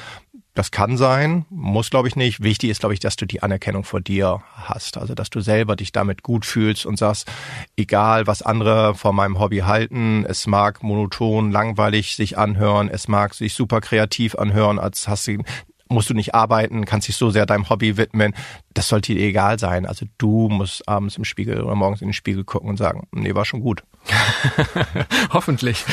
das 0.55 0.71
kann 0.71 0.97
sein, 0.97 1.45
muss 1.51 1.91
glaube 1.91 2.09
ich 2.09 2.17
nicht. 2.17 2.43
Wichtig 2.43 2.71
ist 2.71 2.81
glaube 2.81 2.95
ich, 2.95 3.01
dass 3.01 3.17
du 3.17 3.27
die 3.27 3.43
Anerkennung 3.43 3.85
vor 3.85 4.01
dir 4.01 4.43
hast, 4.55 4.97
also 4.97 5.15
dass 5.15 5.31
du 5.31 5.41
selber 5.41 5.77
dich 5.77 5.93
damit 5.93 6.23
gut 6.23 6.47
fühlst 6.47 6.87
und 6.87 6.99
sagst, 6.99 7.31
egal 7.77 8.27
was 8.27 8.43
andere 8.43 8.95
von 8.95 9.17
meinem 9.17 9.39
Hobby 9.39 9.59
halten, 9.59 10.25
es 10.29 10.47
mag 10.47 10.83
monoton, 10.83 11.51
langweilig 11.51 12.17
sich 12.17 12.39
anhören, 12.39 12.89
es 12.89 13.09
mag 13.09 13.35
sich 13.35 13.55
super 13.55 13.81
kreativ 13.81 14.37
anhören, 14.37 14.79
als 14.79 15.09
hast 15.09 15.27
du 15.27 15.43
musst 15.89 16.11
du 16.11 16.15
nicht 16.15 16.35
arbeiten, 16.35 16.85
kannst 16.85 17.09
dich 17.09 17.17
so 17.17 17.31
sehr 17.31 17.47
deinem 17.47 17.69
Hobby 17.69 17.97
widmen. 17.97 18.35
Das 18.73 18.89
sollte 18.89 19.15
dir 19.15 19.23
egal 19.23 19.59
sein. 19.59 19.87
Also 19.87 20.07
du 20.19 20.49
musst 20.49 20.89
abends 20.89 21.17
im 21.17 21.25
Spiegel 21.25 21.63
oder 21.63 21.75
morgens 21.75 22.03
in 22.03 22.09
den 22.09 22.15
Spiegel 22.15 22.45
gucken 22.45 22.69
und 22.69 22.77
sagen, 22.77 23.07
nee, 23.13 23.35
war 23.35 23.45
schon 23.45 23.61
gut. 23.61 23.85
Hoffentlich. 25.33 25.85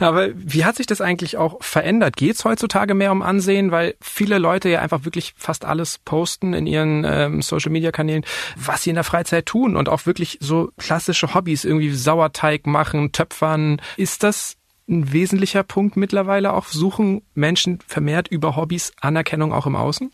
Aber 0.00 0.28
wie 0.34 0.64
hat 0.64 0.76
sich 0.76 0.86
das 0.86 1.00
eigentlich 1.00 1.36
auch 1.36 1.62
verändert? 1.62 2.16
Geht 2.16 2.36
es 2.36 2.44
heutzutage 2.44 2.94
mehr 2.94 3.12
um 3.12 3.22
Ansehen, 3.22 3.70
weil 3.70 3.94
viele 4.00 4.38
Leute 4.38 4.68
ja 4.68 4.80
einfach 4.80 5.04
wirklich 5.04 5.34
fast 5.36 5.64
alles 5.64 5.98
posten 6.04 6.54
in 6.54 6.66
ihren 6.66 7.04
ähm, 7.04 7.42
Social-Media-Kanälen, 7.42 8.24
was 8.56 8.82
sie 8.82 8.90
in 8.90 8.96
der 8.96 9.04
Freizeit 9.04 9.46
tun 9.46 9.76
und 9.76 9.88
auch 9.88 10.06
wirklich 10.06 10.38
so 10.40 10.70
klassische 10.78 11.34
Hobbys, 11.34 11.64
irgendwie 11.64 11.90
Sauerteig 11.90 12.66
machen, 12.66 13.12
Töpfern. 13.12 13.80
Ist 13.96 14.22
das 14.22 14.56
ein 14.88 15.12
wesentlicher 15.12 15.62
Punkt 15.62 15.96
mittlerweile 15.96 16.52
auch? 16.52 16.66
Suchen 16.66 17.22
Menschen 17.34 17.78
vermehrt 17.86 18.28
über 18.28 18.56
Hobbys 18.56 18.92
Anerkennung 19.00 19.52
auch 19.52 19.66
im 19.66 19.76
Außen? 19.76 20.12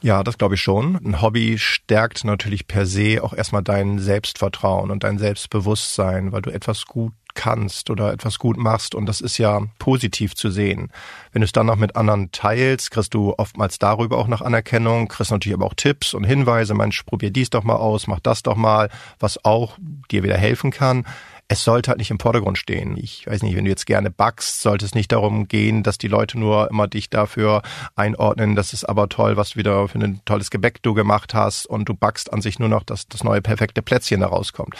Ja, 0.00 0.22
das 0.22 0.38
glaube 0.38 0.54
ich 0.54 0.60
schon. 0.60 0.96
Ein 1.04 1.20
Hobby 1.20 1.58
stärkt 1.58 2.24
natürlich 2.24 2.68
per 2.68 2.86
se 2.86 3.22
auch 3.22 3.32
erstmal 3.32 3.62
dein 3.62 3.98
Selbstvertrauen 3.98 4.90
und 4.92 5.02
dein 5.02 5.18
Selbstbewusstsein, 5.18 6.30
weil 6.30 6.42
du 6.42 6.50
etwas 6.50 6.86
gut 6.86 7.12
kannst 7.34 7.90
oder 7.90 8.12
etwas 8.12 8.38
gut 8.38 8.56
machst 8.56 8.94
und 8.94 9.06
das 9.06 9.20
ist 9.20 9.38
ja 9.38 9.62
positiv 9.78 10.34
zu 10.34 10.50
sehen. 10.50 10.90
Wenn 11.32 11.40
du 11.40 11.44
es 11.44 11.52
dann 11.52 11.66
noch 11.66 11.76
mit 11.76 11.94
anderen 11.94 12.32
teilst, 12.32 12.90
kriegst 12.90 13.14
du 13.14 13.34
oftmals 13.36 13.78
darüber 13.78 14.18
auch 14.18 14.26
noch 14.26 14.42
Anerkennung, 14.42 15.08
kriegst 15.08 15.30
natürlich 15.30 15.56
aber 15.56 15.66
auch 15.66 15.74
Tipps 15.74 16.14
und 16.14 16.24
Hinweise, 16.24 16.74
Mensch, 16.74 17.02
probier 17.04 17.30
dies 17.30 17.50
doch 17.50 17.62
mal 17.62 17.76
aus, 17.76 18.06
mach 18.08 18.20
das 18.20 18.42
doch 18.42 18.56
mal, 18.56 18.90
was 19.20 19.44
auch 19.44 19.78
dir 20.10 20.22
wieder 20.22 20.36
helfen 20.36 20.70
kann 20.70 21.04
es 21.48 21.64
sollte 21.64 21.88
halt 21.88 21.98
nicht 21.98 22.10
im 22.10 22.20
Vordergrund 22.20 22.58
stehen. 22.58 22.96
Ich 22.96 23.26
weiß 23.26 23.42
nicht, 23.42 23.56
wenn 23.56 23.64
du 23.64 23.70
jetzt 23.70 23.86
gerne 23.86 24.10
backst, 24.10 24.60
sollte 24.60 24.84
es 24.84 24.94
nicht 24.94 25.12
darum 25.12 25.48
gehen, 25.48 25.82
dass 25.82 25.96
die 25.96 26.08
Leute 26.08 26.38
nur 26.38 26.70
immer 26.70 26.86
dich 26.86 27.08
dafür 27.08 27.62
einordnen, 27.96 28.54
das 28.54 28.74
ist 28.74 28.84
aber 28.84 29.08
toll, 29.08 29.36
was 29.36 29.50
du 29.50 29.56
wieder 29.56 29.88
für 29.88 29.98
ein 29.98 30.20
tolles 30.26 30.50
Gebäck 30.50 30.82
du 30.82 30.92
gemacht 30.92 31.32
hast 31.32 31.66
und 31.66 31.88
du 31.88 31.94
backst 31.94 32.32
an 32.32 32.42
sich 32.42 32.58
nur 32.58 32.68
noch, 32.68 32.82
dass 32.82 33.08
das 33.08 33.24
neue 33.24 33.40
perfekte 33.40 33.82
Plätzchen 33.82 34.20
da 34.20 34.26
rauskommt 34.26 34.76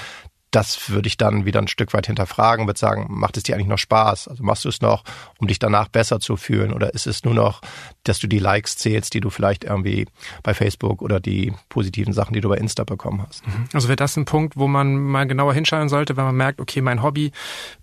das 0.51 0.89
würde 0.89 1.09
ich 1.09 1.17
dann 1.17 1.45
wieder 1.45 1.61
ein 1.61 1.69
Stück 1.69 1.93
weit 1.93 2.07
hinterfragen, 2.07 2.67
würde 2.67 2.79
sagen, 2.79 3.07
macht 3.11 3.37
es 3.37 3.43
dir 3.43 3.55
eigentlich 3.55 3.69
noch 3.69 3.79
Spaß? 3.79 4.29
Also 4.29 4.43
machst 4.43 4.65
du 4.65 4.69
es 4.69 4.81
noch, 4.81 5.05
um 5.39 5.47
dich 5.47 5.59
danach 5.59 5.89
besser 5.89 6.21
zu 6.21 6.37
fühlen? 6.37 6.73
Oder 6.73 6.95
ist 6.95 7.07
es 7.07 7.25
nur 7.25 7.35
noch, 7.35 7.61
dass 8.05 8.19
du 8.19 8.27
die 8.27 8.39
Likes 8.39 8.77
zählst, 8.77 9.13
die 9.15 9.21
du 9.21 9.31
vielleicht 9.31 9.65
irgendwie 9.65 10.07
bei 10.43 10.55
Facebook 10.55 11.03
oder 11.03 11.21
die 11.21 11.53
positiven 11.69 12.13
Sachen, 12.13 12.33
die 12.33 12.41
du 12.41 12.49
bei 12.49 12.57
Insta 12.57 12.85
bekommen 12.85 13.25
hast? 13.27 13.47
Mhm. 13.47 13.69
Also 13.75 13.89
wäre 13.89 13.97
das 13.97 14.17
ein 14.17 14.25
Punkt, 14.25 14.57
wo 14.57 14.69
man 14.69 14.97
mal 14.97 15.27
genauer 15.27 15.53
hinschauen 15.53 15.89
sollte, 15.89 16.17
wenn 16.17 16.25
man 16.25 16.37
merkt, 16.37 16.61
okay, 16.61 16.81
mein 16.81 17.03
Hobby 17.03 17.33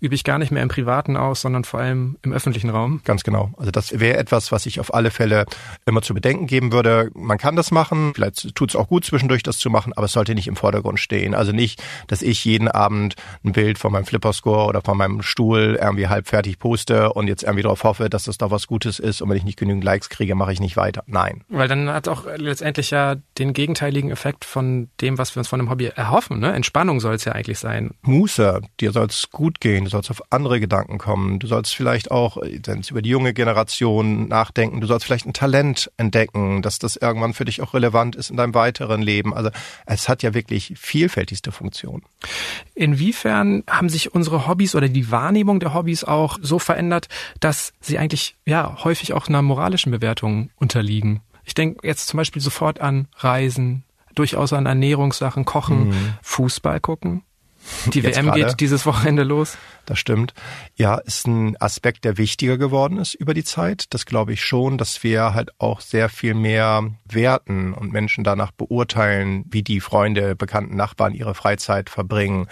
übe 0.00 0.14
ich 0.14 0.24
gar 0.24 0.38
nicht 0.38 0.50
mehr 0.50 0.62
im 0.62 0.68
Privaten 0.68 1.16
aus, 1.16 1.42
sondern 1.42 1.64
vor 1.64 1.80
allem 1.80 2.18
im 2.22 2.32
öffentlichen 2.32 2.70
Raum? 2.70 3.00
Ganz 3.04 3.22
genau. 3.22 3.52
Also 3.58 3.70
das 3.70 3.98
wäre 4.00 4.16
etwas, 4.16 4.50
was 4.50 4.66
ich 4.66 4.80
auf 4.80 4.92
alle 4.92 5.10
Fälle 5.10 5.46
immer 5.84 6.02
zu 6.02 6.14
bedenken 6.14 6.46
geben 6.46 6.72
würde. 6.72 7.10
Man 7.14 7.38
kann 7.38 7.54
das 7.54 7.70
machen, 7.70 8.12
vielleicht 8.14 8.54
tut 8.56 8.70
es 8.70 8.76
auch 8.76 8.88
gut 8.88 9.04
zwischendurch, 9.04 9.44
das 9.44 9.58
zu 9.58 9.70
machen, 9.70 9.92
aber 9.92 10.06
es 10.06 10.12
sollte 10.12 10.34
nicht 10.34 10.48
im 10.48 10.56
Vordergrund 10.56 10.98
stehen. 10.98 11.34
Also 11.34 11.52
nicht, 11.52 11.82
dass 12.08 12.22
ich 12.22 12.44
jeden 12.44 12.55
Abend 12.64 13.14
ein 13.44 13.52
Bild 13.52 13.78
von 13.78 13.92
meinem 13.92 14.06
Flipperscore 14.06 14.66
oder 14.66 14.82
von 14.82 14.96
meinem 14.96 15.22
Stuhl 15.22 15.78
irgendwie 15.80 16.08
halb 16.08 16.28
fertig 16.28 16.58
poste 16.58 17.12
und 17.12 17.28
jetzt 17.28 17.42
irgendwie 17.42 17.62
darauf 17.62 17.84
hoffe, 17.84 18.08
dass 18.10 18.24
das 18.24 18.38
doch 18.38 18.50
was 18.50 18.66
Gutes 18.66 18.98
ist 18.98 19.20
und 19.20 19.28
wenn 19.30 19.36
ich 19.36 19.44
nicht 19.44 19.58
genügend 19.58 19.84
Likes 19.84 20.08
kriege, 20.08 20.34
mache 20.34 20.52
ich 20.52 20.60
nicht 20.60 20.76
weiter. 20.76 21.02
Nein. 21.06 21.44
Weil 21.48 21.68
dann 21.68 21.88
hat 21.90 22.08
auch 22.08 22.24
letztendlich 22.36 22.90
ja 22.90 23.16
den 23.38 23.52
gegenteiligen 23.52 24.10
Effekt 24.10 24.44
von 24.44 24.88
dem, 25.00 25.18
was 25.18 25.34
wir 25.34 25.40
uns 25.40 25.48
von 25.48 25.58
dem 25.58 25.70
Hobby 25.70 25.86
erhoffen. 25.86 26.40
Ne? 26.40 26.52
Entspannung 26.52 27.00
soll 27.00 27.14
es 27.14 27.24
ja 27.24 27.32
eigentlich 27.32 27.58
sein. 27.58 27.90
Muße, 28.02 28.60
dir 28.80 28.92
soll 28.92 29.06
es 29.06 29.30
gut 29.30 29.60
gehen, 29.60 29.84
du 29.84 29.90
sollst 29.90 30.10
auf 30.10 30.22
andere 30.30 30.60
Gedanken 30.60 30.98
kommen, 30.98 31.38
du 31.38 31.46
sollst 31.46 31.74
vielleicht 31.74 32.10
auch 32.10 32.36
über 32.36 33.02
die 33.02 33.10
junge 33.10 33.34
Generation 33.34 34.28
nachdenken, 34.28 34.80
du 34.80 34.86
sollst 34.86 35.04
vielleicht 35.04 35.26
ein 35.26 35.32
Talent 35.32 35.90
entdecken, 35.96 36.62
dass 36.62 36.78
das 36.78 36.96
irgendwann 36.96 37.34
für 37.34 37.44
dich 37.44 37.62
auch 37.62 37.74
relevant 37.74 38.16
ist 38.16 38.30
in 38.30 38.36
deinem 38.36 38.54
weiteren 38.54 39.02
Leben. 39.02 39.34
Also 39.34 39.50
es 39.86 40.08
hat 40.08 40.22
ja 40.22 40.34
wirklich 40.34 40.74
vielfältigste 40.76 41.52
Funktionen. 41.52 42.02
Inwiefern 42.74 43.62
haben 43.68 43.88
sich 43.88 44.14
unsere 44.14 44.46
Hobbys 44.46 44.74
oder 44.74 44.88
die 44.88 45.10
Wahrnehmung 45.10 45.60
der 45.60 45.74
Hobbys 45.74 46.04
auch 46.04 46.38
so 46.40 46.58
verändert, 46.58 47.08
dass 47.40 47.72
sie 47.80 47.98
eigentlich 47.98 48.36
ja 48.44 48.84
häufig 48.84 49.12
auch 49.12 49.28
einer 49.28 49.42
moralischen 49.42 49.92
Bewertung 49.92 50.50
unterliegen? 50.56 51.20
Ich 51.44 51.54
denke 51.54 51.86
jetzt 51.86 52.08
zum 52.08 52.18
Beispiel 52.18 52.42
sofort 52.42 52.80
an 52.80 53.08
Reisen, 53.18 53.84
durchaus 54.14 54.52
an 54.52 54.66
Ernährungssachen, 54.66 55.44
Kochen, 55.44 55.88
mhm. 55.88 56.14
Fußball 56.22 56.80
gucken. 56.80 57.22
Die 57.92 58.02
WM 58.02 58.26
grade. 58.26 58.44
geht 58.44 58.60
dieses 58.60 58.86
Wochenende 58.86 59.22
los. 59.22 59.56
Das 59.84 59.98
stimmt. 59.98 60.34
Ja, 60.74 60.96
ist 60.96 61.26
ein 61.26 61.56
Aspekt, 61.60 62.04
der 62.04 62.18
wichtiger 62.18 62.58
geworden 62.58 62.98
ist 62.98 63.14
über 63.14 63.34
die 63.34 63.44
Zeit. 63.44 63.86
Das 63.90 64.04
glaube 64.06 64.32
ich 64.32 64.44
schon, 64.44 64.78
dass 64.78 65.02
wir 65.02 65.34
halt 65.34 65.50
auch 65.58 65.80
sehr 65.80 66.08
viel 66.08 66.34
mehr 66.34 66.90
werten 67.04 67.72
und 67.72 67.92
Menschen 67.92 68.24
danach 68.24 68.50
beurteilen, 68.50 69.44
wie 69.48 69.62
die 69.62 69.80
Freunde, 69.80 70.34
bekannten 70.34 70.76
Nachbarn 70.76 71.14
ihre 71.14 71.34
Freizeit 71.34 71.90
verbringen. 71.90 72.48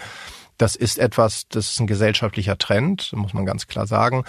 Das 0.57 0.75
ist 0.75 0.99
etwas, 0.99 1.47
das 1.49 1.71
ist 1.71 1.79
ein 1.79 1.87
gesellschaftlicher 1.87 2.57
Trend, 2.57 3.11
muss 3.13 3.33
man 3.33 3.45
ganz 3.45 3.67
klar 3.67 3.87
sagen. 3.87 4.23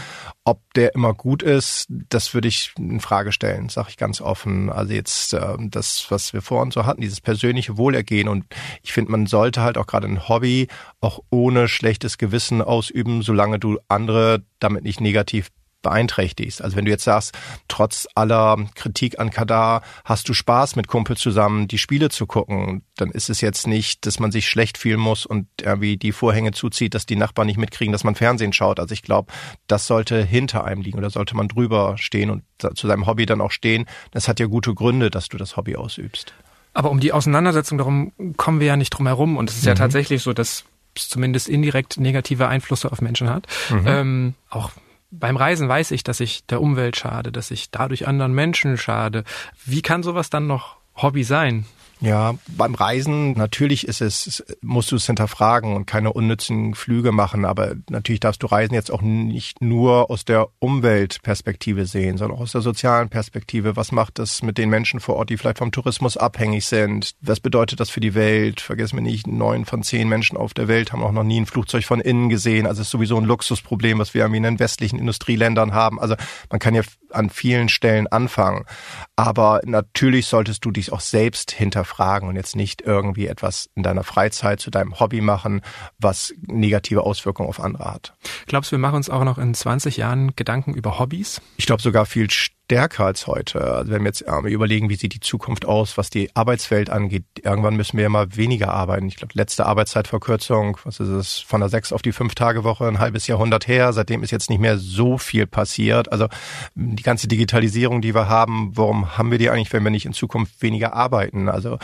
Ob 0.45 0.61
der 0.75 0.95
immer 0.95 1.15
gut 1.15 1.43
ist, 1.43 1.87
das 1.89 2.35
würde 2.35 2.49
ich 2.49 2.73
in 2.79 3.01
Frage 3.01 3.33
stellen, 3.33 3.69
sage 3.69 3.89
ich 3.91 3.97
ganz 3.97 4.21
offen. 4.21 4.71
Also 4.71 4.93
jetzt 4.93 5.35
äh, 5.35 5.57
das, 5.59 6.07
was 6.11 6.33
wir 6.33 6.43
vor 6.43 6.63
uns 6.63 6.75
so 6.75 6.85
hatten, 6.87 7.01
dieses 7.01 7.21
persönliche 7.21 7.77
Wohlergehen. 7.77 8.29
Und 8.29 8.45
ich 8.83 8.93
finde, 8.93 9.13
man 9.13 9.27
sollte 9.27 9.63
halt 9.63 9.79
auch 9.79 9.87
gerade 9.87 10.09
ein 10.09 10.29
Hobby 10.29 10.69
auch 11.01 11.21
ohne 11.31 11.69
schlechtes 11.69 12.19
Gewissen 12.19 12.63
ausüben, 12.63 13.23
solange 13.23 13.59
du 13.59 13.79
andere 13.89 14.43
damit 14.59 14.85
nicht 14.85 15.01
negativ 15.01 15.51
beeinträchtigst. 15.87 16.63
Also 16.63 16.77
wenn 16.77 16.85
du 16.85 16.91
jetzt 16.91 17.05
sagst, 17.05 17.33
trotz 17.69 18.09
aller 18.17 18.57
Kritik 18.75 19.21
an 19.21 19.31
Kadar 19.31 19.83
hast 20.05 20.29
du 20.29 20.35
Spaß 20.35 20.75
mit 20.75 20.89
Kumpel 20.89 21.17
zusammen 21.17 21.69
die 21.69 21.79
Spiele 21.79 22.09
zu 22.09 22.27
gucken, 22.27 22.83
dann 22.97 23.13
ist 23.13 23.31
es 23.31 23.41
jetzt 23.41 23.69
nicht, 23.69 24.05
dass 24.05 24.19
man 24.19 24.33
sich 24.33 24.49
schlecht 24.49 24.79
fühlen 24.79 24.99
muss 24.99 25.27
und 25.27 25.47
irgendwie 25.63 25.97
die 25.97 26.11
Vorhänge 26.11 26.51
zuzieht, 26.51 26.95
dass 26.95 27.07
die 27.07 27.15
Nachbarn 27.15 27.47
nicht 27.47 27.57
mitkriegen, 27.57 27.93
dass 27.93 28.03
man 28.03 28.17
Fernsehen 28.17 28.53
schaut. 28.53 28.81
Also 28.81 28.95
ich 28.95 29.03
glaube, 29.03 29.33
das 29.69 29.87
sollte 29.87 30.25
hinter 30.25 30.65
einem 30.65 30.83
liegen 30.83 30.99
oder 30.99 31.11
sollte 31.11 31.37
man 31.37 31.47
drüber 31.47 31.97
stehen 31.99 32.31
und 32.31 32.43
zu 32.59 32.89
seinem 32.89 33.07
Hobby 33.07 33.27
dann 33.27 33.41
auch 33.41 33.53
stehen. 33.53 33.87
Das 34.11 34.27
hat 34.27 34.41
ja 34.41 34.47
gute 34.47 34.75
Gründe, 34.75 35.09
dass 35.09 35.29
du 35.29 35.37
das 35.37 35.57
Hobby 35.57 35.77
ausübst. 35.77 36.35
Aber 36.75 36.91
um 36.91 36.99
die 36.99 37.13
Auseinandersetzung 37.13 37.79
darum 37.79 38.13
kommen 38.37 38.59
wir 38.59 38.67
ja 38.67 38.77
nicht 38.77 38.91
drum 38.91 39.07
herum. 39.07 39.37
Und 39.37 39.51
es 39.51 39.57
ist 39.57 39.63
mhm. 39.63 39.69
ja 39.69 39.75
tatsächlich 39.77 40.23
so, 40.23 40.33
dass 40.33 40.65
es 40.97 41.09
zumindest 41.09 41.49
indirekt 41.49 41.99
negative 41.99 42.49
Einflüsse 42.49 42.91
auf 42.91 43.01
Menschen 43.01 43.31
hat. 43.31 43.47
Mhm. 43.71 43.85
Ähm, 43.87 44.35
auch 44.51 44.73
beim 45.19 45.37
Reisen 45.37 45.69
weiß 45.69 45.91
ich, 45.91 46.05
dass 46.05 46.21
ich 46.21 46.47
der 46.47 46.61
Umwelt 46.61 46.97
schade, 46.97 47.33
dass 47.33 47.51
ich 47.51 47.71
dadurch 47.71 48.07
anderen 48.07 48.33
Menschen 48.33 48.77
schade. 48.77 49.25
Wie 49.65 49.83
kann 49.83 50.03
sowas 50.03 50.31
dann 50.31 50.47
noch 50.47 50.77
Hobby 50.97 51.25
sein? 51.25 51.67
Ja, 52.01 52.35
beim 52.49 52.75
Reisen 52.75 53.33
natürlich 53.33 53.89
ist 53.89 54.03
es, 54.03 54.45
musst 54.61 54.93
du 54.93 54.97
es 54.97 55.07
hinterfragen 55.07 55.75
und 55.75 55.87
keine 55.87 56.13
unnützen 56.13 56.75
Flüge 56.75 57.11
machen, 57.11 57.47
aber 57.47 57.75
natürlich 57.89 58.21
darfst 58.21 58.43
du 58.43 58.49
Reisen 58.49 58.75
jetzt 58.75 58.91
auch 58.91 59.01
nicht 59.01 59.63
nur 59.63 60.11
aus 60.11 60.27
der 60.27 60.49
Umweltperspektive 60.59 61.87
sehen, 61.87 62.19
sondern 62.19 62.37
auch 62.37 62.43
aus 62.43 62.53
der 62.53 62.61
sozialen 62.61 63.09
Perspektive. 63.09 63.77
Was 63.77 63.93
macht 63.93 64.19
das 64.19 64.43
mit 64.43 64.59
den 64.59 64.69
Menschen 64.69 65.01
vor 65.01 65.17
Ort, 65.17 65.31
die 65.31 65.39
vielleicht 65.39 65.57
vom 65.57 65.73
Tourismus 65.73 66.19
abhängig 66.19 66.67
sind? 66.67 67.15
Was 67.23 67.41
bedeutet 67.41 67.81
das 67.81 67.89
für 67.89 68.01
die 68.01 68.15
Welt? 68.15 68.61
Vergiss 68.61 68.93
mir 68.93 69.01
nicht, 69.01 69.27
neun 69.27 69.65
von 69.65 69.83
zehn 69.83 70.07
Menschen 70.07 70.37
auf 70.37 70.53
der 70.53 70.69
Welt 70.69 70.93
haben 70.93 71.03
auch 71.03 71.13
noch 71.13 71.25
nie 71.25 71.41
ein 71.41 71.47
Flugzeug 71.47 71.85
von 71.85 72.01
innen 72.01 72.29
gesehen. 72.29 72.67
Also 72.67 72.83
es 72.83 72.89
ist 72.89 72.93
sowieso 72.93 73.17
ein 73.17 73.25
Luxusproblem, 73.25 73.99
was 73.99 74.13
wir 74.13 74.27
in 74.27 74.43
den 74.43 74.59
westlichen 74.59 74.99
Industrieländern 74.99 75.73
haben. 75.73 75.99
Also 75.99 76.15
man 76.51 76.59
kann 76.59 76.75
ja 76.75 76.83
an 77.11 77.31
vielen 77.31 77.71
Stellen 77.71 78.07
anfangen. 78.07 78.67
Aber 79.15 79.63
natürlich 79.65 80.27
solltest 80.27 80.63
du 80.67 80.71
dich 80.71 80.93
auch 80.93 81.01
selbst 81.01 81.53
hinterfragen 81.53 81.86
und 82.29 82.37
jetzt 82.37 82.57
nicht 82.57 82.83
irgendwie 82.83 83.27
etwas 83.27 83.71
in 83.75 83.83
deiner 83.83 84.05
Freizeit 84.05 84.61
zu 84.61 84.71
deinem 84.71 84.99
Hobby 85.01 85.21
machen, 85.21 85.63
was 85.99 86.35
negative 86.41 87.03
Auswirkungen 87.03 87.49
auf 87.49 87.61
andere 87.61 87.93
hat. 87.93 88.15
Glaubst 88.47 88.71
du, 88.71 88.77
wir 88.77 88.81
machen 88.81 88.97
uns 88.97 89.11
auch 89.11 89.25
noch 89.25 89.39
in 89.39 89.55
20 89.55 89.97
Jahren 89.97 90.35
Gedanken 90.37 90.75
über 90.75 90.99
Hobbys? 90.99 91.41
Ich 91.57 91.67
glaube 91.67 91.83
sogar 91.83 92.07
viel 92.07 92.31
stärker 92.31 92.56
als 92.73 93.27
heute. 93.27 93.61
Also 93.63 93.93
wenn 93.93 94.03
wir 94.03 94.09
jetzt 94.09 94.23
äh, 94.23 94.49
überlegen, 94.49 94.89
wie 94.89 94.97
sieht 94.97 95.15
die 95.15 95.21
Zukunft 95.21 95.65
aus, 95.65 95.97
was 95.97 96.11
die 96.11 96.35
Arbeitswelt 96.35 96.91
angeht, 96.91 97.25
irgendwann 97.43 97.77
müssen 97.77 97.97
wir 97.97 98.05
ja 98.05 98.09
mal 98.09 98.37
weniger 98.37 98.73
arbeiten. 98.73 99.07
Ich 99.07 99.17
glaube, 99.17 99.35
letzte 99.35 99.67
Arbeitszeitverkürzung, 99.67 100.79
was 100.85 100.99
ist 101.01 101.09
es, 101.09 101.39
von 101.39 101.61
der 101.61 101.69
sechs 101.69 101.93
auf 101.93 102.03
die 102.03 102.13
fünf 102.13 102.35
Tage 102.35 102.65
Woche, 102.65 102.87
ein 102.89 102.99
halbes 102.99 103.27
Jahrhundert 103.27 103.69
her. 103.69 103.93
Seitdem 103.93 104.23
ist 104.23 104.33
jetzt 104.33 104.51
nicht 104.51 104.61
mehr 104.61 104.79
so 104.79 105.17
viel 105.19 105.47
passiert. 105.47 106.11
Also 106.11 106.27
die 106.75 107.03
ganze 107.03 107.29
Digitalisierung, 107.29 108.03
die 108.03 108.15
wir 108.15 108.29
haben, 108.29 108.73
warum 108.75 109.17
haben 109.17 109.31
wir 109.31 109.39
die 109.39 109.51
eigentlich, 109.51 109.73
wenn 109.73 109.85
wir 109.85 109.91
nicht 109.91 110.07
in 110.07 110.13
Zukunft 110.13 110.61
weniger 110.61 110.93
arbeiten? 110.95 111.49
Also 111.49 111.79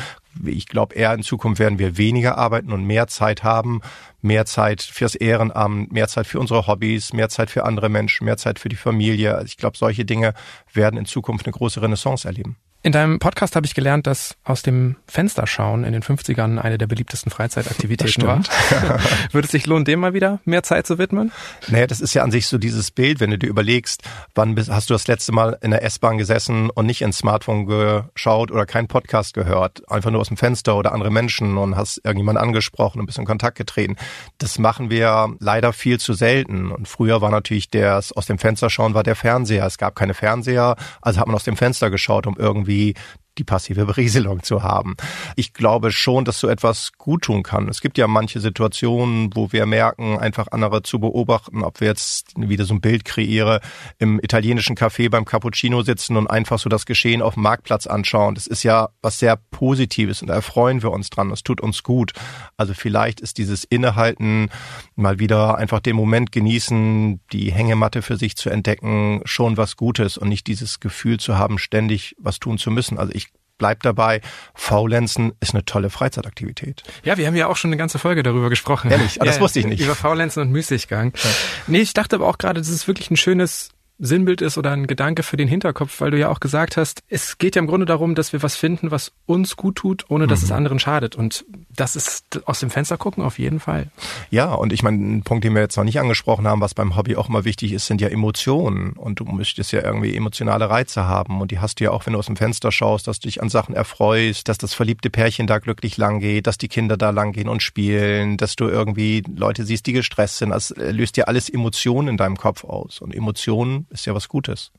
ich 0.44 0.66
glaube 0.66 0.94
eher 0.94 1.12
in 1.14 1.22
Zukunft 1.22 1.58
werden 1.58 1.78
wir 1.78 1.96
weniger 1.96 2.38
arbeiten 2.38 2.72
und 2.72 2.84
mehr 2.84 3.06
Zeit 3.06 3.42
haben, 3.42 3.80
mehr 4.20 4.46
Zeit 4.46 4.82
fürs 4.82 5.14
Ehrenamt, 5.14 5.92
mehr 5.92 6.08
Zeit 6.08 6.26
für 6.26 6.40
unsere 6.40 6.66
Hobbys, 6.66 7.12
mehr 7.12 7.28
Zeit 7.28 7.50
für 7.50 7.64
andere 7.64 7.88
Menschen, 7.88 8.24
mehr 8.24 8.36
Zeit 8.36 8.58
für 8.58 8.68
die 8.68 8.76
Familie. 8.76 9.42
Ich 9.44 9.56
glaube, 9.56 9.76
solche 9.76 10.04
Dinge 10.04 10.34
werden 10.72 10.98
in 10.98 11.06
Zukunft 11.06 11.46
eine 11.46 11.52
große 11.52 11.82
Renaissance 11.82 12.26
erleben. 12.26 12.56
In 12.84 12.90
deinem 12.90 13.20
Podcast 13.20 13.54
habe 13.54 13.64
ich 13.64 13.76
gelernt, 13.76 14.08
dass 14.08 14.34
aus 14.42 14.62
dem 14.62 14.96
Fenster 15.06 15.46
schauen 15.46 15.84
in 15.84 15.92
den 15.92 16.02
50ern 16.02 16.58
eine 16.58 16.78
der 16.78 16.88
beliebtesten 16.88 17.30
Freizeitaktivitäten 17.30 18.26
war. 18.26 18.42
Würde 19.30 19.46
es 19.46 19.52
sich 19.52 19.66
lohnen, 19.66 19.84
dem 19.84 20.00
mal 20.00 20.14
wieder 20.14 20.40
mehr 20.44 20.64
Zeit 20.64 20.88
zu 20.88 20.98
widmen? 20.98 21.30
Naja, 21.68 21.86
das 21.86 22.00
ist 22.00 22.12
ja 22.14 22.24
an 22.24 22.32
sich 22.32 22.48
so 22.48 22.58
dieses 22.58 22.90
Bild, 22.90 23.20
wenn 23.20 23.30
du 23.30 23.38
dir 23.38 23.46
überlegst, 23.46 24.02
wann 24.34 24.56
bist, 24.56 24.68
hast 24.68 24.90
du 24.90 24.94
das 24.94 25.06
letzte 25.06 25.30
Mal 25.30 25.56
in 25.62 25.70
der 25.70 25.84
S-Bahn 25.84 26.18
gesessen 26.18 26.70
und 26.70 26.86
nicht 26.86 27.02
ins 27.02 27.18
Smartphone 27.18 27.66
geschaut 27.66 28.50
oder 28.50 28.66
keinen 28.66 28.88
Podcast 28.88 29.34
gehört, 29.34 29.88
einfach 29.88 30.10
nur 30.10 30.20
aus 30.20 30.28
dem 30.28 30.36
Fenster 30.36 30.74
oder 30.74 30.90
andere 30.90 31.12
Menschen 31.12 31.58
und 31.58 31.76
hast 31.76 31.98
irgendjemanden 31.98 32.42
angesprochen 32.42 32.98
und 32.98 33.06
bist 33.06 33.18
in 33.18 33.26
Kontakt 33.26 33.58
getreten. 33.58 33.94
Das 34.38 34.58
machen 34.58 34.90
wir 34.90 35.36
leider 35.38 35.72
viel 35.72 36.00
zu 36.00 36.14
selten. 36.14 36.72
Und 36.72 36.88
früher 36.88 37.20
war 37.20 37.30
natürlich 37.30 37.70
der 37.70 37.98
aus 37.98 38.26
dem 38.26 38.38
Fenster 38.38 38.70
schauen 38.70 38.94
war 38.94 39.04
der 39.04 39.14
Fernseher. 39.14 39.66
Es 39.66 39.78
gab 39.78 39.94
keine 39.94 40.14
Fernseher, 40.14 40.74
also 41.00 41.20
hat 41.20 41.28
man 41.28 41.36
aus 41.36 41.44
dem 41.44 41.56
Fenster 41.56 41.88
geschaut, 41.88 42.26
um 42.26 42.34
irgendwie 42.36 42.71
irgendwie 42.72 42.94
die 43.38 43.44
passive 43.44 43.86
Berieselung 43.86 44.42
zu 44.42 44.62
haben. 44.62 44.96
Ich 45.36 45.52
glaube 45.52 45.92
schon, 45.92 46.24
dass 46.24 46.38
so 46.38 46.48
etwas 46.48 46.92
gut 46.98 47.22
tun 47.22 47.42
kann. 47.42 47.68
Es 47.68 47.80
gibt 47.80 47.98
ja 47.98 48.06
manche 48.06 48.40
Situationen, 48.40 49.30
wo 49.34 49.52
wir 49.52 49.66
merken, 49.66 50.18
einfach 50.18 50.48
andere 50.50 50.82
zu 50.82 50.98
beobachten, 50.98 51.62
ob 51.62 51.80
wir 51.80 51.88
jetzt 51.88 52.32
wieder 52.36 52.64
so 52.64 52.74
ein 52.74 52.80
Bild 52.80 53.04
kreiere, 53.04 53.60
im 53.98 54.20
italienischen 54.22 54.76
Café 54.76 55.08
beim 55.08 55.24
Cappuccino 55.24 55.82
sitzen 55.82 56.16
und 56.16 56.28
einfach 56.28 56.58
so 56.58 56.68
das 56.68 56.86
Geschehen 56.86 57.22
auf 57.22 57.34
dem 57.34 57.42
Marktplatz 57.42 57.86
anschauen. 57.86 58.34
Das 58.34 58.46
ist 58.46 58.62
ja 58.62 58.90
was 59.00 59.18
sehr 59.18 59.36
Positives 59.36 60.22
und 60.22 60.28
da 60.28 60.34
erfreuen 60.34 60.82
wir 60.82 60.90
uns 60.90 61.10
dran. 61.10 61.30
Das 61.30 61.42
tut 61.42 61.60
uns 61.60 61.82
gut. 61.82 62.12
Also 62.56 62.74
vielleicht 62.74 63.20
ist 63.20 63.38
dieses 63.38 63.64
Innehalten, 63.64 64.50
mal 64.96 65.18
wieder 65.18 65.56
einfach 65.56 65.80
den 65.80 65.96
Moment 65.96 66.32
genießen, 66.32 67.20
die 67.32 67.52
Hängematte 67.52 68.02
für 68.02 68.16
sich 68.16 68.36
zu 68.36 68.50
entdecken, 68.50 69.22
schon 69.24 69.56
was 69.56 69.76
Gutes 69.76 70.18
und 70.18 70.28
nicht 70.28 70.46
dieses 70.46 70.80
Gefühl 70.80 71.18
zu 71.18 71.38
haben, 71.38 71.58
ständig 71.58 72.14
was 72.18 72.38
tun 72.38 72.58
zu 72.58 72.70
müssen. 72.70 72.98
Also 72.98 73.12
ich 73.14 73.21
bleibt 73.62 73.84
dabei, 73.84 74.22
Faulenzen 74.56 75.34
ist 75.38 75.54
eine 75.54 75.64
tolle 75.64 75.88
Freizeitaktivität. 75.88 76.82
Ja, 77.04 77.16
wir 77.16 77.28
haben 77.28 77.36
ja 77.36 77.46
auch 77.46 77.54
schon 77.54 77.68
eine 77.68 77.76
ganze 77.76 78.00
Folge 78.00 78.24
darüber 78.24 78.50
gesprochen. 78.50 78.90
Ehrlich, 78.90 79.22
ah, 79.22 79.24
das 79.24 79.36
ja, 79.36 79.40
wusste 79.40 79.60
ich 79.60 79.66
nicht. 79.66 79.80
Über 79.80 79.94
Faulenzen 79.94 80.42
und 80.42 80.50
Müßiggang. 80.50 81.12
Ja. 81.14 81.30
Nee, 81.68 81.78
ich 81.78 81.94
dachte 81.94 82.16
aber 82.16 82.26
auch 82.26 82.38
gerade, 82.38 82.60
das 82.60 82.68
ist 82.68 82.88
wirklich 82.88 83.12
ein 83.12 83.16
schönes 83.16 83.68
Sinnbild 84.04 84.40
ist 84.40 84.58
oder 84.58 84.72
ein 84.72 84.88
Gedanke 84.88 85.22
für 85.22 85.36
den 85.36 85.46
Hinterkopf, 85.46 86.00
weil 86.00 86.10
du 86.10 86.18
ja 86.18 86.28
auch 86.28 86.40
gesagt 86.40 86.76
hast, 86.76 87.04
es 87.08 87.38
geht 87.38 87.54
ja 87.54 87.60
im 87.60 87.68
Grunde 87.68 87.86
darum, 87.86 88.16
dass 88.16 88.32
wir 88.32 88.42
was 88.42 88.56
finden, 88.56 88.90
was 88.90 89.12
uns 89.26 89.54
gut 89.54 89.76
tut, 89.76 90.06
ohne 90.08 90.26
dass 90.26 90.40
mhm. 90.40 90.44
es 90.46 90.52
anderen 90.52 90.78
schadet. 90.80 91.14
Und 91.14 91.44
das 91.70 91.94
ist 91.94 92.42
aus 92.46 92.58
dem 92.58 92.68
Fenster 92.68 92.98
gucken 92.98 93.22
auf 93.22 93.38
jeden 93.38 93.60
Fall. 93.60 93.92
Ja, 94.30 94.52
und 94.54 94.72
ich 94.72 94.82
meine, 94.82 94.98
ein 94.98 95.22
Punkt, 95.22 95.44
den 95.44 95.54
wir 95.54 95.62
jetzt 95.62 95.76
noch 95.76 95.84
nicht 95.84 96.00
angesprochen 96.00 96.48
haben, 96.48 96.60
was 96.60 96.74
beim 96.74 96.96
Hobby 96.96 97.14
auch 97.14 97.28
immer 97.28 97.44
wichtig 97.44 97.72
ist, 97.72 97.86
sind 97.86 98.00
ja 98.00 98.08
Emotionen. 98.08 98.94
Und 98.94 99.20
du 99.20 99.24
möchtest 99.24 99.70
ja 99.70 99.84
irgendwie 99.84 100.16
emotionale 100.16 100.68
Reize 100.68 101.06
haben. 101.06 101.40
Und 101.40 101.52
die 101.52 101.60
hast 101.60 101.78
du 101.78 101.84
ja 101.84 101.92
auch, 101.92 102.04
wenn 102.04 102.14
du 102.14 102.18
aus 102.18 102.26
dem 102.26 102.36
Fenster 102.36 102.72
schaust, 102.72 103.06
dass 103.06 103.20
du 103.20 103.28
dich 103.28 103.40
an 103.40 103.50
Sachen 103.50 103.72
erfreust, 103.72 104.48
dass 104.48 104.58
das 104.58 104.74
verliebte 104.74 105.10
Pärchen 105.10 105.46
da 105.46 105.60
glücklich 105.60 105.96
lang 105.96 106.18
geht, 106.18 106.48
dass 106.48 106.58
die 106.58 106.68
Kinder 106.68 106.96
da 106.96 107.10
lang 107.10 107.30
gehen 107.30 107.48
und 107.48 107.62
spielen, 107.62 108.36
dass 108.36 108.56
du 108.56 108.66
irgendwie 108.66 109.22
Leute 109.32 109.64
siehst, 109.64 109.86
die 109.86 109.92
gestresst 109.92 110.38
sind. 110.38 110.50
Das 110.50 110.74
löst 110.76 111.16
ja 111.16 111.24
alles 111.24 111.48
Emotionen 111.48 112.08
in 112.08 112.16
deinem 112.16 112.36
Kopf 112.36 112.64
aus. 112.64 113.00
Und 113.00 113.14
Emotionen 113.14 113.86
ist 113.92 114.06
ja 114.06 114.14
was 114.14 114.28
Gutes. 114.28 114.72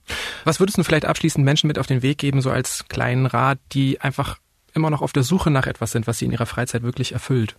Was 0.44 0.60
würdest 0.60 0.78
du 0.78 0.84
vielleicht 0.84 1.06
abschließend 1.06 1.46
Menschen 1.46 1.68
mit 1.68 1.80
auf 1.80 1.88
den 1.88 2.02
Weg 2.02 2.18
geben, 2.18 2.42
so 2.42 2.52
als 2.52 2.88
kleinen 2.88 3.26
Rat, 3.26 3.60
die 3.72 4.02
einfach 4.02 4.38
immer 4.74 4.90
noch 4.90 5.02
auf 5.02 5.14
der 5.14 5.24
Suche 5.24 5.52
nach 5.52 5.68
etwas 5.68 5.92
sind, 5.92 6.08
was 6.08 6.18
sie 6.18 6.26
in 6.26 6.32
ihrer 6.32 6.46
Freizeit 6.46 6.84
wirklich 6.84 7.14
erfüllt? 7.14 7.56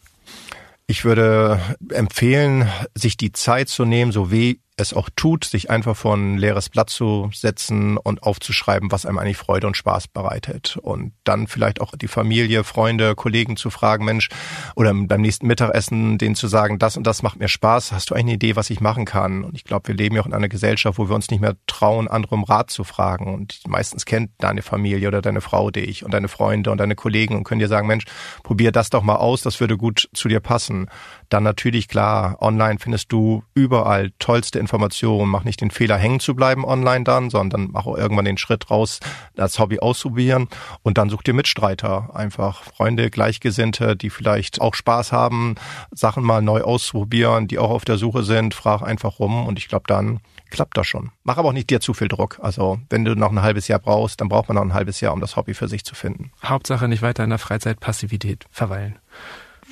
Ich 0.87 1.05
würde 1.05 1.61
empfehlen, 1.91 2.69
sich 2.95 3.17
die 3.17 3.33
Zeit 3.33 3.69
zu 3.69 3.85
nehmen, 3.85 4.13
so 4.13 4.31
wie 4.31 4.61
es 4.77 4.93
auch 4.93 5.09
tut, 5.15 5.45
sich 5.45 5.71
einfach 5.71 5.97
vor 5.97 6.17
ein 6.17 6.37
leeres 6.37 6.69
Blatt 6.69 6.91
zu 6.91 7.31
setzen 7.33 7.97
und 7.97 8.25
aufzuschreiben, 8.25 8.91
was 8.91 9.07
einem 9.07 9.19
eigentlich 9.19 9.37
Freude 9.37 9.69
und 9.69 9.77
Spaß 9.77 10.09
bereitet. 10.09 10.79
Und 10.83 11.13
dann 11.23 11.47
vielleicht 11.47 11.81
auch 11.81 11.95
die 11.95 12.09
Familie, 12.09 12.65
Freunde, 12.65 13.15
Kollegen 13.15 13.57
zu 13.57 13.71
fragen, 13.71 14.05
Mensch, 14.05 14.31
oder 14.75 14.93
beim 14.93 15.21
nächsten 15.21 15.47
Mittagessen 15.47 16.19
denen 16.19 16.35
zu 16.35 16.49
sagen, 16.49 16.81
das 16.81 16.97
und 16.97 17.07
das 17.07 17.23
macht 17.23 17.39
mir 17.39 17.49
Spaß, 17.49 17.93
hast 17.93 18.11
du 18.11 18.15
eigentlich 18.15 18.25
eine 18.25 18.33
Idee, 18.33 18.57
was 18.57 18.71
ich 18.71 18.81
machen 18.81 19.05
kann? 19.05 19.45
Und 19.45 19.55
ich 19.55 19.63
glaube, 19.63 19.89
wir 19.89 19.95
leben 19.95 20.17
ja 20.17 20.23
auch 20.23 20.27
in 20.27 20.35
einer 20.35 20.49
Gesellschaft, 20.49 20.99
wo 20.99 21.09
wir 21.09 21.15
uns 21.15 21.31
nicht 21.31 21.41
mehr 21.41 21.55
trauen, 21.69 22.09
andere 22.09 22.35
um 22.35 22.43
Rat 22.43 22.71
zu 22.71 22.83
fragen. 22.83 23.33
Und 23.33 23.61
meistens 23.69 24.05
kennt 24.05 24.33
deine 24.39 24.63
Familie 24.63 25.07
oder 25.07 25.23
deine 25.23 25.41
Frau 25.41 25.71
dich 25.71 26.05
und 26.05 26.13
deine 26.13 26.27
Freunde 26.27 26.73
und 26.73 26.79
deine 26.79 26.97
Kollegen 26.97 27.37
und 27.37 27.45
können 27.45 27.61
dir 27.61 27.69
sagen, 27.69 27.87
Mensch, 27.87 28.07
probier 28.43 28.73
das 28.73 28.91
doch 28.91 29.05
mal 29.05 29.17
aus, 29.17 29.43
das 29.43 29.61
würde 29.61 29.77
gut 29.77 30.09
zu 30.15 30.27
dir 30.27 30.41
passen. 30.41 30.89
Dann 31.29 31.45
natürlich 31.45 31.87
klar, 31.87 32.39
online 32.41 32.81
findest 32.81 33.13
du 33.13 33.45
überall 33.55 34.11
tollste 34.19 34.64
Informationen, 34.65 35.31
mach 35.31 35.45
nicht 35.45 35.61
den 35.61 35.71
Fehler 35.71 35.97
hängen 35.97 36.21
zu 36.21 36.35
bleiben 36.35 36.65
online 36.65 37.05
dann, 37.05 37.31
sondern 37.31 37.69
mach 37.73 37.87
auch 37.87 37.97
irgendwann 37.97 38.25
den 38.25 38.39
Schritt 38.39 38.71
raus, 38.71 39.01
das 39.35 39.59
Hobby 39.59 39.79
auszuprobieren 39.81 40.49
und 40.83 40.99
dann 40.99 41.11
such 41.11 41.23
dir 41.23 41.35
Mitstreiter, 41.35 42.11
einfach 42.15 42.63
Freunde, 42.63 43.11
Gleichgesinnte, 43.11 43.97
die 43.97 44.11
vielleicht 44.11 44.61
auch 44.61 44.75
Spaß 44.75 45.13
haben, 45.13 45.57
Sachen 45.93 46.25
mal 46.25 46.43
neu 46.43 46.63
auszuprobieren, 46.63 47.47
die 47.47 47.59
auch 47.59 47.71
auf 47.71 47.85
der 47.85 47.99
Suche 47.99 48.23
sind, 48.23 48.55
frag 48.55 48.83
einfach 48.83 49.19
rum 49.19 49.47
und 49.47 49.59
ich 49.59 49.69
glaube 49.69 49.85
dann 49.87 50.21
klappt 50.51 50.77
das 50.77 50.87
schon. 50.87 51.11
Mach 51.25 51.37
aber 51.37 51.49
auch 51.49 51.53
nicht 51.53 51.69
dir 51.71 51.81
zu 51.81 51.95
viel 51.95 52.09
Druck. 52.09 52.39
Also 52.41 52.79
wenn 52.89 53.05
du 53.05 53.15
noch 53.15 53.33
ein 53.33 53.43
halbes 53.43 53.69
Jahr 53.69 53.81
brauchst, 53.81 54.21
dann 54.21 54.29
braucht 54.29 54.49
man 54.49 54.55
noch 54.57 54.63
ein 54.63 54.75
halbes 54.75 55.01
Jahr, 55.01 55.13
um 55.13 55.21
das 55.21 55.37
Hobby 55.37 55.53
für 55.53 55.69
sich 55.69 55.85
zu 55.85 55.95
finden. 55.95 56.31
Hauptsache 56.45 56.89
nicht 56.89 57.03
weiter 57.03 57.25
in 57.25 57.31
der 57.31 57.39
Freizeit 57.39 57.81
Passivität 57.81 58.47
verweilen 58.51 58.99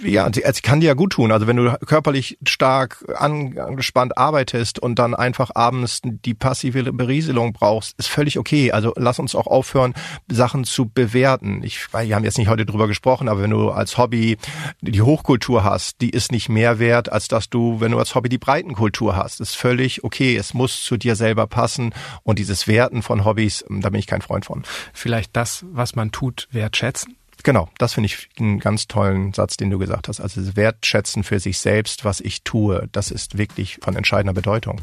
ja, 0.03 0.29
es 0.29 0.63
kann 0.63 0.81
dir 0.81 0.89
ja 0.89 0.95
gut 0.95 1.13
tun. 1.13 1.33
Also 1.33 1.47
wenn 1.47 1.57
du 1.57 1.73
körperlich 1.87 2.39
stark 2.47 3.05
angespannt 3.15 4.17
arbeitest 4.19 4.79
und 4.79 4.99
dann 4.99 5.15
einfach 5.15 5.51
abends 5.55 6.01
die 6.03 6.35
passive 6.35 6.93
Berieselung 6.93 7.53
brauchst, 7.53 7.99
ist 7.99 8.09
völlig 8.09 8.39
okay. 8.39 8.73
Also 8.73 8.93
lass 8.97 9.19
uns 9.19 9.35
auch 9.35 9.47
aufhören, 9.47 9.95
Sachen 10.31 10.65
zu 10.65 10.89
bewerten. 10.89 11.63
Ich, 11.63 11.93
wir 11.93 12.15
haben 12.15 12.25
jetzt 12.25 12.39
nicht 12.39 12.49
heute 12.49 12.67
drüber 12.67 12.89
gesprochen, 12.89 13.29
aber 13.29 13.43
wenn 13.43 13.51
du 13.51 13.71
als 13.71 13.99
Hobby 13.99 14.37
die 14.81 15.03
Hochkultur 15.03 15.65
hast, 15.65 16.01
die 16.01 16.11
ist 16.11 16.33
nicht 16.33 16.49
mehr 16.49 16.79
wert, 16.79 17.11
als 17.11 17.29
dass 17.29 17.49
du, 17.49 17.81
wenn 17.81 17.93
du 17.93 17.99
als 17.99 18.15
Hobby 18.15 18.29
die 18.29 18.39
Breitenkultur 18.39 19.17
hast. 19.17 19.41
Ist 19.41 19.57
völlig 19.57 20.05
okay. 20.05 20.37
Es 20.37 20.55
muss 20.55 20.83
zu 20.83 20.97
dir 20.97 21.17
selber 21.17 21.47
passen 21.47 21.95
und 22.23 22.39
dieses 22.39 22.67
Werten 22.67 23.03
von 23.03 23.25
Hobbys, 23.25 23.65
da 23.69 23.91
bin 23.91 24.01
ich 24.01 24.07
kein 24.07 24.23
Freund 24.23 24.45
von. 24.45 24.63
Vielleicht 24.93 25.37
das, 25.37 25.65
was 25.71 25.95
man 25.95 26.11
tut, 26.13 26.49
wertschätzen? 26.51 27.17
Genau, 27.43 27.69
das 27.79 27.95
finde 27.95 28.07
ich 28.07 28.29
einen 28.39 28.61
ganz 28.61 28.87
tollen 28.87 29.33
Satz, 29.33 29.57
den 29.57 29.71
du 29.71 29.79
gesagt 29.79 30.09
hast. 30.09 30.21
Also 30.21 30.57
wertschätzen 30.57 31.25
für 31.25 31.41
sich 31.41 31.59
selbst, 31.59 32.05
was 32.05 32.21
ich 32.21 32.45
tue, 32.45 32.89
das 32.93 33.11
ist 33.11 33.39
wirklich 33.39 33.79
von 33.83 33.97
entscheidender 33.97 34.35
Bedeutung. 34.35 34.81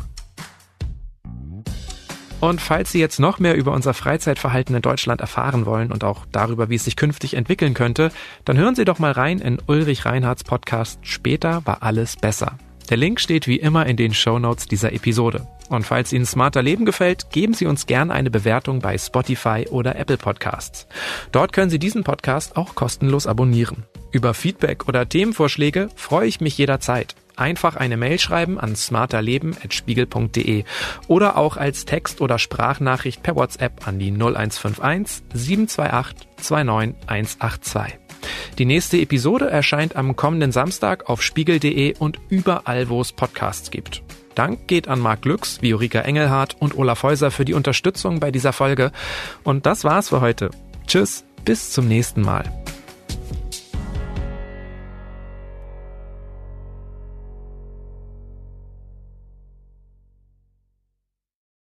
Und 2.42 2.62
falls 2.62 2.92
Sie 2.92 3.00
jetzt 3.00 3.20
noch 3.20 3.40
mehr 3.40 3.56
über 3.56 3.74
unser 3.74 3.94
Freizeitverhalten 3.94 4.74
in 4.76 4.82
Deutschland 4.82 5.20
erfahren 5.20 5.66
wollen 5.66 5.92
und 5.92 6.06
auch 6.06 6.26
darüber, 6.32 6.70
wie 6.70 6.76
es 6.76 6.86
sich 6.86 6.96
künftig 6.96 7.34
entwickeln 7.34 7.74
könnte, 7.74 8.12
dann 8.46 8.58
hören 8.58 8.76
Sie 8.76 8.86
doch 8.86 8.98
mal 8.98 9.12
rein 9.12 9.40
in 9.40 9.60
Ulrich 9.68 10.06
Reinhards 10.06 10.46
Podcast 10.46 11.00
Später 11.02 11.66
war 11.66 11.84
alles 11.84 12.16
besser. 12.16 12.58
Der 12.90 12.98
Link 12.98 13.20
steht 13.20 13.46
wie 13.46 13.58
immer 13.58 13.86
in 13.86 13.98
den 13.98 14.16
Show 14.16 14.40
Notes 14.40 14.66
dieser 14.66 14.94
Episode. 14.94 15.46
Und 15.70 15.86
falls 15.86 16.12
Ihnen 16.12 16.26
Smarter 16.26 16.64
Leben 16.64 16.86
gefällt, 16.86 17.30
geben 17.30 17.54
Sie 17.54 17.68
uns 17.68 17.86
gerne 17.86 18.12
eine 18.12 18.32
Bewertung 18.32 18.80
bei 18.80 18.98
Spotify 18.98 19.68
oder 19.70 19.96
Apple 19.96 20.18
Podcasts. 20.18 20.88
Dort 21.32 21.54
können 21.54 21.70
Sie 21.70 21.78
diesen 21.78 22.04
Podcast 22.04 22.58
auch 22.58 22.74
kostenlos 22.74 23.28
abonnieren. 23.28 23.86
Über 24.12 24.34
Feedback 24.34 24.88
oder 24.88 25.08
Themenvorschläge 25.08 25.90
freue 25.96 26.28
ich 26.28 26.42
mich 26.42 26.58
jederzeit. 26.58 27.14
Einfach 27.36 27.76
eine 27.76 27.96
Mail 27.96 28.18
schreiben 28.18 28.60
an 28.60 28.76
smarterleben.spiegel.de 28.76 30.64
oder 31.08 31.38
auch 31.38 31.58
als 31.58 31.86
Text- 31.86 32.22
oder 32.22 32.40
Sprachnachricht 32.40 33.22
per 33.22 33.36
WhatsApp 33.36 33.88
an 33.88 34.00
die 34.00 34.12
0151 34.12 35.24
728 35.34 36.28
29182. 36.38 37.99
Die 38.58 38.66
nächste 38.66 38.98
Episode 38.98 39.50
erscheint 39.50 39.96
am 39.96 40.16
kommenden 40.16 40.52
Samstag 40.52 41.10
auf 41.10 41.22
spiegel.de 41.22 41.96
und 41.98 42.20
überall, 42.30 42.90
wo 42.90 43.02
es 43.02 43.12
Podcasts 43.12 43.72
gibt. 43.72 44.04
Dank 44.36 44.68
geht 44.68 44.88
an 44.88 45.00
Marc 45.00 45.24
Glücks, 45.24 45.62
Viorica 45.62 46.00
Engelhardt 46.00 46.56
und 46.60 46.78
Olaf 46.78 47.04
Häuser 47.04 47.32
für 47.32 47.46
die 47.46 47.54
Unterstützung 47.54 48.20
bei 48.20 48.32
dieser 48.32 48.54
Folge. 48.54 48.92
Und 49.44 49.66
das 49.66 49.84
war's 49.84 50.10
für 50.10 50.22
heute. 50.22 50.50
Tschüss, 50.88 51.26
bis 51.44 51.72
zum 51.72 51.88
nächsten 51.88 52.22
Mal. 52.22 52.44